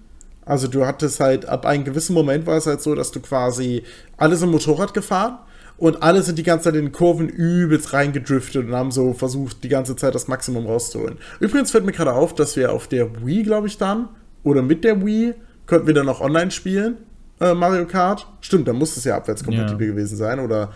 Also 0.43 0.67
du 0.67 0.87
hattest 0.87 1.19
halt, 1.19 1.45
ab 1.45 1.67
einem 1.67 1.83
gewissen 1.83 2.15
Moment 2.15 2.47
war 2.47 2.57
es 2.57 2.65
halt 2.65 2.81
so, 2.81 2.95
dass 2.95 3.11
du 3.11 3.19
quasi 3.19 3.83
alles 4.17 4.41
im 4.41 4.49
Motorrad 4.49 4.95
gefahren 4.95 5.37
und 5.77 6.01
alle 6.01 6.23
sind 6.23 6.39
die 6.39 6.43
ganze 6.43 6.65
Zeit 6.65 6.75
in 6.75 6.85
den 6.85 6.91
Kurven 6.91 7.29
übelst 7.29 7.93
reingedriftet 7.93 8.65
und 8.65 8.73
haben 8.73 8.91
so 8.91 9.13
versucht, 9.13 9.63
die 9.63 9.69
ganze 9.69 9.95
Zeit 9.95 10.15
das 10.15 10.27
Maximum 10.27 10.65
rauszuholen. 10.65 11.19
Übrigens 11.39 11.69
fällt 11.69 11.85
mir 11.85 11.91
gerade 11.91 12.13
auf, 12.13 12.33
dass 12.33 12.55
wir 12.55 12.71
auf 12.71 12.87
der 12.87 13.23
Wii, 13.23 13.43
glaube 13.43 13.67
ich, 13.67 13.77
dann, 13.77 14.09
oder 14.43 14.63
mit 14.63 14.83
der 14.83 15.05
Wii, 15.05 15.35
könnten 15.67 15.85
wir 15.85 15.93
dann 15.93 16.07
noch 16.07 16.21
online 16.21 16.49
spielen 16.49 16.97
äh, 17.41 17.53
Mario 17.53 17.85
Kart. 17.85 18.27
Stimmt, 18.39 18.67
da 18.67 18.73
muss 18.73 18.95
es 18.95 19.03
ja 19.03 19.17
abwärtskompatibel 19.17 19.87
ja. 19.87 19.93
gewesen 19.93 20.15
sein. 20.15 20.39
Oder 20.39 20.71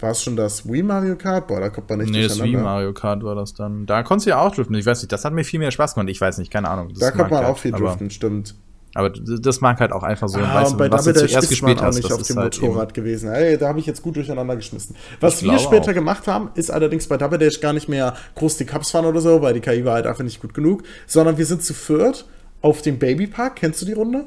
war 0.00 0.10
es 0.10 0.22
schon 0.22 0.36
das 0.36 0.68
Wii 0.68 0.82
Mario 0.82 1.16
Kart? 1.16 1.46
Boah, 1.46 1.60
da 1.60 1.68
kommt 1.70 1.88
man 1.88 2.00
nicht 2.00 2.10
Nee, 2.10 2.24
das 2.24 2.42
Wii 2.42 2.56
Mario 2.56 2.92
Kart 2.92 3.22
war 3.22 3.34
das 3.34 3.54
dann. 3.54 3.86
Da 3.86 4.02
konntest 4.02 4.26
du 4.26 4.30
ja 4.30 4.40
auch 4.40 4.54
driften. 4.54 4.74
Ich 4.74 4.84
weiß 4.84 5.00
nicht, 5.00 5.12
das 5.12 5.24
hat 5.24 5.32
mir 5.32 5.44
viel 5.44 5.60
mehr 5.60 5.70
Spaß 5.70 5.94
gemacht. 5.94 6.10
Ich 6.10 6.20
weiß 6.20 6.38
nicht, 6.38 6.50
keine 6.50 6.68
Ahnung. 6.68 6.88
Das 6.90 6.98
da 6.98 7.10
kommt 7.12 7.30
man 7.30 7.40
halt, 7.40 7.48
auch 7.48 7.58
viel 7.58 7.72
driften, 7.72 8.10
stimmt. 8.10 8.54
Aber 8.94 9.10
das 9.10 9.60
mag 9.60 9.80
halt 9.80 9.92
auch 9.92 10.02
einfach 10.02 10.28
so. 10.28 10.38
Ah, 10.38 10.62
weißt, 10.62 10.76
bei 10.76 10.90
was 10.90 11.04
Double 11.04 11.22
du 11.22 11.26
zuerst 11.26 11.48
gespielt 11.48 11.80
hast, 11.80 11.96
nicht 11.96 12.12
auf 12.12 12.22
dem 12.22 12.36
halt 12.36 12.60
Motorrad 12.60 12.92
gewesen. 12.92 13.30
Ey, 13.30 13.56
da 13.56 13.68
habe 13.68 13.78
ich 13.78 13.86
jetzt 13.86 14.02
gut 14.02 14.16
durcheinander 14.16 14.54
geschmissen. 14.56 14.96
Was 15.20 15.40
ich 15.40 15.50
wir 15.50 15.58
später 15.58 15.92
auch. 15.92 15.94
gemacht 15.94 16.26
haben, 16.26 16.50
ist 16.54 16.70
allerdings 16.70 17.06
bei 17.06 17.16
Double 17.16 17.38
Dash 17.38 17.60
gar 17.60 17.72
nicht 17.72 17.88
mehr 17.88 18.14
groß 18.34 18.58
die 18.58 18.66
Cups 18.66 18.90
fahren 18.90 19.06
oder 19.06 19.20
so, 19.20 19.40
weil 19.40 19.54
die 19.54 19.60
KI 19.60 19.84
war 19.84 19.94
halt 19.94 20.06
einfach 20.06 20.24
nicht 20.24 20.42
gut 20.42 20.52
genug, 20.52 20.82
sondern 21.06 21.38
wir 21.38 21.46
sind 21.46 21.62
zu 21.62 21.72
viert 21.72 22.26
auf 22.60 22.82
dem 22.82 22.98
Babypark. 22.98 23.56
Kennst 23.56 23.80
du 23.80 23.86
die 23.86 23.94
Runde? 23.94 24.26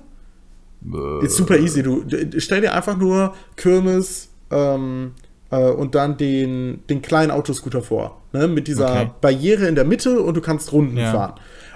Äh, 0.93 1.25
ist 1.25 1.37
super 1.37 1.57
easy. 1.57 1.83
Du, 1.83 2.03
stell 2.37 2.61
dir 2.61 2.73
einfach 2.73 2.97
nur 2.97 3.33
Kirmes 3.55 4.29
ähm, 4.51 5.11
äh, 5.51 5.57
und 5.57 5.95
dann 5.95 6.17
den, 6.17 6.81
den 6.89 7.01
kleinen 7.01 7.31
Autoscooter 7.31 7.81
vor. 7.81 8.21
Ne? 8.33 8.47
Mit 8.47 8.67
dieser 8.67 8.91
okay. 8.91 9.11
Barriere 9.21 9.67
in 9.67 9.75
der 9.75 9.85
Mitte 9.85 10.21
und 10.21 10.35
du 10.35 10.41
kannst 10.41 10.71
Runden 10.71 10.97
ja. 10.97 11.11
fahren. 11.11 11.33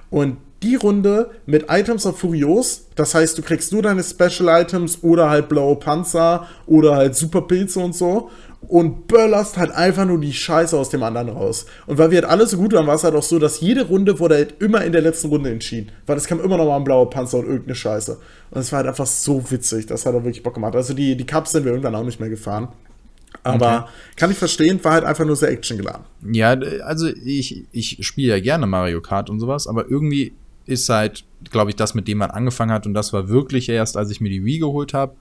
Und 0.09 0.37
die 0.63 0.75
Runde 0.75 1.31
mit 1.45 1.67
Items 1.69 2.05
of 2.05 2.19
Furios, 2.19 2.87
das 2.95 3.15
heißt, 3.15 3.37
du 3.37 3.41
kriegst 3.41 3.71
nur 3.71 3.81
deine 3.81 4.03
Special 4.03 4.61
Items 4.61 4.99
oder 5.03 5.29
halt 5.29 5.47
blaue 5.47 5.77
Panzer 5.77 6.47
oder 6.65 6.95
halt 6.95 7.15
Superpilze 7.15 7.79
und 7.79 7.95
so 7.95 8.29
und 8.67 9.07
böllerst 9.07 9.57
halt 9.57 9.71
einfach 9.71 10.05
nur 10.05 10.19
die 10.19 10.33
Scheiße 10.33 10.77
aus 10.77 10.89
dem 10.89 11.01
anderen 11.03 11.29
raus. 11.29 11.65
Und 11.87 11.97
weil 11.97 12.11
wir 12.11 12.21
halt 12.21 12.31
alle 12.31 12.45
so 12.45 12.57
gut 12.57 12.73
waren, 12.73 12.87
war 12.87 12.95
es 12.95 13.03
halt 13.03 13.15
auch 13.15 13.23
so, 13.23 13.39
dass 13.39 13.61
jede 13.61 13.87
Runde 13.87 14.19
wurde 14.19 14.35
halt 14.35 14.61
immer 14.61 14.83
in 14.83 14.91
der 14.91 15.01
letzten 15.01 15.29
Runde 15.29 15.49
entschieden. 15.49 15.91
Weil 16.05 16.17
es 16.17 16.27
kam 16.27 16.39
immer 16.39 16.57
noch 16.57 16.65
mal 16.65 16.75
ein 16.75 16.83
blauer 16.83 17.09
Panzer 17.09 17.39
und 17.39 17.45
irgendeine 17.45 17.75
Scheiße. 17.75 18.17
Und 18.51 18.59
es 18.59 18.71
war 18.71 18.77
halt 18.77 18.87
einfach 18.87 19.07
so 19.07 19.49
witzig. 19.49 19.85
Das 19.85 20.05
hat 20.05 20.13
auch 20.13 20.23
wirklich 20.23 20.43
Bock 20.43 20.55
gemacht. 20.55 20.75
Also 20.75 20.93
die, 20.93 21.15
die 21.15 21.25
Cups 21.25 21.53
sind 21.53 21.63
wir 21.63 21.71
irgendwann 21.71 21.95
auch 21.95 22.03
nicht 22.03 22.19
mehr 22.19 22.29
gefahren. 22.29 22.69
Aber 23.43 23.83
okay. 23.83 23.89
kann 24.17 24.31
ich 24.31 24.37
verstehen, 24.37 24.83
war 24.83 24.93
halt 24.93 25.05
einfach 25.05 25.25
nur 25.25 25.35
sehr 25.35 25.49
actiongeladen. 25.49 26.03
Ja, 26.31 26.49
also 26.83 27.07
ich, 27.07 27.65
ich 27.71 27.97
spiele 28.01 28.35
ja 28.35 28.39
gerne 28.39 28.67
Mario 28.67 29.01
Kart 29.01 29.29
und 29.29 29.39
sowas, 29.39 29.67
aber 29.67 29.89
irgendwie 29.89 30.33
ist 30.65 30.89
halt, 30.89 31.23
glaube 31.49 31.69
ich, 31.69 31.75
das, 31.75 31.93
mit 31.93 32.07
dem 32.07 32.17
man 32.17 32.31
angefangen 32.31 32.71
hat. 32.71 32.85
Und 32.85 32.93
das 32.93 33.13
war 33.13 33.29
wirklich 33.29 33.69
erst, 33.69 33.97
als 33.97 34.11
ich 34.11 34.19
mir 34.19 34.29
die 34.29 34.43
Wii 34.43 34.59
geholt 34.59 34.93
habe 34.93 35.13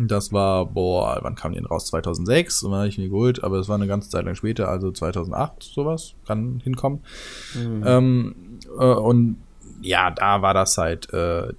das 0.00 0.32
war, 0.32 0.66
boah, 0.66 1.18
wann 1.22 1.34
kam 1.34 1.52
die 1.52 1.58
denn 1.58 1.66
raus? 1.66 1.86
2006, 1.86 2.62
und 2.62 2.70
dann 2.70 2.80
habe 2.80 2.88
ich 2.88 2.98
mir 2.98 3.08
geholt, 3.08 3.44
aber 3.44 3.58
es 3.58 3.68
war 3.68 3.76
eine 3.76 3.86
ganze 3.86 4.08
Zeit 4.08 4.24
lang 4.24 4.34
später, 4.34 4.68
also 4.68 4.90
2008 4.90 5.62
sowas, 5.62 6.14
kann 6.26 6.60
hinkommen. 6.64 7.00
Mhm. 7.54 7.84
Ähm, 7.86 8.34
äh, 8.78 8.84
und 8.84 9.36
ja, 9.82 10.10
da 10.10 10.42
war 10.42 10.54
das 10.54 10.78
halt, 10.78 11.12
äh, 11.12 11.52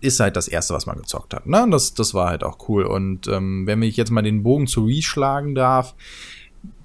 ist 0.00 0.20
halt 0.20 0.36
das 0.36 0.48
erste, 0.48 0.74
was 0.74 0.86
man 0.86 0.96
gezockt 0.96 1.34
hat. 1.34 1.46
Ne? 1.46 1.66
Das, 1.70 1.94
das 1.94 2.14
war 2.14 2.28
halt 2.28 2.42
auch 2.42 2.68
cool. 2.68 2.84
Und 2.84 3.28
ähm, 3.28 3.66
wenn 3.66 3.82
ich 3.82 3.96
jetzt 3.96 4.10
mal 4.10 4.22
den 4.22 4.42
Bogen 4.42 4.66
zu 4.66 4.86
Wii 4.86 5.02
schlagen 5.02 5.54
darf, 5.54 5.94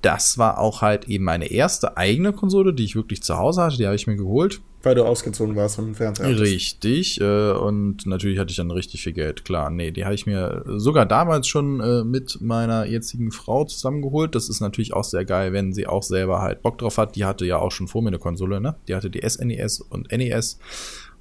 das 0.02 0.38
war 0.38 0.60
auch 0.60 0.82
halt 0.82 1.08
eben 1.08 1.24
meine 1.24 1.48
erste 1.48 1.98
eigene 1.98 2.34
Konsole, 2.34 2.74
die 2.74 2.84
ich 2.84 2.96
wirklich 2.96 3.24
zu 3.24 3.38
Hause 3.38 3.64
hatte. 3.64 3.78
Die 3.78 3.86
habe 3.86 3.96
ich 3.96 4.08
mir 4.08 4.16
geholt. 4.16 4.62
Weil 4.88 4.96
du 4.96 5.04
ausgezogen 5.04 5.58
warst 5.58 5.80
und 5.80 5.96
Fernseher 5.96 6.40
Richtig. 6.40 7.20
Äh, 7.20 7.52
und 7.52 8.06
natürlich 8.06 8.40
hatte 8.40 8.52
ich 8.52 8.56
dann 8.56 8.72
richtig 8.72 9.04
viel 9.04 9.12
Geld. 9.12 9.44
Klar, 9.44 9.70
nee, 9.70 9.92
die 9.92 10.06
habe 10.06 10.16
ich 10.16 10.26
mir 10.26 10.64
sogar 10.78 11.06
damals 11.06 11.46
schon 11.50 11.82
äh, 11.82 12.06
mit 12.06 12.40
meiner 12.40 12.86
jetzigen 12.86 13.34
Frau 13.34 13.66
zusammengeholt. 13.66 14.34
Das 14.34 14.48
ist 14.48 14.62
natürlich 14.62 14.94
auch 14.94 15.04
sehr 15.04 15.26
geil, 15.26 15.52
wenn 15.52 15.74
sie 15.74 15.88
auch 15.88 16.04
selber 16.04 16.42
halt 16.42 16.62
Bock 16.62 16.78
drauf 16.78 16.98
hat. 16.98 17.18
Die 17.18 17.26
hatte 17.26 17.46
ja 17.46 17.58
auch 17.58 17.72
schon 17.72 17.90
vor 17.90 18.02
mir 18.02 18.08
eine 18.08 18.18
Konsole, 18.18 18.62
ne? 18.62 18.78
Die 18.88 18.96
hatte 18.96 19.10
die 19.10 19.28
SNES 19.28 19.82
e 19.82 19.84
und 19.90 20.10
NES. 20.10 20.58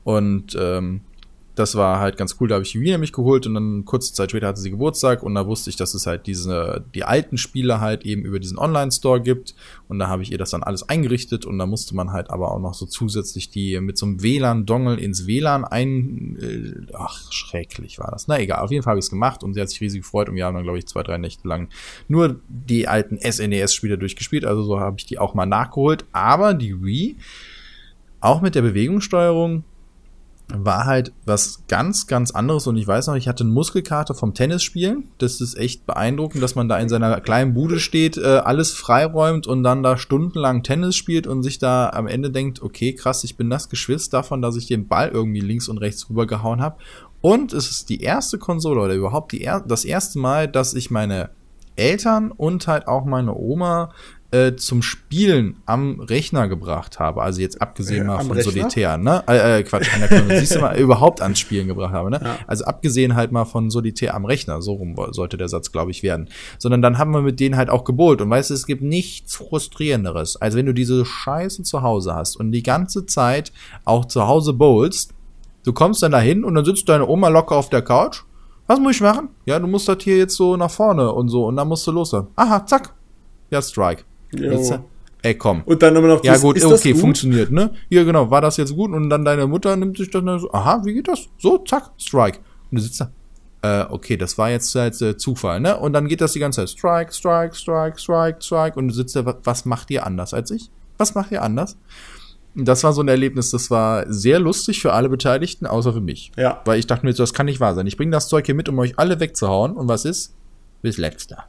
Und 0.05 0.57
ähm, 0.57 1.01
das 1.57 1.75
war 1.75 2.01
halt 2.01 2.19
ganz 2.19 2.37
cool. 2.39 2.49
Da 2.49 2.57
habe 2.57 2.65
ich 2.65 2.73
die 2.73 2.81
Wii 2.81 2.93
nämlich 2.93 3.15
geholt 3.15 3.47
und 3.47 3.55
dann 3.55 3.87
kurze 3.87 4.13
Zeit 4.13 4.31
später 4.31 4.47
hatte 4.47 4.61
sie 4.61 4.71
Geburtstag 4.71 5.23
und 5.23 5.35
da 5.35 5.47
wusste 5.47 5.71
ich, 5.71 5.77
dass 5.77 5.95
es 5.95 6.07
halt 6.07 6.27
diese, 6.27 6.85
die 6.95 7.03
alten 7.03 7.39
Spiele 7.39 7.81
halt 7.81 8.05
eben 8.05 8.23
über 8.23 8.39
diesen 8.39 8.59
Online-Store 8.59 9.23
gibt. 9.23 9.55
Und 9.89 9.99
da 9.99 10.09
habe 10.09 10.23
ich 10.23 10.31
ihr 10.31 10.37
das 10.37 10.51
dann 10.51 10.63
alles 10.63 10.87
eingerichtet 10.89 11.47
und 11.47 11.59
da 11.59 11.65
musste 11.65 11.97
man 11.97 12.13
halt 12.13 12.31
aber 12.31 12.53
auch 12.53 12.61
noch 12.61 12.75
so 12.75 12.85
zusätzlich 12.85 13.49
die 13.49 13.81
mit 13.81 13.97
so 13.97 14.05
einem 14.05 14.23
WLAN-Dongle 14.23 15.01
ins 15.01 15.27
WLAN 15.27 15.65
ein. 15.65 16.37
Äh, 16.39 16.93
ach, 16.93 17.33
schrecklich 17.33 17.99
war 17.99 18.11
das. 18.11 18.29
Na 18.29 18.39
egal, 18.39 18.63
auf 18.63 18.71
jeden 18.71 18.83
Fall 18.83 18.91
habe 18.91 18.99
ich 18.99 19.07
es 19.07 19.11
gemacht 19.11 19.43
und 19.43 19.55
sie 19.55 19.61
hat 19.63 19.71
sich 19.71 19.81
riesig 19.81 20.03
gefreut 20.03 20.29
und 20.29 20.35
wir 20.35 20.45
haben 20.45 20.55
dann, 20.55 20.65
glaube 20.65 20.79
ich, 20.79 20.87
zwei, 20.87 21.03
drei 21.03 21.17
Nächte 21.17 21.49
lang 21.49 21.71
nur 22.07 22.39
die 22.49 22.87
alten 22.87 23.19
SNES-Spiele 23.19 23.97
durchgespielt. 23.97 24.45
Also 24.45 24.63
so 24.63 24.79
habe 24.79 24.97
ich 24.99 25.07
die 25.07 25.19
auch 25.19 25.33
mal 25.33 25.47
nachgeholt. 25.47 26.05
Aber 26.13 26.53
die 26.53 26.83
Wii, 26.85 27.17
auch 28.21 28.43
mit 28.43 28.55
der 28.55 28.63
Bewegungssteuerung, 28.63 29.65
war 30.49 30.85
halt 30.85 31.13
was 31.25 31.65
ganz, 31.69 32.07
ganz 32.07 32.31
anderes. 32.31 32.67
Und 32.67 32.77
ich 32.77 32.87
weiß 32.87 33.09
noch, 33.09 33.17
ich 33.17 33.27
hatte 33.27 33.43
eine 33.43 33.53
Muskelkarte 33.53 34.15
vom 34.15 34.33
Tennisspielen. 34.33 35.09
Das 35.19 35.41
ist 35.41 35.57
echt 35.57 35.87
beeindruckend, 35.87 36.43
dass 36.43 36.55
man 36.55 36.69
da 36.69 36.79
in 36.79 36.89
seiner 36.89 37.21
kleinen 37.21 37.53
Bude 37.53 37.81
steht, 37.81 38.17
äh, 38.17 38.39
alles 38.45 38.73
freiräumt 38.73 39.47
und 39.47 39.65
dann 39.65 39.83
da 39.83 39.99
stundenlang 39.99 40.63
Tennis 40.63 40.95
spielt 40.95 41.27
und 41.27 41.43
sich 41.43 41.59
da 41.59 41.91
am 41.91 42.07
Ende 42.07 42.31
denkt, 42.31 42.63
okay, 42.63 42.95
krass, 42.95 43.25
ich 43.25 43.37
bin 43.37 43.51
das 43.51 43.69
geschwitzt 43.69 44.13
davon, 44.13 44.41
dass 44.41 44.57
ich 44.57 44.67
den 44.67 44.87
Ball 44.87 45.09
irgendwie 45.09 45.41
links 45.41 45.69
und 45.69 45.79
rechts 45.79 46.09
rübergehauen 46.09 46.61
habe. 46.61 46.77
Und 47.21 47.53
es 47.53 47.69
ist 47.71 47.89
die 47.89 48.03
erste 48.03 48.39
Konsole 48.39 48.81
oder 48.81 48.95
überhaupt 48.95 49.33
die 49.33 49.43
er 49.43 49.61
das 49.61 49.85
erste 49.85 50.21
Mal, 50.21 50.47
dass 50.47 50.75
ich 50.75 50.93
meine 50.93 51.31
Eltern 51.75 52.31
und 52.31 52.67
halt 52.69 52.89
auch 52.89 53.05
meine 53.05 53.35
Oma 53.35 53.93
äh, 54.31 54.57
zum 54.57 54.83
Spielen 54.83 55.57
am 55.67 56.01
Rechner 56.01 56.49
gebracht 56.49 56.99
habe. 56.99 57.23
Also 57.23 57.41
jetzt 57.41 57.63
abgesehen 57.63 58.03
äh, 58.03 58.07
mal 58.07 58.19
von 58.19 58.33
Rechner? 58.33 58.53
Solitär, 58.53 58.99
ne? 58.99 59.23
Äh, 59.29 59.61
äh, 59.61 59.63
Quatsch, 59.63 59.93
an 59.95 60.01
der 60.01 60.09
Konsole. 60.09 60.41
Siehst 60.41 60.55
du 60.57 60.61
mal, 60.61 60.77
überhaupt 60.79 61.23
ans 61.23 61.39
Spielen 61.39 61.69
gebracht 61.69 61.93
habe, 61.93 62.11
ne? 62.11 62.21
Ja. 62.23 62.39
Also 62.47 62.65
abgesehen 62.65 63.15
halt 63.15 63.33
mal 63.33 63.45
von 63.45 63.71
Solitär 63.71 64.15
am 64.15 64.25
Rechner, 64.25 64.61
so 64.63 64.75
rum 64.75 64.97
sollte 65.11 65.37
der 65.37 65.49
Satz, 65.49 65.73
glaube 65.73 65.91
ich, 65.91 66.03
werden. 66.03 66.29
Sondern 66.59 66.83
dann 66.83 66.99
haben 66.99 67.13
wir 67.13 67.23
mit 67.23 67.41
denen 67.41 67.57
halt 67.57 67.71
auch 67.71 67.85
gebohlt. 67.85 68.21
Und 68.21 68.31
weißt 68.31 68.51
du, 68.51 68.55
es 68.55 68.67
gibt 68.67 68.83
nichts 68.83 69.37
Frustrierenderes, 69.37 70.37
als 70.37 70.55
wenn 70.57 70.67
du 70.67 70.75
diese 70.75 71.05
Scheiße 71.05 71.63
zu 71.63 71.83
Hause 71.83 72.15
hast 72.15 72.37
und 72.37 72.53
die 72.53 72.63
ganze 72.63 73.07
Zeit 73.07 73.53
auch 73.85 74.07
zu 74.07 74.27
Hause 74.27 74.53
bowlst. 74.53 75.13
Du 75.65 75.73
kommst 75.73 76.03
dann 76.03 76.13
dahin 76.13 76.45
und 76.45 76.55
dann 76.55 76.65
sitzt 76.65 76.89
deine 76.89 77.09
Oma 77.09 77.29
locker 77.29 77.57
auf 77.57 77.71
der 77.71 77.83
Couch. 77.83 78.23
Was 78.67 78.81
muss 78.81 78.97
ich 78.97 79.01
machen? 79.01 79.29
Ja, 79.45 79.59
du 79.59 79.67
musst 79.67 79.89
das 79.89 79.99
hier 80.03 80.17
jetzt 80.17 80.35
so 80.35 80.57
nach 80.57 80.71
vorne 80.71 81.13
und 81.13 81.29
so 81.29 81.47
und 81.47 81.57
dann 81.57 81.69
musst 81.69 81.87
du 81.87 81.93
los. 81.93 82.15
Aha, 82.15 82.67
zack. 82.67 82.95
Ja, 83.51 83.63
Strike. 83.63 84.05
Ey, 85.23 85.35
komm. 85.35 85.63
Und 85.65 85.83
dann 85.83 85.97
immer 85.97 86.09
noch 86.09 86.23
Ja, 86.23 86.37
gut, 86.37 86.63
okay, 86.63 86.93
gut? 86.93 87.01
funktioniert, 87.01 87.51
ne? 87.51 87.73
Ja, 87.89 88.05
genau, 88.05 88.31
war 88.31 88.41
das 88.41 88.59
jetzt 88.59 88.75
gut? 88.75 88.93
Und 88.93 89.11
dann 89.11 89.25
deine 89.25 89.47
Mutter 89.47 89.75
nimmt 89.77 89.97
sich 89.97 90.11
das 90.11 90.25
dann 90.25 90.39
so, 90.39 90.53
aha, 90.53 90.83
wie 90.85 90.95
geht 90.95 91.09
das? 91.09 91.29
So, 91.39 91.59
zack, 91.59 91.91
Strike. 91.99 92.39
Und 92.71 92.79
du 92.79 92.83
sitzt 92.83 93.01
da. 93.01 93.11
Äh, 93.63 93.87
okay, 93.91 94.17
das 94.17 94.39
war 94.39 94.51
jetzt 94.51 94.73
halt 94.75 95.01
äh, 95.03 95.17
Zufall, 95.17 95.61
ne? 95.61 95.77
Und 95.79 95.95
dann 95.95 96.07
geht 96.07 96.21
das 96.21 96.33
die 96.33 96.39
ganze 96.39 96.61
Zeit. 96.61 96.71
Strike, 96.71 97.13
Strike, 97.13 97.57
Strike, 97.57 97.99
Strike, 97.99 98.39
Strike. 98.41 98.79
Und 98.79 98.89
du 98.89 98.95
sitzt 98.95 99.17
da, 99.17 99.37
was 99.43 99.65
macht 99.65 99.91
ihr 99.91 100.07
anders 100.07 100.33
als 100.33 100.51
ich? 100.51 100.71
Was 100.99 101.15
macht 101.15 101.33
ihr 101.33 101.43
anders? 101.43 101.77
Das 102.55 102.85
war 102.85 102.93
so 102.93 103.03
ein 103.03 103.09
Erlebnis, 103.09 103.51
das 103.51 103.71
war 103.71 104.11
sehr 104.11 104.39
lustig 104.39 104.81
für 104.81 104.93
alle 104.95 105.11
Beteiligten, 105.11 105.67
außer 105.67 105.93
für 105.93 106.01
mich. 106.01 106.33
Ja. 106.37 106.63
Weil 106.65 106.79
ich 106.79 106.87
dachte 106.87 107.05
mir, 107.05 107.13
das 107.13 107.35
kann 107.35 107.47
nicht 107.47 107.61
wahr 107.61 107.75
sein. 107.75 107.87
Ich 107.87 107.99
bringe 107.99 108.13
das 108.13 108.29
Zeug 108.29 108.47
hier 108.47 108.55
mit, 108.55 108.69
um 108.69 108.79
euch 108.79 108.99
alle 108.99 109.21
wegzuhauen. 109.21 109.73
Und 109.73 109.89
was 109.89 110.05
ist? 110.05 110.35
Bis 110.83 110.97
letzter. 110.97 111.45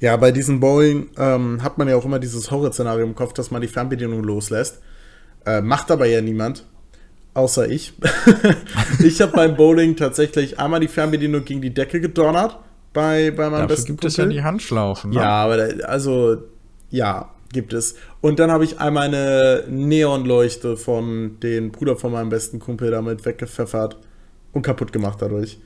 Ja, 0.00 0.16
bei 0.16 0.30
diesem 0.30 0.60
Bowling 0.60 1.08
ähm, 1.16 1.62
hat 1.62 1.78
man 1.78 1.88
ja 1.88 1.96
auch 1.96 2.04
immer 2.04 2.18
dieses 2.18 2.50
Horrorszenario 2.50 3.04
im 3.04 3.14
Kopf, 3.14 3.32
dass 3.32 3.50
man 3.50 3.62
die 3.62 3.68
Fernbedienung 3.68 4.22
loslässt. 4.22 4.80
Äh, 5.46 5.62
macht 5.62 5.90
aber 5.90 6.06
ja 6.06 6.20
niemand, 6.20 6.66
außer 7.34 7.68
ich. 7.68 7.94
ich 9.02 9.22
habe 9.22 9.32
beim 9.32 9.56
Bowling 9.56 9.96
tatsächlich 9.96 10.58
einmal 10.58 10.80
die 10.80 10.88
Fernbedienung 10.88 11.44
gegen 11.44 11.62
die 11.62 11.72
Decke 11.72 12.00
gedonnert 12.00 12.58
bei, 12.92 13.30
bei 13.30 13.44
meinem 13.44 13.52
Dafür 13.52 13.68
besten 13.68 13.86
gibt 13.86 14.00
Kumpel. 14.00 14.08
es 14.08 14.16
ja 14.16 14.26
die 14.26 14.42
Handschlaufen. 14.42 15.10
Ne? 15.10 15.16
Ja, 15.16 15.44
aber 15.44 15.56
da, 15.56 15.86
also 15.86 16.38
ja, 16.90 17.30
gibt 17.52 17.72
es. 17.72 17.94
Und 18.20 18.38
dann 18.38 18.50
habe 18.50 18.64
ich 18.64 18.80
einmal 18.80 19.06
eine 19.06 19.64
Neonleuchte 19.68 20.76
von 20.76 21.38
den 21.40 21.72
Bruder 21.72 21.96
von 21.96 22.12
meinem 22.12 22.28
besten 22.28 22.58
Kumpel 22.58 22.90
damit 22.90 23.24
weggepfeffert 23.24 23.98
und 24.52 24.62
kaputt 24.62 24.92
gemacht 24.92 25.20
dadurch. 25.20 25.58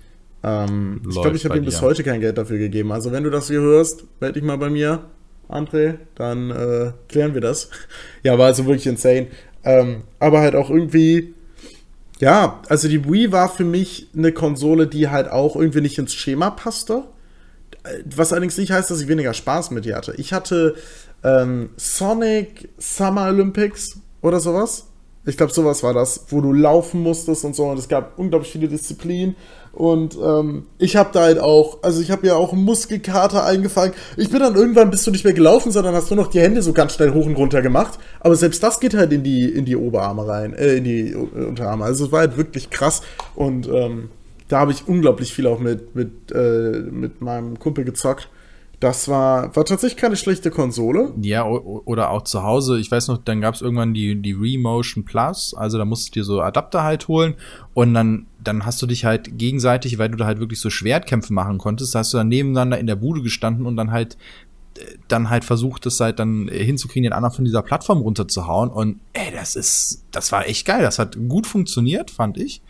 Ähm, 0.42 1.03
ich 1.07 1.14
glaube, 1.14 1.37
ich 1.37 1.44
habe 1.44 1.59
ihm 1.59 1.64
bis 1.64 1.83
heute 1.83 2.03
kein 2.03 2.20
Geld 2.20 2.38
dafür 2.38 2.59
gegeben. 2.59 2.92
Also 2.92 3.12
wenn 3.12 3.24
du 3.24 3.31
das 3.31 3.48
hier 3.48 3.61
hörst, 3.61 4.05
melde 4.20 4.40
dich 4.40 4.42
mal 4.42 4.57
bei 4.57 4.70
mir, 4.70 5.05
André, 5.48 5.96
dann 6.14 6.50
äh, 6.50 6.92
klären 7.09 7.35
wir 7.35 7.40
das. 7.40 7.70
ja, 8.22 8.38
war 8.38 8.46
also 8.46 8.66
wirklich 8.66 8.87
insane. 8.87 9.29
Ähm, 9.64 10.05
aber 10.18 10.40
halt 10.40 10.55
auch 10.55 10.70
irgendwie, 10.70 11.35
ja, 12.20 12.62
also 12.68 12.88
die 12.88 13.05
Wii 13.05 13.33
war 13.33 13.48
für 13.48 13.64
mich 13.64 14.09
eine 14.16 14.33
Konsole, 14.33 14.87
die 14.87 15.09
halt 15.09 15.29
auch 15.29 15.57
irgendwie 15.57 15.81
nicht 15.83 15.98
ins 15.98 16.14
Schema 16.14 16.50
passte. 16.50 17.05
Was 18.05 18.33
allerdings 18.33 18.59
nicht 18.59 18.72
heißt, 18.72 18.90
dass 18.90 19.00
ich 19.00 19.09
weniger 19.09 19.35
Spaß 19.35 19.70
mit 19.70 19.87
ihr 19.87 19.96
hatte. 19.96 20.14
Ich 20.16 20.33
hatte 20.33 20.74
ähm, 21.24 21.70
Sonic 21.76 22.68
Summer 22.79 23.29
Olympics 23.29 23.98
oder 24.22 24.40
sowas. 24.40 24.87
Ich 25.26 25.37
glaube, 25.37 25.53
sowas 25.53 25.83
war 25.83 25.92
das, 25.92 26.26
wo 26.29 26.40
du 26.40 26.53
laufen 26.53 27.03
musstest 27.03 27.44
und 27.44 27.55
so. 27.55 27.66
Und 27.66 27.79
es 27.79 27.88
gab 27.88 28.18
unglaublich 28.18 28.53
viele 28.53 28.68
Disziplinen. 28.68 29.37
Und 29.72 30.18
ähm, 30.20 30.66
ich 30.78 30.96
habe 30.96 31.11
da 31.12 31.22
halt 31.22 31.38
auch, 31.38 31.78
also 31.83 32.00
ich 32.00 32.11
habe 32.11 32.26
ja 32.26 32.35
auch 32.35 32.52
Muskelkater 32.52 33.44
eingefangen. 33.44 33.94
Ich 34.16 34.28
bin 34.28 34.40
dann 34.40 34.56
irgendwann 34.56 34.90
bist 34.90 35.06
du 35.06 35.11
nicht 35.11 35.24
mehr 35.24 35.33
gelaufen, 35.33 35.70
sondern 35.70 35.94
hast 35.94 36.11
nur 36.11 36.16
noch 36.16 36.26
die 36.26 36.40
Hände 36.40 36.61
so 36.62 36.72
ganz 36.72 36.94
schnell 36.94 37.12
hoch 37.12 37.26
und 37.26 37.37
runter 37.37 37.62
gemacht. 37.62 37.98
Aber 38.18 38.35
selbst 38.35 38.62
das 38.62 38.80
geht 38.80 38.94
halt 38.94 39.12
in 39.12 39.22
die, 39.22 39.48
in 39.48 39.64
die 39.64 39.76
Oberarme 39.76 40.26
rein, 40.26 40.54
äh, 40.54 40.74
in 40.74 40.85
die 40.85 41.14
Unterarme. 41.14 41.85
Also 41.85 42.06
es 42.06 42.12
war 42.12 42.20
halt 42.20 42.37
wirklich 42.37 42.70
krass. 42.70 43.02
Und 43.37 43.68
ähm, 43.68 44.11
da 44.48 44.59
habe 44.59 44.72
ich 44.72 44.88
unglaublich 44.88 45.33
viel 45.33 45.46
auch 45.46 45.61
mit, 45.61 45.94
mit, 45.94 46.33
äh, 46.33 46.80
mit 46.90 47.20
meinem 47.20 47.59
Kumpel 47.59 47.85
gezockt. 47.85 48.28
Das 48.80 49.08
war, 49.08 49.54
war 49.54 49.64
tatsächlich 49.66 49.98
keine 49.98 50.16
schlechte 50.16 50.50
Konsole. 50.50 51.12
Ja, 51.20 51.46
oder 51.46 52.10
auch 52.10 52.22
zu 52.22 52.42
Hause. 52.42 52.80
Ich 52.80 52.90
weiß 52.90 53.08
noch, 53.08 53.18
dann 53.18 53.42
gab 53.42 53.54
es 53.54 53.60
irgendwann 53.60 53.92
die, 53.92 54.20
die 54.20 54.32
Remotion 54.32 55.04
Plus. 55.04 55.54
Also 55.54 55.76
da 55.76 55.84
musst 55.84 56.08
du 56.08 56.12
dir 56.12 56.24
so 56.24 56.40
Adapter 56.40 56.82
halt 56.82 57.06
holen. 57.06 57.34
Und 57.74 57.92
dann, 57.92 58.26
dann 58.42 58.64
hast 58.64 58.80
du 58.80 58.86
dich 58.86 59.04
halt 59.04 59.38
gegenseitig, 59.38 59.98
weil 59.98 60.08
du 60.08 60.16
da 60.16 60.24
halt 60.24 60.40
wirklich 60.40 60.60
so 60.60 60.70
Schwertkämpfe 60.70 61.34
machen 61.34 61.58
konntest, 61.58 61.94
hast 61.94 62.14
du 62.14 62.16
dann 62.16 62.28
nebeneinander 62.28 62.78
in 62.78 62.86
der 62.86 62.96
Bude 62.96 63.20
gestanden 63.20 63.66
und 63.66 63.76
dann 63.76 63.90
halt 63.90 64.16
dann 65.08 65.30
halt 65.30 65.44
versucht, 65.44 65.84
es 65.86 66.00
halt 66.00 66.18
dann 66.18 66.48
hinzukriegen, 66.48 67.02
den 67.02 67.12
anderen 67.12 67.34
von 67.34 67.44
dieser 67.44 67.62
Plattform 67.62 67.98
runterzuhauen. 67.98 68.70
Und 68.70 69.00
ey, 69.12 69.30
das 69.32 69.56
ist, 69.56 70.04
das 70.10 70.32
war 70.32 70.46
echt 70.46 70.66
geil. 70.66 70.82
Das 70.82 70.98
hat 70.98 71.18
gut 71.28 71.46
funktioniert, 71.46 72.10
fand 72.10 72.38
ich. 72.38 72.62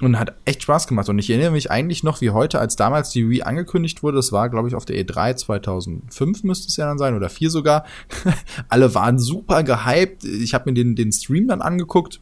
Und 0.00 0.18
hat 0.18 0.34
echt 0.44 0.62
Spaß 0.62 0.88
gemacht. 0.88 1.08
Und 1.08 1.18
ich 1.18 1.30
erinnere 1.30 1.52
mich 1.52 1.70
eigentlich 1.70 2.02
noch 2.02 2.20
wie 2.20 2.30
heute, 2.30 2.58
als 2.58 2.74
damals 2.76 3.10
die 3.10 3.30
Wii 3.30 3.42
angekündigt 3.42 4.02
wurde. 4.02 4.16
Das 4.16 4.32
war, 4.32 4.50
glaube 4.50 4.68
ich, 4.68 4.74
auf 4.74 4.84
der 4.84 4.96
E3 4.96 5.36
2005 5.36 6.42
müsste 6.42 6.68
es 6.68 6.76
ja 6.76 6.86
dann 6.86 6.98
sein 6.98 7.14
oder 7.14 7.30
4 7.30 7.48
sogar. 7.48 7.84
Alle 8.68 8.94
waren 8.94 9.18
super 9.18 9.62
gehypt. 9.62 10.24
Ich 10.24 10.52
habe 10.52 10.70
mir 10.70 10.74
den, 10.74 10.96
den 10.96 11.12
Stream 11.12 11.46
dann 11.46 11.62
angeguckt 11.62 12.20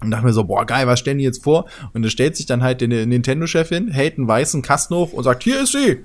und 0.00 0.10
dachte 0.10 0.24
mir 0.24 0.32
so, 0.32 0.44
boah, 0.44 0.64
geil, 0.64 0.86
was 0.86 1.00
stellen 1.00 1.18
die 1.18 1.24
jetzt 1.24 1.42
vor? 1.42 1.66
Und 1.92 2.02
da 2.02 2.08
stellt 2.08 2.36
sich 2.36 2.46
dann 2.46 2.62
halt 2.62 2.80
der 2.80 2.88
Nintendo-Chef 2.88 3.68
hin, 3.68 3.88
hält 3.88 4.18
einen 4.18 4.28
weißen 4.28 4.62
Kasten 4.62 4.94
hoch 4.94 5.12
und 5.12 5.24
sagt, 5.24 5.42
hier 5.42 5.62
ist 5.62 5.72
sie. 5.72 6.04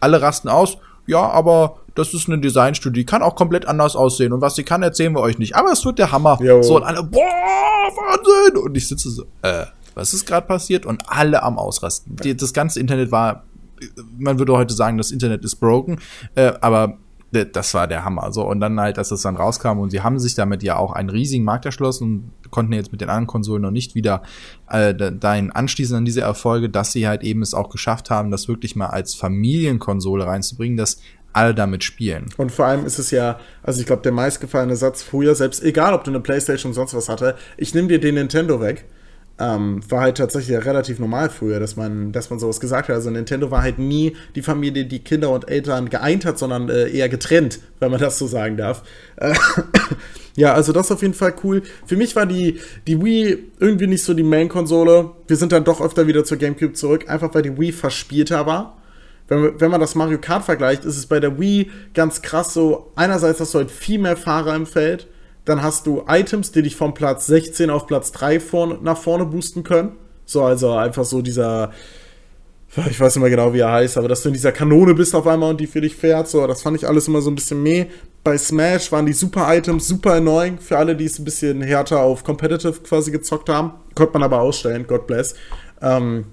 Alle 0.00 0.20
rasten 0.20 0.48
aus. 0.48 0.78
Ja, 1.06 1.28
aber 1.30 1.78
das 1.94 2.12
ist 2.12 2.28
eine 2.28 2.38
Designstudie, 2.38 3.00
die 3.00 3.06
kann 3.06 3.22
auch 3.22 3.36
komplett 3.36 3.66
anders 3.66 3.96
aussehen. 3.96 4.32
Und 4.32 4.40
was 4.40 4.56
sie 4.56 4.64
kann, 4.64 4.82
erzählen 4.82 5.12
wir 5.12 5.20
euch 5.20 5.38
nicht. 5.38 5.56
Aber 5.56 5.72
es 5.72 5.84
wird 5.84 5.98
der 5.98 6.12
Hammer. 6.12 6.38
Jo. 6.42 6.62
So, 6.62 6.76
und 6.76 6.82
alle, 6.82 7.02
boah, 7.02 7.20
Wahnsinn! 7.20 8.56
Und 8.58 8.76
ich 8.76 8.88
sitze 8.88 9.10
so, 9.10 9.24
äh, 9.42 9.66
was 9.96 10.12
ist 10.14 10.26
gerade 10.26 10.46
passiert? 10.46 10.86
Und 10.86 11.02
alle 11.08 11.42
am 11.42 11.58
Ausrasten. 11.58 12.16
Die, 12.16 12.36
das 12.36 12.52
ganze 12.52 12.78
Internet 12.78 13.10
war, 13.10 13.44
man 14.16 14.38
würde 14.38 14.52
heute 14.52 14.74
sagen, 14.74 14.98
das 14.98 15.10
Internet 15.10 15.44
ist 15.44 15.56
broken, 15.56 15.98
äh, 16.34 16.52
aber 16.60 16.98
das 17.32 17.74
war 17.74 17.86
der 17.88 18.04
Hammer. 18.04 18.32
So, 18.32 18.48
und 18.48 18.60
dann 18.60 18.78
halt, 18.78 18.98
dass 18.98 19.08
das 19.08 19.22
dann 19.22 19.36
rauskam 19.36 19.78
und 19.78 19.90
sie 19.90 20.00
haben 20.00 20.18
sich 20.18 20.34
damit 20.34 20.62
ja 20.62 20.76
auch 20.76 20.92
einen 20.92 21.10
riesigen 21.10 21.44
Markt 21.44 21.66
erschlossen 21.66 22.32
und 22.42 22.50
konnten 22.50 22.72
jetzt 22.72 22.92
mit 22.92 23.00
den 23.00 23.08
anderen 23.08 23.26
Konsolen 23.26 23.62
noch 23.62 23.70
nicht 23.70 23.94
wieder 23.94 24.22
äh, 24.70 24.94
dahin 24.94 25.50
anschließen 25.50 25.96
an 25.96 26.04
diese 26.04 26.20
Erfolge, 26.20 26.70
dass 26.70 26.92
sie 26.92 27.08
halt 27.08 27.22
eben 27.22 27.42
es 27.42 27.52
auch 27.52 27.68
geschafft 27.68 28.10
haben, 28.10 28.30
das 28.30 28.48
wirklich 28.48 28.76
mal 28.76 28.86
als 28.86 29.14
Familienkonsole 29.14 30.26
reinzubringen, 30.26 30.76
dass 30.76 31.00
alle 31.32 31.54
damit 31.54 31.84
spielen. 31.84 32.26
Und 32.38 32.50
vor 32.50 32.64
allem 32.64 32.86
ist 32.86 32.98
es 32.98 33.10
ja, 33.10 33.38
also 33.62 33.80
ich 33.80 33.86
glaube, 33.86 34.02
der 34.02 34.12
meistgefallene 34.12 34.76
Satz 34.76 35.02
früher, 35.02 35.34
selbst 35.34 35.62
egal 35.62 35.92
ob 35.92 36.04
du 36.04 36.10
eine 36.10 36.20
Playstation 36.20 36.72
sonst 36.72 36.94
was 36.94 37.10
hatte, 37.10 37.34
ich 37.58 37.74
nehme 37.74 37.88
dir 37.88 38.00
den 38.00 38.14
Nintendo 38.14 38.60
weg 38.60 38.86
ähm, 39.38 39.80
war 39.90 40.00
halt 40.00 40.16
tatsächlich 40.16 40.54
ja 40.54 40.60
relativ 40.60 40.98
normal 40.98 41.28
früher, 41.28 41.60
dass 41.60 41.76
man, 41.76 42.12
dass 42.12 42.30
man 42.30 42.38
sowas 42.38 42.58
gesagt 42.58 42.88
hat. 42.88 42.94
Also 42.94 43.10
Nintendo 43.10 43.50
war 43.50 43.62
halt 43.62 43.78
nie 43.78 44.16
die 44.34 44.42
Familie, 44.42 44.86
die 44.86 45.00
Kinder 45.00 45.30
und 45.30 45.50
Eltern 45.50 45.90
geeint 45.90 46.24
hat, 46.24 46.38
sondern 46.38 46.70
äh, 46.70 46.88
eher 46.88 47.08
getrennt, 47.08 47.60
wenn 47.78 47.90
man 47.90 48.00
das 48.06 48.18
so 48.18 48.26
sagen 48.26 48.56
darf. 48.56 48.82
Äh, 49.16 49.34
ja, 50.36 50.54
also 50.54 50.72
das 50.72 50.86
ist 50.86 50.92
auf 50.92 51.02
jeden 51.02 51.14
Fall 51.14 51.34
cool. 51.44 51.62
Für 51.84 51.96
mich 51.96 52.16
war 52.16 52.24
die, 52.24 52.60
die 52.86 53.02
Wii 53.02 53.50
irgendwie 53.58 53.86
nicht 53.86 54.04
so 54.04 54.14
die 54.14 54.22
Main-Konsole. 54.22 55.10
Wir 55.26 55.36
sind 55.36 55.52
dann 55.52 55.64
doch 55.64 55.80
öfter 55.82 56.06
wieder 56.06 56.24
zur 56.24 56.38
GameCube 56.38 56.72
zurück, 56.72 57.08
einfach 57.08 57.34
weil 57.34 57.42
die 57.42 57.58
Wii 57.58 57.72
verspielter 57.72 58.46
war. 58.46 58.78
Wenn, 59.28 59.60
wenn 59.60 59.70
man 59.70 59.80
das 59.80 59.94
Mario 59.94 60.18
Kart 60.18 60.44
vergleicht, 60.44 60.84
ist 60.84 60.96
es 60.96 61.06
bei 61.06 61.20
der 61.20 61.38
Wii 61.38 61.70
ganz 61.92 62.22
krass 62.22 62.54
so, 62.54 62.92
einerseits 62.96 63.40
hast 63.40 63.52
du 63.52 63.58
halt 63.58 63.70
viel 63.70 63.98
mehr 63.98 64.16
Fahrer 64.16 64.54
im 64.54 64.66
Feld, 64.66 65.08
dann 65.46 65.62
hast 65.62 65.86
du 65.86 66.04
Items, 66.08 66.52
die 66.52 66.62
dich 66.62 66.76
von 66.76 66.92
Platz 66.92 67.26
16 67.28 67.70
auf 67.70 67.86
Platz 67.86 68.12
3 68.12 68.40
vorne, 68.40 68.78
nach 68.82 68.98
vorne 68.98 69.24
boosten 69.24 69.62
können. 69.62 69.92
So, 70.26 70.42
also 70.42 70.72
einfach 70.72 71.04
so 71.04 71.22
dieser, 71.22 71.70
ich 72.90 72.98
weiß 73.00 73.14
nicht 73.14 73.22
mehr 73.22 73.30
genau, 73.30 73.54
wie 73.54 73.60
er 73.60 73.70
heißt, 73.70 73.96
aber 73.96 74.08
dass 74.08 74.22
du 74.22 74.28
in 74.28 74.34
dieser 74.34 74.50
Kanone 74.50 74.92
bist 74.94 75.14
auf 75.14 75.26
einmal 75.26 75.50
und 75.50 75.60
die 75.60 75.68
für 75.68 75.80
dich 75.80 75.94
fährt. 75.94 76.28
So, 76.28 76.44
das 76.48 76.62
fand 76.62 76.76
ich 76.76 76.86
alles 76.86 77.06
immer 77.06 77.22
so 77.22 77.30
ein 77.30 77.36
bisschen 77.36 77.62
meh. 77.62 77.86
Bei 78.24 78.36
Smash 78.36 78.90
waren 78.90 79.06
die 79.06 79.12
super 79.12 79.46
Items 79.56 79.86
super 79.86 80.14
annoying 80.14 80.58
für 80.58 80.78
alle, 80.78 80.96
die 80.96 81.04
es 81.04 81.16
ein 81.20 81.24
bisschen 81.24 81.62
härter 81.62 82.00
auf 82.00 82.24
Competitive 82.24 82.80
quasi 82.80 83.12
gezockt 83.12 83.48
haben. 83.48 83.70
Konnte 83.94 84.14
man 84.14 84.24
aber 84.24 84.40
ausstellen, 84.40 84.84
God 84.88 85.06
bless. 85.06 85.36
Ähm, 85.80 86.24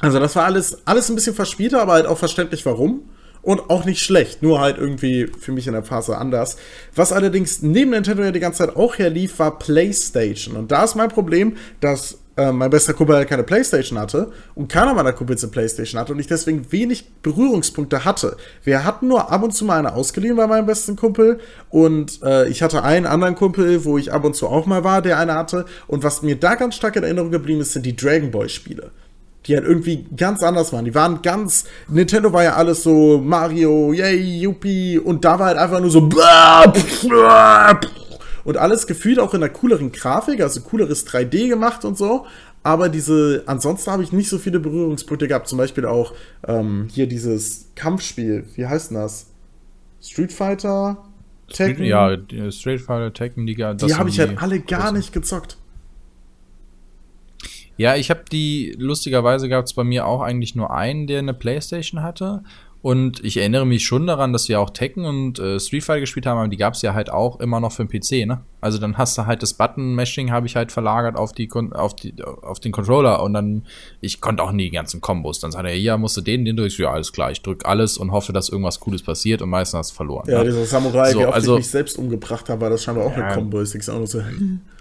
also 0.00 0.18
das 0.18 0.34
war 0.34 0.44
alles, 0.44 0.84
alles 0.86 1.08
ein 1.08 1.14
bisschen 1.14 1.34
verspielter, 1.34 1.80
aber 1.80 1.92
halt 1.92 2.06
auch 2.06 2.18
verständlich 2.18 2.66
warum 2.66 3.02
und 3.46 3.70
auch 3.70 3.84
nicht 3.84 4.00
schlecht, 4.02 4.42
nur 4.42 4.60
halt 4.60 4.76
irgendwie 4.76 5.28
für 5.38 5.52
mich 5.52 5.68
in 5.68 5.72
der 5.72 5.84
Phase 5.84 6.18
anders. 6.18 6.56
Was 6.96 7.12
allerdings 7.12 7.62
neben 7.62 7.92
Nintendo 7.92 8.24
ja 8.24 8.32
die 8.32 8.40
ganze 8.40 8.66
Zeit 8.66 8.74
auch 8.74 8.98
herlief, 8.98 9.38
war 9.38 9.60
PlayStation. 9.60 10.56
Und 10.56 10.72
da 10.72 10.82
ist 10.82 10.96
mein 10.96 11.10
Problem, 11.10 11.56
dass 11.78 12.18
äh, 12.36 12.50
mein 12.50 12.70
bester 12.70 12.92
Kumpel 12.92 13.14
halt 13.14 13.28
keine 13.28 13.44
Playstation 13.44 14.00
hatte 14.00 14.32
und 14.56 14.68
keiner 14.68 14.94
meiner 14.94 15.12
Kumpels 15.12 15.44
eine 15.44 15.52
Playstation 15.52 16.00
hatte 16.00 16.12
und 16.12 16.18
ich 16.18 16.26
deswegen 16.26 16.72
wenig 16.72 17.08
Berührungspunkte 17.22 18.04
hatte. 18.04 18.36
Wir 18.64 18.84
hatten 18.84 19.06
nur 19.06 19.30
ab 19.30 19.44
und 19.44 19.52
zu 19.52 19.64
mal 19.64 19.78
eine 19.78 19.94
ausgeliehen 19.94 20.34
bei 20.34 20.48
meinem 20.48 20.66
besten 20.66 20.96
Kumpel 20.96 21.38
und 21.70 22.20
äh, 22.24 22.48
ich 22.48 22.64
hatte 22.64 22.82
einen 22.82 23.06
anderen 23.06 23.36
Kumpel, 23.36 23.84
wo 23.84 23.96
ich 23.96 24.12
ab 24.12 24.24
und 24.24 24.34
zu 24.34 24.48
auch 24.48 24.66
mal 24.66 24.82
war, 24.82 25.02
der 25.02 25.20
eine 25.20 25.34
hatte. 25.34 25.66
Und 25.86 26.02
was 26.02 26.22
mir 26.22 26.34
da 26.34 26.56
ganz 26.56 26.74
stark 26.74 26.96
in 26.96 27.04
Erinnerung 27.04 27.30
geblieben 27.30 27.60
ist, 27.60 27.74
sind 27.74 27.86
die 27.86 27.94
Dragon 27.94 28.32
Ball 28.32 28.48
Spiele 28.48 28.90
die 29.46 29.54
halt 29.54 29.66
irgendwie 29.66 30.06
ganz 30.16 30.42
anders 30.42 30.72
waren. 30.72 30.84
Die 30.84 30.94
waren 30.94 31.22
ganz. 31.22 31.64
Nintendo 31.88 32.32
war 32.32 32.42
ja 32.42 32.54
alles 32.54 32.82
so 32.82 33.18
Mario, 33.18 33.92
yay, 33.92 34.40
yuppie. 34.40 34.98
Und 34.98 35.24
da 35.24 35.38
war 35.38 35.46
halt 35.46 35.58
einfach 35.58 35.80
nur 35.80 35.90
so. 35.90 36.08
Und 38.44 38.56
alles 38.56 38.86
gefühlt 38.86 39.18
auch 39.18 39.34
in 39.34 39.42
einer 39.42 39.52
cooleren 39.52 39.90
Grafik, 39.90 40.40
also 40.40 40.60
cooleres 40.60 41.06
3D 41.06 41.48
gemacht 41.48 41.84
und 41.84 41.98
so. 41.98 42.26
Aber 42.62 42.88
diese, 42.88 43.44
ansonsten 43.46 43.90
habe 43.90 44.02
ich 44.02 44.12
nicht 44.12 44.28
so 44.28 44.38
viele 44.38 44.58
Berührungspunkte 44.58 45.28
gehabt. 45.28 45.48
Zum 45.48 45.58
Beispiel 45.58 45.86
auch 45.86 46.12
ähm, 46.46 46.88
hier 46.90 47.06
dieses 47.06 47.70
Kampfspiel. 47.76 48.44
Wie 48.54 48.66
heißt 48.66 48.90
denn 48.90 48.98
das? 48.98 49.26
Street 50.00 50.32
Fighter? 50.32 51.04
Tekken? 51.52 51.86
Street, 51.86 52.32
ja, 52.32 52.50
Street 52.50 52.80
Fighter, 52.80 53.12
Tekken, 53.12 53.46
die, 53.46 53.54
die 53.54 53.94
habe 53.94 54.08
ich 54.08 54.18
halt 54.18 54.42
alle 54.42 54.60
gar 54.60 54.90
nicht 54.92 55.12
gezockt. 55.12 55.58
Ja, 57.76 57.96
ich 57.96 58.10
habe 58.10 58.22
die, 58.30 58.74
lustigerweise 58.78 59.48
gab 59.48 59.66
es 59.66 59.74
bei 59.74 59.84
mir 59.84 60.06
auch 60.06 60.22
eigentlich 60.22 60.54
nur 60.54 60.70
einen, 60.70 61.06
der 61.06 61.18
eine 61.18 61.34
Playstation 61.34 62.02
hatte. 62.02 62.42
Und 62.86 63.24
ich 63.24 63.36
erinnere 63.38 63.66
mich 63.66 63.84
schon 63.84 64.06
daran, 64.06 64.32
dass 64.32 64.48
wir 64.48 64.60
auch 64.60 64.70
Tekken 64.70 65.06
und 65.06 65.40
äh, 65.40 65.58
Street 65.58 65.82
Fighter 65.82 65.98
gespielt 65.98 66.24
haben, 66.24 66.38
aber 66.38 66.46
die 66.46 66.56
gab 66.56 66.74
es 66.74 66.82
ja 66.82 66.94
halt 66.94 67.10
auch 67.10 67.40
immer 67.40 67.58
noch 67.58 67.72
für 67.72 67.84
den 67.84 67.88
PC, 67.88 68.28
ne? 68.28 68.42
Also 68.60 68.78
dann 68.78 68.96
hast 68.96 69.18
du 69.18 69.26
halt 69.26 69.42
das 69.42 69.54
Button-Mashing 69.54 70.30
habe 70.30 70.46
ich 70.46 70.54
halt 70.54 70.70
verlagert 70.70 71.16
auf 71.16 71.32
die, 71.32 71.50
auf 71.50 71.96
die, 71.96 72.14
auf 72.22 72.60
den 72.60 72.70
Controller 72.70 73.24
und 73.24 73.34
dann, 73.34 73.64
ich 74.00 74.20
konnte 74.20 74.40
auch 74.42 74.52
nie 74.52 74.66
die 74.66 74.70
ganzen 74.70 75.00
Kombos. 75.00 75.40
Dann 75.40 75.50
sagt 75.50 75.66
er, 75.66 75.76
ja, 75.76 75.96
musst 75.96 76.16
du 76.16 76.20
den, 76.20 76.44
den 76.44 76.56
durch, 76.56 76.78
ja, 76.78 76.92
alles 76.92 77.12
klar, 77.12 77.32
ich 77.32 77.42
drück 77.42 77.66
alles 77.66 77.98
und 77.98 78.12
hoffe, 78.12 78.32
dass 78.32 78.50
irgendwas 78.50 78.78
Cooles 78.78 79.02
passiert 79.02 79.42
und 79.42 79.48
meistens 79.48 79.78
hast 79.78 79.90
du 79.90 79.96
verloren. 79.96 80.30
Ja, 80.30 80.38
ne? 80.38 80.44
dieser 80.44 80.64
Samurai, 80.64 81.10
so, 81.10 81.18
wie 81.18 81.24
oft 81.24 81.34
also, 81.34 81.52
ich 81.54 81.58
mich 81.58 81.70
selbst 81.70 81.98
umgebracht 81.98 82.48
habe, 82.48 82.60
war 82.60 82.70
das 82.70 82.84
scheinbar 82.84 83.06
auch 83.06 83.16
ja, 83.16 83.24
eine 83.24 83.34
Combo, 83.34 83.58
ist 83.58 83.74
nichts 83.74 83.88
anderes. 83.88 84.16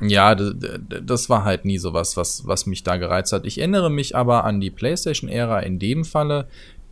Ja, 0.00 0.34
das 0.34 1.28
war 1.28 1.44
halt 1.44 1.64
nie 1.64 1.78
so 1.78 1.92
was, 1.92 2.16
was, 2.16 2.46
was 2.46 2.66
mich 2.66 2.84
da 2.84 2.96
gereizt 2.96 3.32
hat. 3.32 3.44
Ich 3.44 3.58
erinnere 3.58 3.90
mich 3.90 4.14
aber 4.14 4.44
an 4.44 4.60
die 4.60 4.70
PlayStation-Ära 4.70 5.60
in 5.60 5.78
dem 5.78 6.04
Falle, 6.04 6.46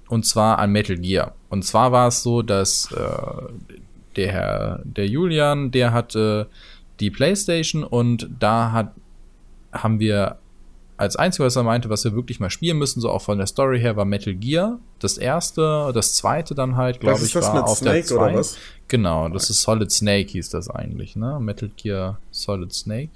und 0.09 0.25
zwar 0.25 0.59
an 0.59 0.73
Metal 0.73 0.97
Gear. 0.97 1.35
Und 1.49 1.65
zwar 1.65 1.93
war 1.93 2.09
es 2.09 2.23
so, 2.23 2.43
dass 2.43 2.91
äh, 2.93 3.79
der 4.17 4.33
Herr, 4.33 4.81
der 4.85 5.07
Julian, 5.07 5.71
der 5.71 5.93
hatte 5.93 6.49
die 7.01 7.11
Playstation 7.11 7.85
und 7.85 8.29
da 8.39 8.73
hat, 8.73 8.93
haben 9.73 10.01
wir 10.01 10.39
als 10.97 11.17
einzige, 11.17 11.45
was 11.45 11.57
er 11.57 11.63
meinte, 11.63 11.91
was 11.91 12.05
wir 12.05 12.15
wirklich 12.15 12.41
mal 12.41 12.51
spielen 12.51 12.79
müssen, 12.79 13.01
so 13.01 13.11
auch 13.11 13.23
von 13.23 13.39
der 13.39 13.47
Story 13.47 13.81
her, 13.81 13.97
war 13.97 14.05
Metal 14.05 14.35
Gear. 14.35 14.79
Das 14.99 15.19
erste, 15.19 15.91
das 15.95 16.15
zweite 16.15 16.55
dann 16.55 16.77
halt, 16.77 17.01
glaube 17.01 17.23
ich, 17.25 17.35
war 17.35 17.65
auf 17.65 17.79
Snake 17.79 18.07
der 18.09 18.43
2. 18.43 18.59
Genau, 18.89 19.29
das 19.29 19.51
ist 19.51 19.63
Solid 19.63 19.91
Snake 19.91 20.29
hieß 20.31 20.51
das 20.51 20.71
eigentlich, 20.71 21.17
ne? 21.17 21.39
Metal 21.41 21.71
Gear 21.77 22.19
Solid 22.31 22.73
Snake. 22.73 23.11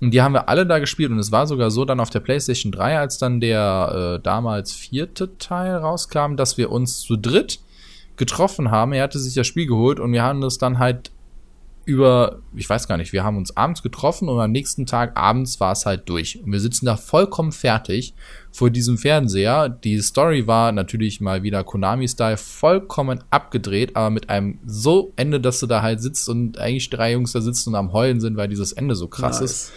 Und 0.00 0.12
die 0.12 0.22
haben 0.22 0.32
wir 0.32 0.48
alle 0.48 0.66
da 0.66 0.78
gespielt 0.78 1.10
und 1.10 1.18
es 1.18 1.30
war 1.30 1.46
sogar 1.46 1.70
so 1.70 1.84
dann 1.84 2.00
auf 2.00 2.10
der 2.10 2.20
PlayStation 2.20 2.72
3, 2.72 2.98
als 2.98 3.18
dann 3.18 3.40
der 3.40 4.16
äh, 4.18 4.22
damals 4.22 4.72
vierte 4.72 5.36
Teil 5.38 5.76
rauskam, 5.76 6.36
dass 6.36 6.56
wir 6.56 6.70
uns 6.70 7.00
zu 7.00 7.16
dritt 7.16 7.60
getroffen 8.16 8.70
haben. 8.70 8.92
Er 8.92 9.04
hatte 9.04 9.18
sich 9.18 9.34
das 9.34 9.46
Spiel 9.46 9.66
geholt 9.66 10.00
und 10.00 10.12
wir 10.12 10.22
haben 10.22 10.40
das 10.40 10.58
dann 10.58 10.78
halt 10.78 11.10
über, 11.84 12.40
ich 12.54 12.68
weiß 12.68 12.86
gar 12.86 12.96
nicht, 12.96 13.12
wir 13.12 13.24
haben 13.24 13.36
uns 13.36 13.56
abends 13.56 13.82
getroffen 13.82 14.28
und 14.28 14.38
am 14.40 14.52
nächsten 14.52 14.86
Tag 14.86 15.16
abends 15.16 15.60
war 15.60 15.72
es 15.72 15.86
halt 15.86 16.08
durch. 16.08 16.42
Und 16.42 16.52
wir 16.52 16.60
sitzen 16.60 16.86
da 16.86 16.96
vollkommen 16.96 17.52
fertig 17.52 18.14
vor 18.52 18.70
diesem 18.70 18.98
Fernseher. 18.98 19.68
Die 19.68 19.98
Story 20.00 20.46
war 20.46 20.72
natürlich 20.72 21.20
mal 21.20 21.42
wieder 21.42 21.64
Konami-Style 21.64 22.36
vollkommen 22.36 23.24
abgedreht, 23.30 23.96
aber 23.96 24.10
mit 24.10 24.30
einem 24.30 24.58
so 24.64 25.12
Ende, 25.16 25.40
dass 25.40 25.60
du 25.60 25.66
da 25.66 25.82
halt 25.82 26.00
sitzt 26.00 26.28
und 26.28 26.58
eigentlich 26.58 26.90
drei 26.90 27.12
Jungs 27.12 27.32
da 27.32 27.40
sitzen 27.40 27.70
und 27.70 27.76
am 27.76 27.92
Heulen 27.92 28.20
sind, 28.20 28.36
weil 28.36 28.48
dieses 28.48 28.72
Ende 28.72 28.94
so 28.94 29.08
krass 29.08 29.40
nice. 29.40 29.50
ist. 29.50 29.72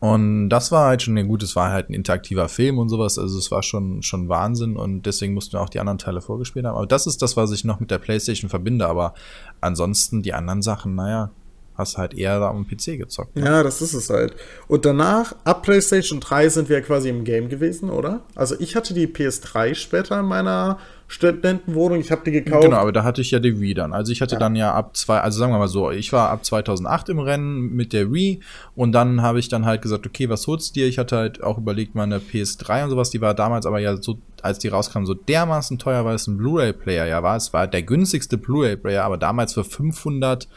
Und 0.00 0.50
das 0.50 0.72
war 0.72 0.88
halt 0.88 1.02
schon, 1.02 1.16
ja 1.16 1.22
gut, 1.22 1.42
es 1.42 1.56
war 1.56 1.70
halt 1.72 1.88
ein 1.88 1.94
interaktiver 1.94 2.48
Film 2.48 2.78
und 2.78 2.88
sowas, 2.88 3.18
also 3.18 3.38
es 3.38 3.50
war 3.50 3.62
schon, 3.62 4.02
schon 4.02 4.28
Wahnsinn 4.28 4.76
und 4.76 5.06
deswegen 5.06 5.32
mussten 5.32 5.54
wir 5.54 5.62
auch 5.62 5.70
die 5.70 5.80
anderen 5.80 5.98
Teile 5.98 6.20
vorgespielt 6.20 6.66
haben. 6.66 6.76
Aber 6.76 6.86
das 6.86 7.06
ist 7.06 7.22
das, 7.22 7.36
was 7.36 7.50
ich 7.52 7.64
noch 7.64 7.80
mit 7.80 7.90
der 7.90 7.98
Playstation 7.98 8.50
verbinde, 8.50 8.86
aber 8.86 9.14
ansonsten 9.60 10.22
die 10.22 10.34
anderen 10.34 10.62
Sachen, 10.62 10.94
naja, 10.94 11.30
hast 11.76 11.98
halt 11.98 12.14
eher 12.14 12.40
da 12.40 12.50
am 12.50 12.66
PC 12.66 12.98
gezockt. 12.98 13.36
Ne? 13.36 13.44
Ja, 13.44 13.62
das 13.62 13.82
ist 13.82 13.94
es 13.94 14.10
halt. 14.10 14.34
Und 14.66 14.84
danach, 14.84 15.34
ab 15.44 15.62
PlayStation 15.62 16.20
3 16.20 16.48
sind 16.48 16.68
wir 16.68 16.80
quasi 16.82 17.08
im 17.08 17.24
Game 17.24 17.48
gewesen, 17.48 17.90
oder? 17.90 18.20
Also 18.34 18.56
ich 18.58 18.76
hatte 18.76 18.94
die 18.94 19.06
PS3 19.06 19.74
später 19.74 20.20
in 20.20 20.26
meiner 20.26 20.78
Studentenwohnung. 21.08 22.00
Ich 22.00 22.10
habe 22.10 22.22
die 22.24 22.32
gekauft. 22.32 22.64
Genau, 22.64 22.78
aber 22.78 22.92
da 22.92 23.04
hatte 23.04 23.20
ich 23.20 23.30
ja 23.30 23.38
die 23.38 23.60
Wii 23.60 23.74
dann. 23.74 23.92
Also 23.92 24.10
ich 24.10 24.20
hatte 24.20 24.34
ja. 24.34 24.38
dann 24.38 24.56
ja 24.56 24.74
ab 24.74 24.96
zwei, 24.96 25.20
also 25.20 25.38
sagen 25.38 25.52
wir 25.52 25.58
mal 25.58 25.68
so, 25.68 25.90
ich 25.90 26.12
war 26.12 26.30
ab 26.30 26.44
2008 26.44 27.10
im 27.10 27.20
Rennen 27.20 27.74
mit 27.74 27.92
der 27.92 28.12
Wii 28.12 28.40
und 28.74 28.92
dann 28.92 29.22
habe 29.22 29.38
ich 29.38 29.48
dann 29.48 29.66
halt 29.66 29.82
gesagt, 29.82 30.06
okay, 30.06 30.28
was 30.28 30.46
holst 30.46 30.70
du 30.70 30.80
dir? 30.80 30.88
Ich 30.88 30.98
hatte 30.98 31.16
halt 31.16 31.42
auch 31.42 31.58
überlegt, 31.58 31.94
meine 31.94 32.18
PS3 32.18 32.84
und 32.84 32.90
sowas, 32.90 33.10
die 33.10 33.20
war 33.20 33.34
damals 33.34 33.66
aber 33.66 33.78
ja 33.78 33.96
so, 33.96 34.18
als 34.42 34.58
die 34.58 34.68
rauskam, 34.68 35.04
so 35.04 35.14
dermaßen 35.14 35.78
teuer, 35.78 36.04
weil 36.04 36.16
es 36.16 36.26
ein 36.26 36.36
Blu-ray-Player 36.36 37.06
ja 37.06 37.22
war. 37.22 37.36
Es 37.36 37.52
war 37.52 37.68
der 37.68 37.82
günstigste 37.82 38.36
Blu-ray-Player, 38.36 39.04
aber 39.04 39.16
damals 39.16 39.54
für 39.54 39.64
500 39.64 40.48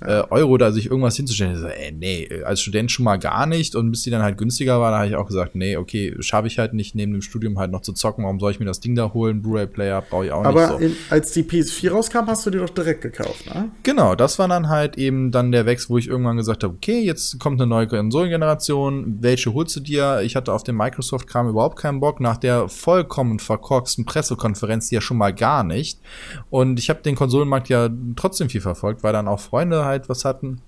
äh, 0.00 0.22
Euro 0.30 0.56
da 0.56 0.72
sich 0.72 0.86
irgendwas 0.86 1.16
hinzustellen. 1.16 1.56
So, 1.56 1.66
ey, 1.66 1.92
nee, 1.92 2.28
als 2.44 2.60
Student 2.60 2.90
schon 2.90 3.04
mal 3.04 3.18
gar 3.18 3.46
nicht. 3.46 3.74
Und 3.74 3.90
bis 3.90 4.02
die 4.02 4.10
dann 4.10 4.22
halt 4.22 4.38
günstiger 4.38 4.80
war, 4.80 4.90
da 4.90 4.98
habe 4.98 5.08
ich 5.08 5.16
auch 5.16 5.26
gesagt, 5.26 5.54
nee, 5.54 5.76
okay, 5.76 6.14
schaffe 6.20 6.46
ich 6.46 6.58
halt 6.58 6.72
nicht, 6.72 6.94
neben 6.94 7.12
dem 7.12 7.22
Studium 7.22 7.58
halt 7.58 7.70
noch 7.70 7.82
zu 7.82 7.92
zocken. 7.92 8.24
Warum 8.24 8.40
soll 8.40 8.52
ich 8.52 8.60
mir 8.60 8.66
das 8.66 8.80
Ding 8.80 8.94
da 8.94 9.12
holen? 9.12 9.42
Blu-ray-Player 9.42 10.02
brauche 10.02 10.26
ich 10.26 10.32
auch 10.32 10.44
Aber 10.44 10.60
nicht. 10.60 10.70
Aber 10.70 10.80
so. 10.80 10.94
als 11.10 11.32
die 11.32 11.42
PS4 11.42 11.90
rauskam, 11.90 12.26
hast 12.26 12.46
du 12.46 12.50
die 12.50 12.58
doch 12.58 12.70
direkt 12.70 13.02
gekauft, 13.02 13.46
ne? 13.46 13.70
Genau, 13.82 14.14
das 14.14 14.38
war 14.38 14.48
dann 14.48 14.68
halt 14.68 14.96
eben 14.96 15.30
dann 15.30 15.52
der 15.52 15.66
Wechsel, 15.66 15.90
wo 15.90 15.98
ich 15.98 16.08
irgendwann 16.08 16.36
gesagt 16.36 16.64
habe, 16.64 16.74
okay, 16.74 17.00
jetzt 17.00 17.38
kommt 17.38 17.60
eine 17.60 17.68
neue 17.68 17.86
Konsolengeneration. 17.86 19.18
Welche 19.20 19.52
holst 19.52 19.76
du 19.76 19.80
dir? 19.80 20.20
Ich 20.22 20.36
hatte 20.36 20.52
auf 20.52 20.62
den 20.62 20.76
Microsoft-Kram 20.76 21.48
überhaupt 21.48 21.78
keinen 21.78 22.00
Bock. 22.00 22.20
Nach 22.20 22.36
der 22.36 22.68
vollkommen 22.68 23.38
verkorksten 23.38 24.04
Pressekonferenz 24.04 24.90
ja 24.90 25.00
schon 25.00 25.18
mal 25.18 25.34
gar 25.34 25.64
nicht. 25.64 26.00
Und 26.48 26.78
ich 26.78 26.88
habe 26.90 27.02
den 27.02 27.14
Konsolenmarkt 27.14 27.68
ja 27.68 27.88
trotzdem 28.16 28.48
viel 28.48 28.60
verfolgt, 28.60 29.02
weil 29.02 29.12
dann 29.12 29.28
auch 29.28 29.40
Freunde 29.40 29.84
halt 29.90 30.08
was 30.08 30.24
hatten. 30.24 30.62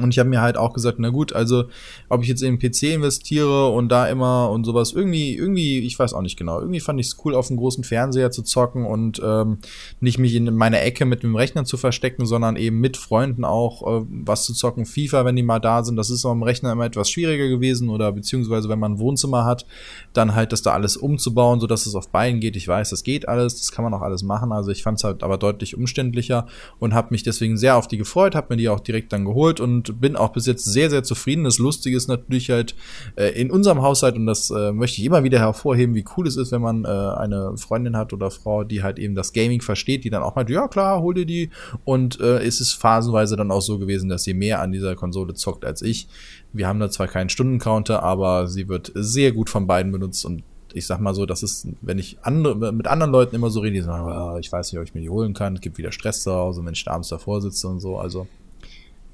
Und 0.00 0.10
ich 0.10 0.18
habe 0.18 0.28
mir 0.28 0.42
halt 0.42 0.58
auch 0.58 0.74
gesagt, 0.74 0.98
na 0.98 1.08
gut, 1.08 1.32
also 1.32 1.64
ob 2.10 2.22
ich 2.22 2.28
jetzt 2.28 2.42
in 2.42 2.58
den 2.58 2.58
PC 2.58 2.94
investiere 2.94 3.70
und 3.70 3.88
da 3.88 4.06
immer 4.08 4.50
und 4.50 4.64
sowas, 4.64 4.92
irgendwie, 4.92 5.34
irgendwie, 5.34 5.78
ich 5.78 5.98
weiß 5.98 6.12
auch 6.12 6.20
nicht 6.20 6.36
genau, 6.36 6.60
irgendwie 6.60 6.80
fand 6.80 7.00
ich 7.00 7.06
es 7.06 7.16
cool, 7.24 7.34
auf 7.34 7.48
einem 7.48 7.56
großen 7.56 7.82
Fernseher 7.82 8.30
zu 8.30 8.42
zocken 8.42 8.84
und 8.84 9.22
ähm, 9.24 9.58
nicht 10.00 10.18
mich 10.18 10.34
in 10.34 10.54
meiner 10.54 10.82
Ecke 10.82 11.06
mit 11.06 11.22
dem 11.22 11.34
Rechner 11.34 11.64
zu 11.64 11.78
verstecken, 11.78 12.26
sondern 12.26 12.56
eben 12.56 12.78
mit 12.78 12.98
Freunden 12.98 13.46
auch 13.46 14.02
äh, 14.02 14.04
was 14.08 14.44
zu 14.44 14.52
zocken. 14.52 14.84
FIFA, 14.84 15.24
wenn 15.24 15.36
die 15.36 15.42
mal 15.42 15.60
da 15.60 15.82
sind, 15.82 15.96
das 15.96 16.10
ist 16.10 16.26
am 16.26 16.42
Rechner 16.42 16.72
immer 16.72 16.84
etwas 16.84 17.10
schwieriger 17.10 17.48
gewesen 17.48 17.88
oder 17.88 18.12
beziehungsweise 18.12 18.68
wenn 18.68 18.78
man 18.78 18.92
ein 18.92 18.98
Wohnzimmer 18.98 19.46
hat, 19.46 19.66
dann 20.12 20.34
halt 20.34 20.52
das 20.52 20.60
da 20.60 20.72
alles 20.72 20.98
umzubauen, 20.98 21.58
sodass 21.58 21.86
es 21.86 21.94
auf 21.94 22.10
Beinen 22.10 22.40
geht. 22.40 22.56
Ich 22.56 22.68
weiß, 22.68 22.90
das 22.90 23.02
geht 23.02 23.28
alles, 23.28 23.58
das 23.58 23.72
kann 23.72 23.82
man 23.82 23.94
auch 23.94 24.02
alles 24.02 24.22
machen. 24.22 24.52
Also 24.52 24.70
ich 24.70 24.82
fand 24.82 24.98
es 24.98 25.04
halt 25.04 25.22
aber 25.22 25.38
deutlich 25.38 25.74
umständlicher 25.74 26.46
und 26.78 26.92
habe 26.92 27.08
mich 27.12 27.22
deswegen 27.22 27.56
sehr 27.56 27.76
auf 27.76 27.88
die 27.88 27.96
gefreut, 27.96 28.34
habe 28.34 28.48
mir 28.50 28.56
die 28.58 28.68
auch 28.68 28.80
direkt 28.80 29.12
dann 29.12 29.24
geholt 29.24 29.58
und 29.60 29.85
bin 29.94 30.16
auch 30.16 30.32
bis 30.32 30.46
jetzt 30.46 30.64
sehr, 30.64 30.90
sehr 30.90 31.02
zufrieden. 31.02 31.44
Das 31.44 31.58
Lustige 31.58 31.96
ist 31.96 32.08
natürlich 32.08 32.50
halt 32.50 32.74
äh, 33.16 33.28
in 33.40 33.50
unserem 33.50 33.82
Haushalt, 33.82 34.16
und 34.16 34.26
das 34.26 34.50
äh, 34.50 34.72
möchte 34.72 35.00
ich 35.00 35.06
immer 35.06 35.24
wieder 35.24 35.38
hervorheben, 35.38 35.94
wie 35.94 36.04
cool 36.16 36.26
es 36.26 36.36
ist, 36.36 36.52
wenn 36.52 36.62
man 36.62 36.84
äh, 36.84 36.88
eine 36.88 37.56
Freundin 37.56 37.96
hat 37.96 38.12
oder 38.12 38.30
Frau, 38.30 38.64
die 38.64 38.82
halt 38.82 38.98
eben 38.98 39.14
das 39.14 39.32
Gaming 39.32 39.60
versteht, 39.60 40.04
die 40.04 40.10
dann 40.10 40.22
auch 40.22 40.34
meint, 40.36 40.50
ja 40.50 40.68
klar, 40.68 41.00
hol 41.00 41.14
dir 41.14 41.26
die. 41.26 41.50
Und 41.84 42.20
äh, 42.20 42.38
es 42.38 42.60
ist 42.60 42.74
phasenweise 42.74 43.36
dann 43.36 43.50
auch 43.50 43.62
so 43.62 43.78
gewesen, 43.78 44.08
dass 44.08 44.24
sie 44.24 44.34
mehr 44.34 44.60
an 44.60 44.72
dieser 44.72 44.94
Konsole 44.94 45.34
zockt 45.34 45.64
als 45.64 45.82
ich. 45.82 46.08
Wir 46.52 46.66
haben 46.68 46.80
da 46.80 46.90
zwar 46.90 47.08
keinen 47.08 47.28
Stundencounter, 47.28 48.02
aber 48.02 48.48
sie 48.48 48.68
wird 48.68 48.92
sehr 48.94 49.32
gut 49.32 49.50
von 49.50 49.66
beiden 49.66 49.92
benutzt 49.92 50.24
und 50.24 50.42
ich 50.76 50.86
sag 50.86 51.00
mal 51.00 51.14
so, 51.14 51.24
das 51.24 51.42
ist, 51.42 51.68
wenn 51.80 51.98
ich 51.98 52.18
andere, 52.20 52.70
mit 52.72 52.86
anderen 52.86 53.10
Leuten 53.10 53.34
immer 53.34 53.48
so 53.48 53.60
rede, 53.60 53.76
die 53.76 53.80
sagen, 53.80 54.04
oh, 54.06 54.38
ich 54.38 54.52
weiß 54.52 54.70
nicht, 54.70 54.78
ob 54.78 54.84
ich 54.84 54.94
mir 54.94 55.00
die 55.00 55.08
holen 55.08 55.32
kann, 55.32 55.54
es 55.54 55.62
gibt 55.62 55.78
wieder 55.78 55.90
Stress 55.90 56.22
zu 56.22 56.32
Hause, 56.32 56.62
wenn 56.66 56.74
ich 56.74 56.84
da 56.84 56.90
abends 56.90 57.08
davor 57.08 57.40
sitze 57.40 57.66
und 57.66 57.80
so. 57.80 57.98
Also 57.98 58.26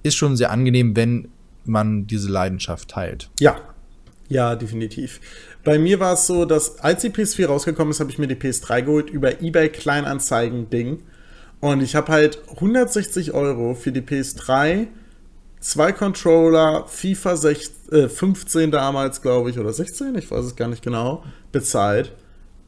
ist 0.02 0.16
schon 0.16 0.36
sehr 0.36 0.50
angenehm, 0.50 0.96
wenn 0.96 1.28
man 1.64 2.06
diese 2.06 2.30
Leidenschaft 2.30 2.88
teilt. 2.88 3.30
Ja, 3.40 3.60
ja, 4.32 4.56
definitiv. 4.56 5.20
Bei 5.62 5.78
mir 5.78 6.00
war 6.00 6.14
es 6.14 6.26
so, 6.26 6.46
dass 6.46 6.78
als 6.80 7.02
die 7.02 7.10
PS4 7.10 7.46
rausgekommen 7.46 7.90
ist, 7.90 8.00
habe 8.00 8.10
ich 8.10 8.18
mir 8.18 8.26
die 8.26 8.34
PS3 8.34 8.82
geholt 8.82 9.10
über 9.10 9.42
eBay 9.42 9.68
Kleinanzeigen 9.68 10.70
Ding. 10.70 11.02
Und 11.60 11.82
ich 11.82 11.94
habe 11.94 12.10
halt 12.10 12.40
160 12.48 13.32
Euro 13.34 13.74
für 13.74 13.92
die 13.92 14.00
PS3, 14.00 14.86
zwei 15.60 15.92
Controller, 15.92 16.86
FIFA 16.88 17.36
16, 17.36 17.92
äh, 17.92 18.08
15 18.08 18.70
damals, 18.70 19.20
glaube 19.22 19.50
ich, 19.50 19.58
oder 19.58 19.72
16, 19.72 20.16
ich 20.16 20.30
weiß 20.30 20.46
es 20.46 20.56
gar 20.56 20.68
nicht 20.68 20.82
genau, 20.82 21.22
bezahlt. 21.52 22.12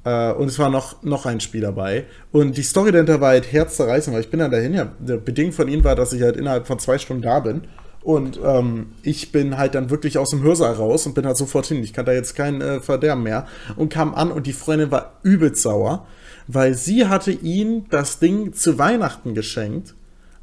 Äh, 0.04 0.32
und 0.32 0.48
es 0.48 0.58
war 0.58 0.70
noch, 0.70 1.02
noch 1.02 1.26
ein 1.26 1.40
Spiel 1.40 1.62
dabei. 1.62 2.04
Und 2.32 2.56
die 2.56 2.62
Story 2.62 2.92
dahinter 2.92 3.20
war 3.20 3.30
halt 3.30 3.50
herzzerreißend, 3.52 4.14
weil 4.14 4.22
ich 4.22 4.30
bin 4.30 4.40
dann 4.40 4.50
dahin, 4.50 4.74
ja, 4.74 4.92
der 4.98 5.16
Bedingung 5.16 5.52
von 5.52 5.68
ihnen 5.68 5.84
war, 5.84 5.96
dass 5.96 6.12
ich 6.12 6.22
halt 6.22 6.36
innerhalb 6.36 6.66
von 6.66 6.78
zwei 6.78 6.98
Stunden 6.98 7.22
da 7.22 7.40
bin. 7.40 7.62
Und 8.02 8.38
ähm, 8.44 8.88
ich 9.02 9.32
bin 9.32 9.56
halt 9.56 9.74
dann 9.74 9.88
wirklich 9.88 10.18
aus 10.18 10.28
dem 10.28 10.42
Hörsaal 10.42 10.74
raus 10.74 11.06
und 11.06 11.14
bin 11.14 11.24
halt 11.24 11.38
sofort 11.38 11.66
hin. 11.66 11.82
Ich 11.82 11.94
kann 11.94 12.04
da 12.04 12.12
jetzt 12.12 12.36
kein 12.36 12.60
äh, 12.60 12.80
Verderben 12.80 13.22
mehr. 13.22 13.46
Und 13.76 13.88
kam 13.88 14.14
an 14.14 14.30
und 14.30 14.46
die 14.46 14.52
Freundin 14.52 14.90
war 14.90 15.14
übelst 15.22 15.62
sauer, 15.62 16.06
weil 16.46 16.74
sie 16.74 17.06
hatte 17.06 17.32
ihn 17.32 17.86
das 17.88 18.18
Ding 18.18 18.52
zu 18.52 18.78
Weihnachten 18.78 19.34
geschenkt 19.34 19.94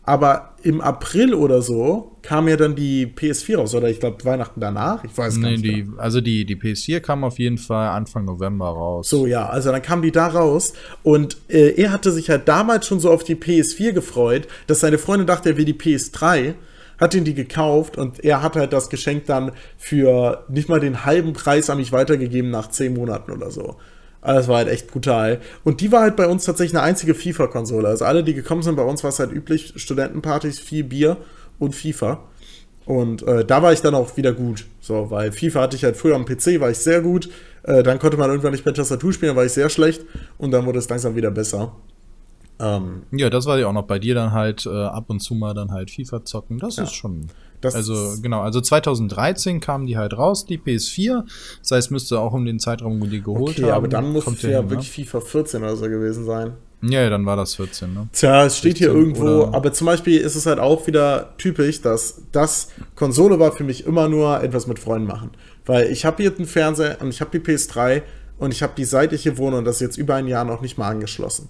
aber 0.03 0.55
im 0.63 0.81
April 0.81 1.33
oder 1.33 1.61
so 1.61 2.17
kam 2.21 2.47
ja 2.47 2.57
dann 2.57 2.75
die 2.75 3.07
PS4 3.07 3.57
raus, 3.57 3.75
oder 3.75 3.89
ich 3.89 3.99
glaube 3.99 4.23
Weihnachten 4.25 4.59
danach. 4.59 5.03
Ich 5.03 5.15
weiß 5.17 5.37
nee, 5.37 5.51
nicht. 5.51 5.63
Die, 5.63 5.83
genau. 5.83 5.99
Also 5.99 6.21
die, 6.21 6.45
die 6.45 6.55
PS4 6.55 6.99
kam 6.99 7.23
auf 7.23 7.39
jeden 7.39 7.57
Fall 7.57 7.89
Anfang 7.89 8.25
November 8.25 8.67
raus. 8.67 9.09
So, 9.09 9.25
ja, 9.27 9.47
also 9.47 9.71
dann 9.71 9.81
kam 9.81 10.01
die 10.01 10.11
da 10.11 10.27
raus 10.27 10.73
und 11.03 11.37
äh, 11.49 11.71
er 11.81 11.91
hatte 11.91 12.11
sich 12.11 12.29
halt 12.29 12.47
damals 12.47 12.87
schon 12.87 12.99
so 12.99 13.11
auf 13.11 13.23
die 13.23 13.35
PS4 13.35 13.91
gefreut, 13.91 14.47
dass 14.67 14.79
seine 14.79 14.97
Freundin 14.97 15.27
dachte, 15.27 15.49
er 15.49 15.57
will 15.57 15.65
die 15.65 15.73
PS3 15.73 16.55
hat 16.99 17.15
ihn 17.15 17.23
die 17.23 17.33
gekauft 17.33 17.97
und 17.97 18.23
er 18.23 18.43
hat 18.43 18.55
halt 18.55 18.73
das 18.73 18.91
Geschenk 18.91 19.25
dann 19.25 19.51
für 19.75 20.45
nicht 20.49 20.69
mal 20.69 20.79
den 20.79 21.03
halben 21.03 21.33
Preis 21.33 21.71
an 21.71 21.79
mich 21.79 21.91
weitergegeben 21.91 22.51
nach 22.51 22.69
zehn 22.69 22.93
Monaten 22.93 23.31
oder 23.31 23.49
so. 23.49 23.77
Also 24.21 24.39
das 24.39 24.47
war 24.47 24.57
halt 24.57 24.69
echt 24.69 24.87
brutal. 24.87 25.41
Und 25.63 25.81
die 25.81 25.91
war 25.91 26.01
halt 26.01 26.15
bei 26.15 26.27
uns 26.27 26.45
tatsächlich 26.45 26.77
eine 26.77 26.83
einzige 26.85 27.15
FIFA-Konsole. 27.15 27.87
Also 27.87 28.05
alle, 28.05 28.23
die 28.23 28.33
gekommen 28.33 28.61
sind, 28.61 28.75
bei 28.75 28.83
uns 28.83 29.03
war 29.03 29.09
es 29.09 29.19
halt 29.19 29.31
üblich, 29.31 29.73
Studentenpartys, 29.75 30.59
viel 30.59 30.83
Bier 30.83 31.17
und 31.59 31.75
FIFA. 31.75 32.19
Und 32.85 33.23
äh, 33.23 33.45
da 33.45 33.61
war 33.61 33.73
ich 33.73 33.81
dann 33.81 33.95
auch 33.95 34.17
wieder 34.17 34.33
gut. 34.33 34.65
So, 34.79 35.09
weil 35.11 35.31
FIFA 35.31 35.61
hatte 35.61 35.75
ich 35.75 35.83
halt 35.83 35.97
früher 35.97 36.15
am 36.15 36.25
PC, 36.25 36.59
war 36.59 36.69
ich 36.69 36.77
sehr 36.77 37.01
gut. 37.01 37.29
Äh, 37.63 37.83
dann 37.83 37.99
konnte 37.99 38.17
man 38.17 38.29
irgendwann 38.29 38.51
nicht 38.51 38.65
mehr 38.65 38.73
Tastatur 38.73 39.13
spielen, 39.13 39.35
war 39.35 39.45
ich 39.45 39.53
sehr 39.53 39.69
schlecht. 39.69 40.05
Und 40.37 40.51
dann 40.51 40.65
wurde 40.65 40.79
es 40.79 40.89
langsam 40.89 41.15
wieder 41.15 41.31
besser. 41.31 41.75
Ähm, 42.59 43.03
ja, 43.11 43.29
das 43.29 43.45
war 43.45 43.57
ja 43.57 43.67
auch 43.67 43.73
noch 43.73 43.87
bei 43.87 43.97
dir 43.97 44.13
dann 44.13 44.31
halt 44.31 44.65
äh, 44.65 44.69
ab 44.69 45.05
und 45.07 45.19
zu 45.19 45.33
mal 45.33 45.53
dann 45.53 45.71
halt 45.71 45.89
FIFA 45.89 46.25
zocken. 46.25 46.59
Das 46.59 46.77
ja. 46.77 46.83
ist 46.83 46.93
schon. 46.93 47.27
Das 47.61 47.75
also 47.75 48.15
genau, 48.21 48.41
also 48.41 48.59
2013 48.59 49.59
kamen 49.59 49.85
die 49.85 49.97
halt 49.97 50.17
raus, 50.17 50.45
die 50.45 50.57
PS4. 50.57 51.23
Das 51.61 51.71
heißt, 51.71 51.91
müsste 51.91 52.19
auch 52.19 52.33
um 52.33 52.45
den 52.45 52.59
Zeitraum, 52.59 53.01
wo 53.01 53.05
die 53.05 53.21
geholt 53.21 53.57
okay, 53.57 53.67
haben. 53.67 53.73
aber 53.73 53.87
dann 53.87 54.11
muss 54.11 54.27
es 54.27 54.41
ja 54.41 54.49
hin, 54.49 54.57
ne? 54.57 54.69
wirklich 54.71 54.97
ne? 54.97 55.05
FIFA 55.05 55.21
14 55.21 55.63
oder 55.63 55.75
so 55.75 55.85
gewesen 55.85 56.25
sein. 56.25 56.53
Ja, 56.83 57.07
dann 57.11 57.25
war 57.27 57.35
das 57.35 57.55
14, 57.55 57.93
ne? 57.93 58.07
Tja, 58.11 58.45
es 58.45 58.57
steht 58.57 58.79
hier 58.79 58.87
irgendwo, 58.87 59.45
aber 59.53 59.71
zum 59.71 59.85
Beispiel 59.85 60.19
ist 60.19 60.35
es 60.35 60.47
halt 60.47 60.57
auch 60.57 60.87
wieder 60.87 61.33
typisch, 61.37 61.81
dass 61.81 62.21
das 62.31 62.69
Konsole 62.95 63.39
war 63.39 63.51
für 63.51 63.63
mich 63.63 63.85
immer 63.85 64.09
nur 64.09 64.41
etwas 64.41 64.65
mit 64.65 64.79
Freunden 64.79 65.07
machen. 65.07 65.29
Weil 65.65 65.91
ich 65.91 66.05
habe 66.05 66.23
hier 66.23 66.35
einen 66.35 66.47
Fernseher 66.47 66.97
und 66.99 67.09
ich 67.09 67.21
habe 67.21 67.37
die 67.37 67.45
PS3 67.45 68.01
und 68.39 68.51
ich 68.51 68.63
habe 68.63 68.73
die 68.75 68.85
seit 68.85 69.13
ich 69.13 69.21
hier 69.21 69.37
wohne 69.37 69.57
und 69.57 69.65
das 69.65 69.79
jetzt 69.79 69.97
über 69.97 70.15
ein 70.15 70.27
Jahr 70.27 70.43
noch 70.43 70.61
nicht 70.61 70.79
mal 70.79 70.89
angeschlossen. 70.89 71.49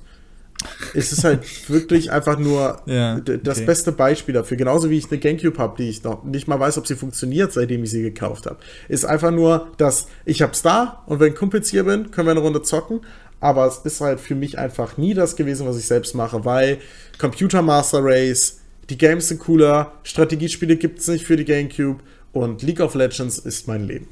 Es 0.93 1.11
ist 1.11 1.23
halt 1.23 1.69
wirklich 1.69 2.11
einfach 2.11 2.37
nur 2.37 2.81
ja, 2.85 3.17
okay. 3.17 3.39
das 3.41 3.65
beste 3.65 3.91
Beispiel 3.91 4.33
dafür. 4.33 4.57
Genauso 4.57 4.89
wie 4.89 4.97
ich 4.97 5.09
eine 5.09 5.19
Gamecube 5.19 5.57
habe, 5.57 5.75
die 5.77 5.89
ich 5.89 6.03
noch 6.03 6.23
nicht 6.23 6.47
mal 6.47 6.59
weiß, 6.59 6.77
ob 6.77 6.87
sie 6.87 6.95
funktioniert, 6.95 7.53
seitdem 7.53 7.83
ich 7.83 7.91
sie 7.91 8.01
gekauft 8.01 8.45
habe. 8.45 8.57
Ist 8.87 9.05
einfach 9.05 9.31
nur, 9.31 9.71
dass 9.77 10.07
ich 10.25 10.41
hab's 10.41 10.61
da 10.61 11.03
und 11.05 11.19
wenn 11.19 11.35
Kumpels 11.35 11.69
hier 11.69 11.83
bin, 11.83 12.11
können 12.11 12.27
wir 12.27 12.31
eine 12.31 12.41
Runde 12.41 12.61
zocken. 12.61 13.01
Aber 13.39 13.65
es 13.65 13.79
ist 13.79 14.01
halt 14.01 14.19
für 14.19 14.35
mich 14.35 14.59
einfach 14.59 14.97
nie 14.97 15.15
das 15.15 15.35
gewesen, 15.35 15.65
was 15.67 15.77
ich 15.77 15.87
selbst 15.87 16.13
mache, 16.13 16.45
weil 16.45 16.77
Computer 17.17 17.63
Master 17.63 17.99
Race, 18.03 18.59
die 18.89 18.97
Games 18.97 19.29
sind 19.29 19.39
cooler, 19.39 19.93
Strategiespiele 20.03 20.75
gibt's 20.75 21.07
nicht 21.07 21.25
für 21.25 21.37
die 21.37 21.45
Gamecube 21.45 22.03
und 22.33 22.61
League 22.61 22.81
of 22.81 22.93
Legends 22.93 23.39
ist 23.39 23.67
mein 23.67 23.87
Leben. 23.87 24.07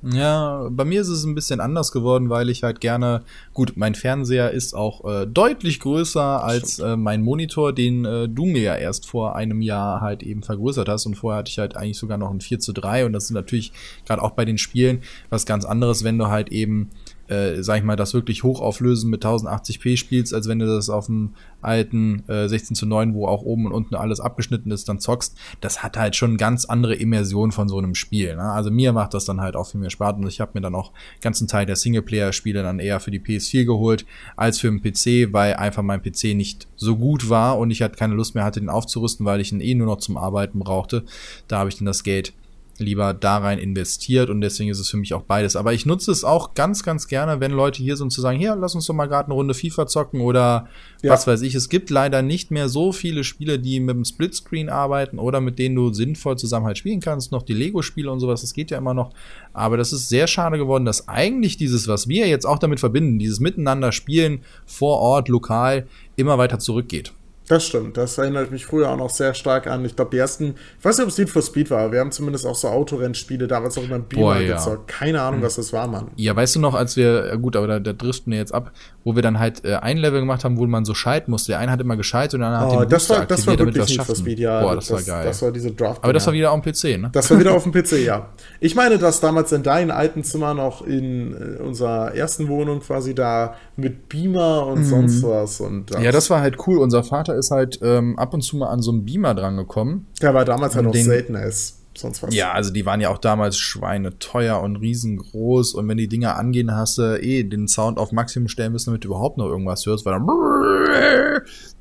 Ja, 0.00 0.68
bei 0.70 0.84
mir 0.84 1.00
ist 1.00 1.08
es 1.08 1.24
ein 1.24 1.34
bisschen 1.34 1.58
anders 1.58 1.90
geworden, 1.90 2.30
weil 2.30 2.50
ich 2.50 2.62
halt 2.62 2.80
gerne, 2.80 3.24
gut, 3.52 3.72
mein 3.74 3.96
Fernseher 3.96 4.52
ist 4.52 4.72
auch 4.72 5.04
äh, 5.04 5.26
deutlich 5.26 5.80
größer 5.80 6.44
als 6.44 6.78
äh, 6.78 6.96
mein 6.96 7.20
Monitor, 7.22 7.72
den 7.72 8.04
äh, 8.04 8.28
du 8.28 8.46
mir 8.46 8.62
ja 8.62 8.76
erst 8.76 9.08
vor 9.08 9.34
einem 9.34 9.60
Jahr 9.60 10.00
halt 10.00 10.22
eben 10.22 10.44
vergrößert 10.44 10.88
hast. 10.88 11.06
Und 11.06 11.16
vorher 11.16 11.40
hatte 11.40 11.50
ich 11.50 11.58
halt 11.58 11.76
eigentlich 11.76 11.98
sogar 11.98 12.16
noch 12.16 12.30
ein 12.30 12.40
4 12.40 12.60
zu 12.60 12.72
3 12.72 13.06
und 13.06 13.12
das 13.12 13.24
ist 13.24 13.30
natürlich 13.32 13.72
gerade 14.06 14.22
auch 14.22 14.32
bei 14.32 14.44
den 14.44 14.56
Spielen 14.56 15.02
was 15.30 15.46
ganz 15.46 15.64
anderes, 15.64 16.04
wenn 16.04 16.16
du 16.16 16.28
halt 16.28 16.50
eben 16.50 16.90
äh, 17.28 17.62
sag 17.62 17.78
ich 17.78 17.84
mal, 17.84 17.96
das 17.96 18.14
wirklich 18.14 18.42
hochauflösen 18.42 19.10
mit 19.10 19.24
1080p 19.24 19.96
spielst, 19.96 20.34
als 20.34 20.48
wenn 20.48 20.58
du 20.58 20.66
das 20.66 20.90
auf 20.90 21.06
dem 21.06 21.34
alten 21.60 22.22
äh, 22.28 22.48
16 22.48 22.76
zu 22.76 22.86
9, 22.86 23.14
wo 23.14 23.26
auch 23.26 23.42
oben 23.42 23.66
und 23.66 23.72
unten 23.72 23.94
alles 23.94 24.20
abgeschnitten 24.20 24.70
ist, 24.70 24.88
dann 24.88 25.00
zockst. 25.00 25.36
Das 25.60 25.82
hat 25.82 25.96
halt 25.96 26.16
schon 26.16 26.36
ganz 26.36 26.64
andere 26.64 26.94
Immersion 26.94 27.52
von 27.52 27.68
so 27.68 27.78
einem 27.78 27.94
Spiel. 27.94 28.36
Ne? 28.36 28.42
Also 28.42 28.70
mir 28.70 28.92
macht 28.92 29.14
das 29.14 29.24
dann 29.24 29.40
halt 29.40 29.56
auch 29.56 29.70
viel 29.70 29.80
mehr 29.80 29.90
Spaß 29.90 30.16
und 30.16 30.26
ich 30.26 30.40
habe 30.40 30.52
mir 30.54 30.60
dann 30.60 30.74
auch 30.74 30.92
ganzen 31.20 31.48
Teil 31.48 31.66
der 31.66 31.76
Singleplayer-Spiele 31.76 32.62
dann 32.62 32.78
eher 32.78 33.00
für 33.00 33.10
die 33.10 33.20
PS4 33.20 33.64
geholt 33.64 34.06
als 34.36 34.58
für 34.58 34.70
den 34.70 34.80
PC, 34.80 35.32
weil 35.32 35.54
einfach 35.54 35.82
mein 35.82 36.02
PC 36.02 36.34
nicht 36.34 36.68
so 36.76 36.96
gut 36.96 37.28
war 37.28 37.58
und 37.58 37.70
ich 37.70 37.82
halt 37.82 37.96
keine 37.96 38.14
Lust 38.14 38.34
mehr 38.34 38.44
hatte, 38.44 38.60
den 38.60 38.70
aufzurüsten, 38.70 39.26
weil 39.26 39.40
ich 39.40 39.52
ihn 39.52 39.60
eh 39.60 39.74
nur 39.74 39.86
noch 39.86 39.98
zum 39.98 40.16
Arbeiten 40.16 40.58
brauchte. 40.60 41.04
Da 41.48 41.58
habe 41.58 41.68
ich 41.68 41.76
dann 41.76 41.86
das 41.86 42.02
Geld 42.02 42.32
lieber 42.80 43.14
da 43.14 43.38
rein 43.38 43.58
investiert 43.58 44.30
und 44.30 44.40
deswegen 44.40 44.70
ist 44.70 44.78
es 44.78 44.88
für 44.88 44.96
mich 44.96 45.14
auch 45.14 45.22
beides. 45.22 45.56
Aber 45.56 45.72
ich 45.72 45.86
nutze 45.86 46.10
es 46.10 46.24
auch 46.24 46.54
ganz, 46.54 46.82
ganz 46.82 47.08
gerne, 47.08 47.40
wenn 47.40 47.50
Leute 47.50 47.82
hier 47.82 47.96
sind 47.96 48.12
zu 48.12 48.20
sagen, 48.20 48.38
hier, 48.38 48.56
lass 48.56 48.74
uns 48.74 48.86
doch 48.86 48.94
mal 48.94 49.06
gerade 49.06 49.26
eine 49.26 49.34
Runde 49.34 49.54
FIFA 49.54 49.86
zocken 49.86 50.20
oder 50.20 50.68
ja. 51.02 51.12
was 51.12 51.26
weiß 51.26 51.42
ich. 51.42 51.54
Es 51.54 51.68
gibt 51.68 51.90
leider 51.90 52.22
nicht 52.22 52.50
mehr 52.50 52.68
so 52.68 52.92
viele 52.92 53.24
Spiele, 53.24 53.58
die 53.58 53.80
mit 53.80 53.96
dem 53.96 54.04
Splitscreen 54.04 54.68
arbeiten 54.68 55.18
oder 55.18 55.40
mit 55.40 55.58
denen 55.58 55.74
du 55.74 55.92
sinnvoll 55.92 56.36
zusammen 56.36 56.66
halt 56.66 56.78
spielen 56.78 57.00
kannst. 57.00 57.32
Noch 57.32 57.42
die 57.42 57.54
Lego-Spiele 57.54 58.10
und 58.10 58.20
sowas, 58.20 58.40
das 58.40 58.54
geht 58.54 58.70
ja 58.70 58.78
immer 58.78 58.94
noch. 58.94 59.12
Aber 59.52 59.76
das 59.76 59.92
ist 59.92 60.08
sehr 60.08 60.26
schade 60.26 60.58
geworden, 60.58 60.84
dass 60.84 61.08
eigentlich 61.08 61.56
dieses, 61.56 61.88
was 61.88 62.08
wir 62.08 62.28
jetzt 62.28 62.46
auch 62.46 62.58
damit 62.58 62.80
verbinden, 62.80 63.18
dieses 63.18 63.40
Miteinander 63.40 63.92
spielen 63.92 64.40
vor 64.66 64.98
Ort, 64.98 65.28
lokal, 65.28 65.86
immer 66.16 66.38
weiter 66.38 66.58
zurückgeht. 66.58 67.12
Das 67.48 67.64
stimmt, 67.64 67.96
das 67.96 68.18
erinnert 68.18 68.50
mich 68.50 68.66
früher 68.66 68.90
auch 68.90 68.96
noch 68.96 69.08
sehr 69.08 69.32
stark 69.32 69.66
an. 69.66 69.84
Ich 69.84 69.96
glaube, 69.96 70.10
die 70.10 70.18
ersten, 70.18 70.54
ich 70.78 70.84
weiß 70.84 70.98
nicht, 70.98 71.04
ob 71.04 71.10
es 71.10 71.18
Need 71.18 71.30
for 71.30 71.40
Speed 71.40 71.70
war, 71.70 71.80
aber 71.80 71.92
wir 71.92 72.00
haben 72.00 72.12
zumindest 72.12 72.46
auch 72.46 72.54
so 72.54 72.68
Autorennspiele 72.68 73.46
damals 73.46 73.78
auch 73.78 73.84
immer 73.84 73.96
im 73.96 74.04
Beamer 74.04 74.40
ja. 74.40 74.56
gezockt. 74.56 74.88
Keine 74.88 75.22
Ahnung, 75.22 75.40
mhm. 75.40 75.44
was 75.44 75.56
das 75.56 75.72
war, 75.72 75.88
Mann. 75.88 76.08
Ja, 76.16 76.36
weißt 76.36 76.56
du 76.56 76.60
noch, 76.60 76.74
als 76.74 76.96
wir, 76.96 77.38
gut, 77.38 77.56
aber 77.56 77.66
da, 77.66 77.80
da 77.80 77.94
driften 77.94 78.32
wir 78.32 78.38
jetzt 78.38 78.52
ab, 78.52 78.72
wo 79.08 79.14
wir 79.14 79.22
dann 79.22 79.38
halt 79.38 79.64
äh, 79.64 79.76
ein 79.76 79.96
Level 79.96 80.20
gemacht 80.20 80.44
haben, 80.44 80.58
wo 80.58 80.66
man 80.66 80.84
so 80.84 80.92
schalten 80.92 81.30
musste. 81.30 81.52
Der 81.52 81.60
eine 81.60 81.72
hat 81.72 81.80
immer 81.80 81.96
geschaltet 81.96 82.34
und 82.34 82.40
der 82.40 82.50
andere 82.50 82.68
oh, 82.68 82.80
hat 82.80 82.82
den 82.82 82.90
das 82.90 83.08
war, 83.08 83.24
das 83.24 83.46
war 83.46 83.58
wirklich 83.58 83.88
Need 83.88 84.02
for 84.02 84.14
Speed, 84.14 84.38
ja. 84.38 84.60
Boah, 84.60 84.74
das, 84.74 84.88
das, 84.88 85.08
war 85.08 85.16
geil. 85.16 85.24
Das 85.24 85.40
war 85.40 85.50
diese 85.50 85.70
Draft. 85.72 86.04
Aber 86.04 86.12
das 86.12 86.26
war 86.26 86.34
wieder 86.34 86.52
auf 86.52 86.60
dem 86.60 86.70
PC, 86.70 87.00
ne? 87.00 87.08
Das 87.14 87.30
war 87.30 87.40
wieder 87.40 87.54
auf 87.54 87.62
dem 87.62 87.72
PC, 87.72 88.04
ja. 88.04 88.28
Ich 88.60 88.74
meine, 88.74 88.98
dass 88.98 89.20
damals 89.20 89.50
in 89.52 89.62
deinem 89.62 89.92
alten 89.92 90.24
Zimmer 90.24 90.52
noch 90.52 90.86
in 90.86 91.32
äh, 91.32 91.62
unserer 91.62 92.14
ersten 92.14 92.48
Wohnung 92.48 92.80
quasi 92.80 93.14
da 93.14 93.54
mit 93.76 94.10
Beamer 94.10 94.66
und 94.66 94.80
mhm. 94.80 94.84
sonst 94.84 95.22
was. 95.22 95.62
Und 95.62 95.90
das 95.90 96.02
ja, 96.02 96.12
das 96.12 96.28
war 96.28 96.42
halt 96.42 96.58
cool. 96.66 96.76
Unser 96.76 97.02
Vater 97.02 97.34
ist 97.34 97.50
halt 97.50 97.78
ähm, 97.80 98.18
ab 98.18 98.34
und 98.34 98.42
zu 98.42 98.58
mal 98.58 98.68
an 98.68 98.82
so 98.82 98.90
einem 98.90 99.06
Beamer 99.06 99.34
dran 99.34 99.56
gekommen. 99.56 100.06
Der 100.20 100.34
war 100.34 100.44
damals 100.44 100.74
halt 100.74 100.84
noch 100.84 100.94
seltener 100.94 101.44
ist 101.44 101.77
sonst 101.98 102.22
was. 102.22 102.34
Ja, 102.34 102.52
also 102.52 102.72
die 102.72 102.86
waren 102.86 103.00
ja 103.00 103.10
auch 103.10 103.18
damals 103.18 103.58
Schweine 103.58 104.18
teuer 104.18 104.60
und 104.60 104.76
riesengroß 104.76 105.74
und 105.74 105.88
wenn 105.88 105.96
die 105.96 106.08
Dinger 106.08 106.36
angehen, 106.36 106.74
hast 106.74 106.98
du 106.98 107.20
eh 107.20 107.44
den 107.44 107.68
Sound 107.68 107.98
auf 107.98 108.12
Maximum 108.12 108.48
stellen 108.48 108.72
müssen, 108.72 108.90
damit 108.90 109.04
du 109.04 109.08
überhaupt 109.08 109.38
noch 109.38 109.46
irgendwas 109.46 109.84
hörst, 109.86 110.06
weil 110.06 110.14
dann 110.14 110.26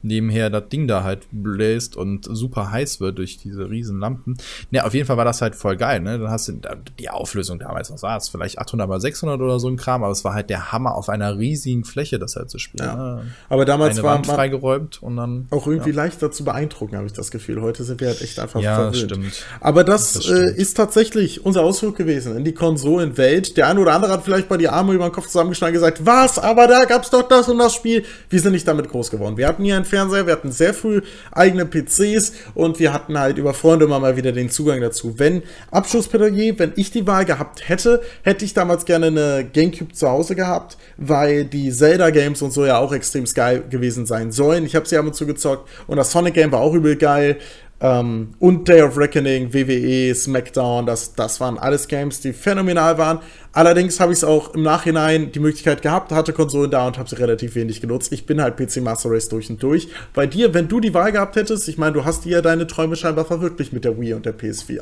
nebenher 0.07 0.49
das 0.49 0.69
Ding 0.69 0.87
da 0.87 1.03
halt 1.03 1.27
bläst 1.31 1.95
und 1.95 2.27
super 2.29 2.71
heiß 2.71 2.99
wird 2.99 3.17
durch 3.17 3.37
diese 3.37 3.69
riesen 3.69 3.99
Lampen. 3.99 4.37
Ja, 4.71 4.85
auf 4.85 4.93
jeden 4.93 5.05
Fall 5.05 5.17
war 5.17 5.25
das 5.25 5.41
halt 5.41 5.55
voll 5.55 5.77
geil, 5.77 5.99
ne? 5.99 6.19
Dann 6.19 6.29
hast 6.29 6.47
du 6.47 6.59
die 6.99 7.09
Auflösung 7.09 7.59
damals, 7.59 7.91
was 7.91 8.03
war 8.03 8.17
es? 8.17 8.29
Vielleicht 8.29 8.59
800 8.59 8.87
mal 8.87 8.99
600 8.99 9.39
oder 9.39 9.59
so 9.59 9.67
ein 9.67 9.77
Kram, 9.77 10.03
aber 10.03 10.11
es 10.11 10.23
war 10.23 10.33
halt 10.33 10.49
der 10.49 10.71
Hammer 10.71 10.95
auf 10.95 11.09
einer 11.09 11.37
riesigen 11.37 11.83
Fläche, 11.83 12.19
das 12.19 12.35
halt 12.35 12.49
zu 12.49 12.59
spielen. 12.59 12.87
Ja. 12.87 12.95
Ne? 12.95 13.23
Aber 13.49 13.65
damals 13.65 14.01
war 14.01 14.15
man 14.15 14.23
freigeräumt 14.23 15.01
und 15.03 15.17
dann 15.17 15.47
auch 15.51 15.67
irgendwie 15.67 15.91
ja. 15.91 15.95
leichter 15.95 16.31
zu 16.31 16.43
beeindrucken, 16.43 16.95
habe 16.95 17.07
ich 17.07 17.13
das 17.13 17.31
Gefühl. 17.31 17.61
Heute 17.61 17.83
sind 17.83 18.01
wir 18.01 18.07
halt 18.07 18.21
echt 18.21 18.39
einfach 18.39 18.61
ja, 18.61 18.75
verwöhnt. 18.75 18.97
stimmt. 18.97 19.45
Aber 19.59 19.83
das, 19.83 20.13
das 20.13 20.29
äh, 20.29 20.53
ist 20.55 20.75
tatsächlich 20.75 21.45
unser 21.45 21.63
Ausflug 21.63 21.95
gewesen 21.95 22.35
in 22.37 22.43
die 22.43 22.53
Konsolenwelt. 22.53 23.57
Der 23.57 23.67
eine 23.67 23.79
oder 23.79 23.93
andere 23.93 24.11
hat 24.13 24.23
vielleicht 24.23 24.49
bei 24.49 24.57
die 24.57 24.69
Arme 24.69 24.93
über 24.93 25.07
den 25.07 25.11
Kopf 25.11 25.27
zusammengeschlagen 25.27 25.75
und 25.75 25.81
gesagt, 25.81 26.05
was? 26.05 26.39
Aber 26.39 26.67
da 26.67 26.85
gab's 26.85 27.09
doch 27.09 27.27
das 27.27 27.49
und 27.49 27.57
das 27.57 27.73
Spiel. 27.73 28.03
Wir 28.29 28.39
sind 28.39 28.53
nicht 28.53 28.67
damit 28.67 28.89
groß 28.89 29.11
geworden. 29.11 29.37
Wir 29.37 29.47
hatten 29.47 29.63
hier 29.63 29.75
einen 29.75 29.85
Fernseher, 29.97 30.27
wir 30.27 30.33
hatten 30.33 30.51
sehr 30.51 30.75
früh 30.75 31.01
eigene 31.31 31.65
PCs 31.65 32.33
und 32.53 32.79
wir 32.79 32.93
hatten 32.93 33.17
halt 33.17 33.39
über 33.39 33.55
Freunde 33.55 33.85
immer 33.85 33.99
mal 33.99 34.15
wieder 34.15 34.31
den 34.31 34.51
Zugang 34.51 34.79
dazu. 34.79 35.17
Wenn 35.17 35.41
Abschlussplädoyer, 35.71 36.59
wenn 36.59 36.73
ich 36.75 36.91
die 36.91 37.07
Wahl 37.07 37.25
gehabt 37.25 37.67
hätte, 37.67 38.01
hätte 38.21 38.45
ich 38.45 38.53
damals 38.53 38.85
gerne 38.85 39.07
eine 39.07 39.49
Gamecube 39.51 39.93
zu 39.93 40.07
Hause 40.07 40.35
gehabt, 40.35 40.77
weil 40.97 41.45
die 41.45 41.71
Zelda-Games 41.71 42.43
und 42.43 42.53
so 42.53 42.65
ja 42.65 42.77
auch 42.77 42.93
extrem 42.93 43.25
geil 43.25 43.63
gewesen 43.69 44.05
sein 44.05 44.31
sollen. 44.31 44.65
Ich 44.65 44.75
habe 44.75 44.87
sie 44.87 44.97
ab 44.97 45.05
und 45.05 45.15
zu 45.15 45.25
gezockt 45.25 45.67
und 45.87 45.97
das 45.97 46.11
Sonic-Game 46.11 46.51
war 46.51 46.59
auch 46.59 46.75
übel 46.75 46.95
geil. 46.95 47.37
Ähm, 47.79 48.29
und 48.39 48.67
Day 48.67 48.81
of 48.81 48.97
Reckoning, 48.97 49.53
WWE, 49.53 50.13
SmackDown, 50.15 50.85
das, 50.85 51.13
das 51.13 51.39
waren 51.39 51.59
alles 51.59 51.87
Games, 51.87 52.21
die 52.21 52.33
phänomenal 52.33 52.97
waren. 52.97 53.19
Allerdings 53.53 53.99
habe 53.99 54.13
ich 54.13 54.19
es 54.19 54.23
auch 54.23 54.55
im 54.55 54.63
Nachhinein 54.63 55.31
die 55.31 55.39
Möglichkeit 55.39 55.81
gehabt, 55.81 56.11
hatte 56.11 56.33
Konsolen 56.33 56.71
da 56.71 56.87
und 56.87 56.97
habe 56.97 57.09
sie 57.09 57.17
relativ 57.17 57.55
wenig 57.55 57.81
genutzt. 57.81 58.11
Ich 58.11 58.25
bin 58.25 58.41
halt 58.41 58.57
PC 58.57 58.77
Master 58.77 59.11
Race 59.11 59.29
durch 59.29 59.49
und 59.49 59.61
durch. 59.61 59.89
Bei 60.13 60.25
dir, 60.25 60.53
wenn 60.53 60.67
du 60.67 60.79
die 60.79 60.93
Wahl 60.93 61.11
gehabt 61.11 61.35
hättest, 61.35 61.67
ich 61.67 61.77
meine, 61.77 61.93
du 61.93 62.05
hast 62.05 62.25
dir 62.25 62.33
ja 62.33 62.41
deine 62.41 62.65
Träume 62.65 62.95
scheinbar 62.95 63.25
verwirklicht 63.25 63.73
mit 63.73 63.85
der 63.85 63.99
Wii 63.99 64.13
und 64.13 64.25
der 64.25 64.37
PS4. 64.37 64.81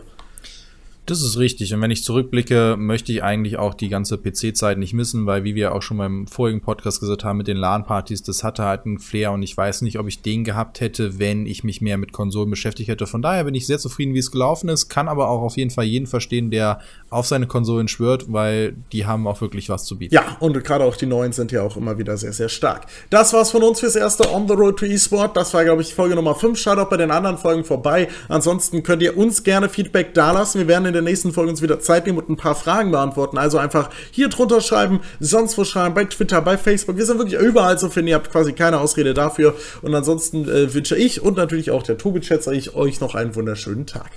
Das 1.05 1.21
ist 1.21 1.37
richtig. 1.37 1.71
Und 1.73 1.81
wenn 1.81 1.91
ich 1.91 2.03
zurückblicke, 2.03 2.77
möchte 2.79 3.11
ich 3.11 3.21
eigentlich 3.21 3.57
auch 3.57 3.75
die 3.75 3.89
ganze 3.89 4.17
PC-Zeit 4.17 4.79
nicht 4.79 4.93
missen, 4.93 5.27
weil 5.27 5.43
wie 5.43 5.53
wir 5.53 5.75
auch 5.75 5.83
schon 5.83 5.97
beim 5.97 6.25
vorigen 6.25 6.61
Podcast 6.61 6.99
gesagt 6.99 7.23
haben 7.23 7.37
mit 7.37 7.47
den 7.47 7.57
LAN-Partys, 7.57 8.23
das 8.23 8.43
hatte 8.43 8.63
halt 8.63 8.85
einen 8.87 8.97
Flair 8.97 9.31
und 9.31 9.43
ich 9.43 9.55
weiß 9.55 9.83
nicht, 9.83 9.99
ob 9.99 10.07
ich 10.07 10.23
den 10.23 10.43
gehabt 10.43 10.81
hätte, 10.81 11.19
wenn 11.19 11.45
ich 11.45 11.63
mich 11.63 11.79
mehr 11.79 11.97
mit 11.97 12.11
Konsolen 12.11 12.49
beschäftigt 12.49 12.89
hätte. 12.89 13.05
Von 13.05 13.21
daher 13.21 13.43
bin 13.43 13.53
ich 13.53 13.67
sehr 13.67 13.77
zufrieden, 13.77 14.15
wie 14.15 14.19
es 14.19 14.31
gelaufen 14.31 14.67
ist, 14.67 14.89
kann 14.89 15.07
aber 15.07 15.29
auch 15.29 15.41
auf 15.41 15.57
jeden 15.57 15.69
Fall 15.69 15.85
jeden 15.85 16.07
verstehen, 16.07 16.49
der 16.49 16.79
auf 17.11 17.27
seine 17.27 17.45
Konsolen 17.45 17.87
schwört, 17.87 18.33
weil 18.33 18.75
die 18.91 19.05
haben 19.05 19.27
auch 19.27 19.41
wirklich 19.41 19.69
was 19.69 19.85
zu 19.85 19.99
bieten. 19.99 20.15
Ja, 20.15 20.37
und 20.39 20.61
gerade 20.63 20.85
auch 20.85 20.95
die 20.95 21.05
neuen 21.05 21.33
sind 21.33 21.51
ja 21.51 21.61
auch 21.61 21.77
immer 21.77 21.99
wieder 21.99 22.17
sehr, 22.17 22.33
sehr 22.33 22.49
stark. 22.49 22.87
Das 23.11 23.31
war's 23.31 23.51
von 23.51 23.61
uns 23.61 23.79
fürs 23.79 23.95
erste 23.95 24.33
On 24.33 24.47
the 24.47 24.55
Road 24.55 24.79
to 24.79 24.85
eSport. 24.87 25.37
Das 25.37 25.53
war, 25.53 25.63
glaube 25.63 25.83
ich, 25.83 25.93
Folge 25.93 26.15
Nummer 26.15 26.33
5. 26.33 26.57
Schaut 26.59 26.79
auch 26.79 26.89
bei 26.89 26.97
den 26.97 27.11
anderen 27.11 27.37
Folgen 27.37 27.63
vorbei. 27.63 28.07
Ansonsten 28.27 28.81
könnt 28.81 29.03
ihr 29.03 29.15
uns 29.15 29.43
gerne 29.43 29.69
Feedback 29.69 30.15
dalassen. 30.15 30.59
Wir 30.61 30.67
werden 30.67 30.85
in 30.87 30.94
der 30.95 31.03
nächsten 31.03 31.31
Folge 31.31 31.51
uns 31.51 31.61
wieder 31.61 31.79
Zeit 31.79 32.05
nehmen 32.05 32.17
und 32.17 32.29
ein 32.29 32.37
paar 32.37 32.55
Fragen 32.55 32.91
beantworten. 32.91 33.37
Also 33.37 33.57
einfach 33.57 33.89
hier 34.11 34.29
drunter 34.29 34.61
schreiben, 34.61 35.01
sonst 35.19 35.57
wo 35.57 35.63
schreiben, 35.63 35.93
bei 35.93 36.05
Twitter, 36.05 36.41
bei 36.41 36.57
Facebook. 36.57 36.97
Wir 36.97 37.05
sind 37.05 37.19
wirklich 37.19 37.39
überall 37.39 37.77
zu 37.77 37.89
finden. 37.89 38.09
Ihr 38.09 38.15
habt 38.15 38.31
quasi 38.31 38.53
keine 38.53 38.79
Ausrede 38.79 39.13
dafür. 39.13 39.55
Und 39.81 39.93
ansonsten 39.93 40.49
äh, 40.49 40.73
wünsche 40.73 40.95
ich 40.95 41.21
und 41.21 41.37
natürlich 41.37 41.71
auch 41.71 41.83
der 41.83 41.97
Tobi 41.97 42.23
schätze 42.23 42.55
ich 42.55 42.75
euch 42.75 42.99
noch 42.99 43.15
einen 43.15 43.35
wunderschönen 43.35 43.85
Tag. 43.85 44.09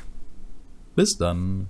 Bis 0.97 1.19
dann. 1.19 1.69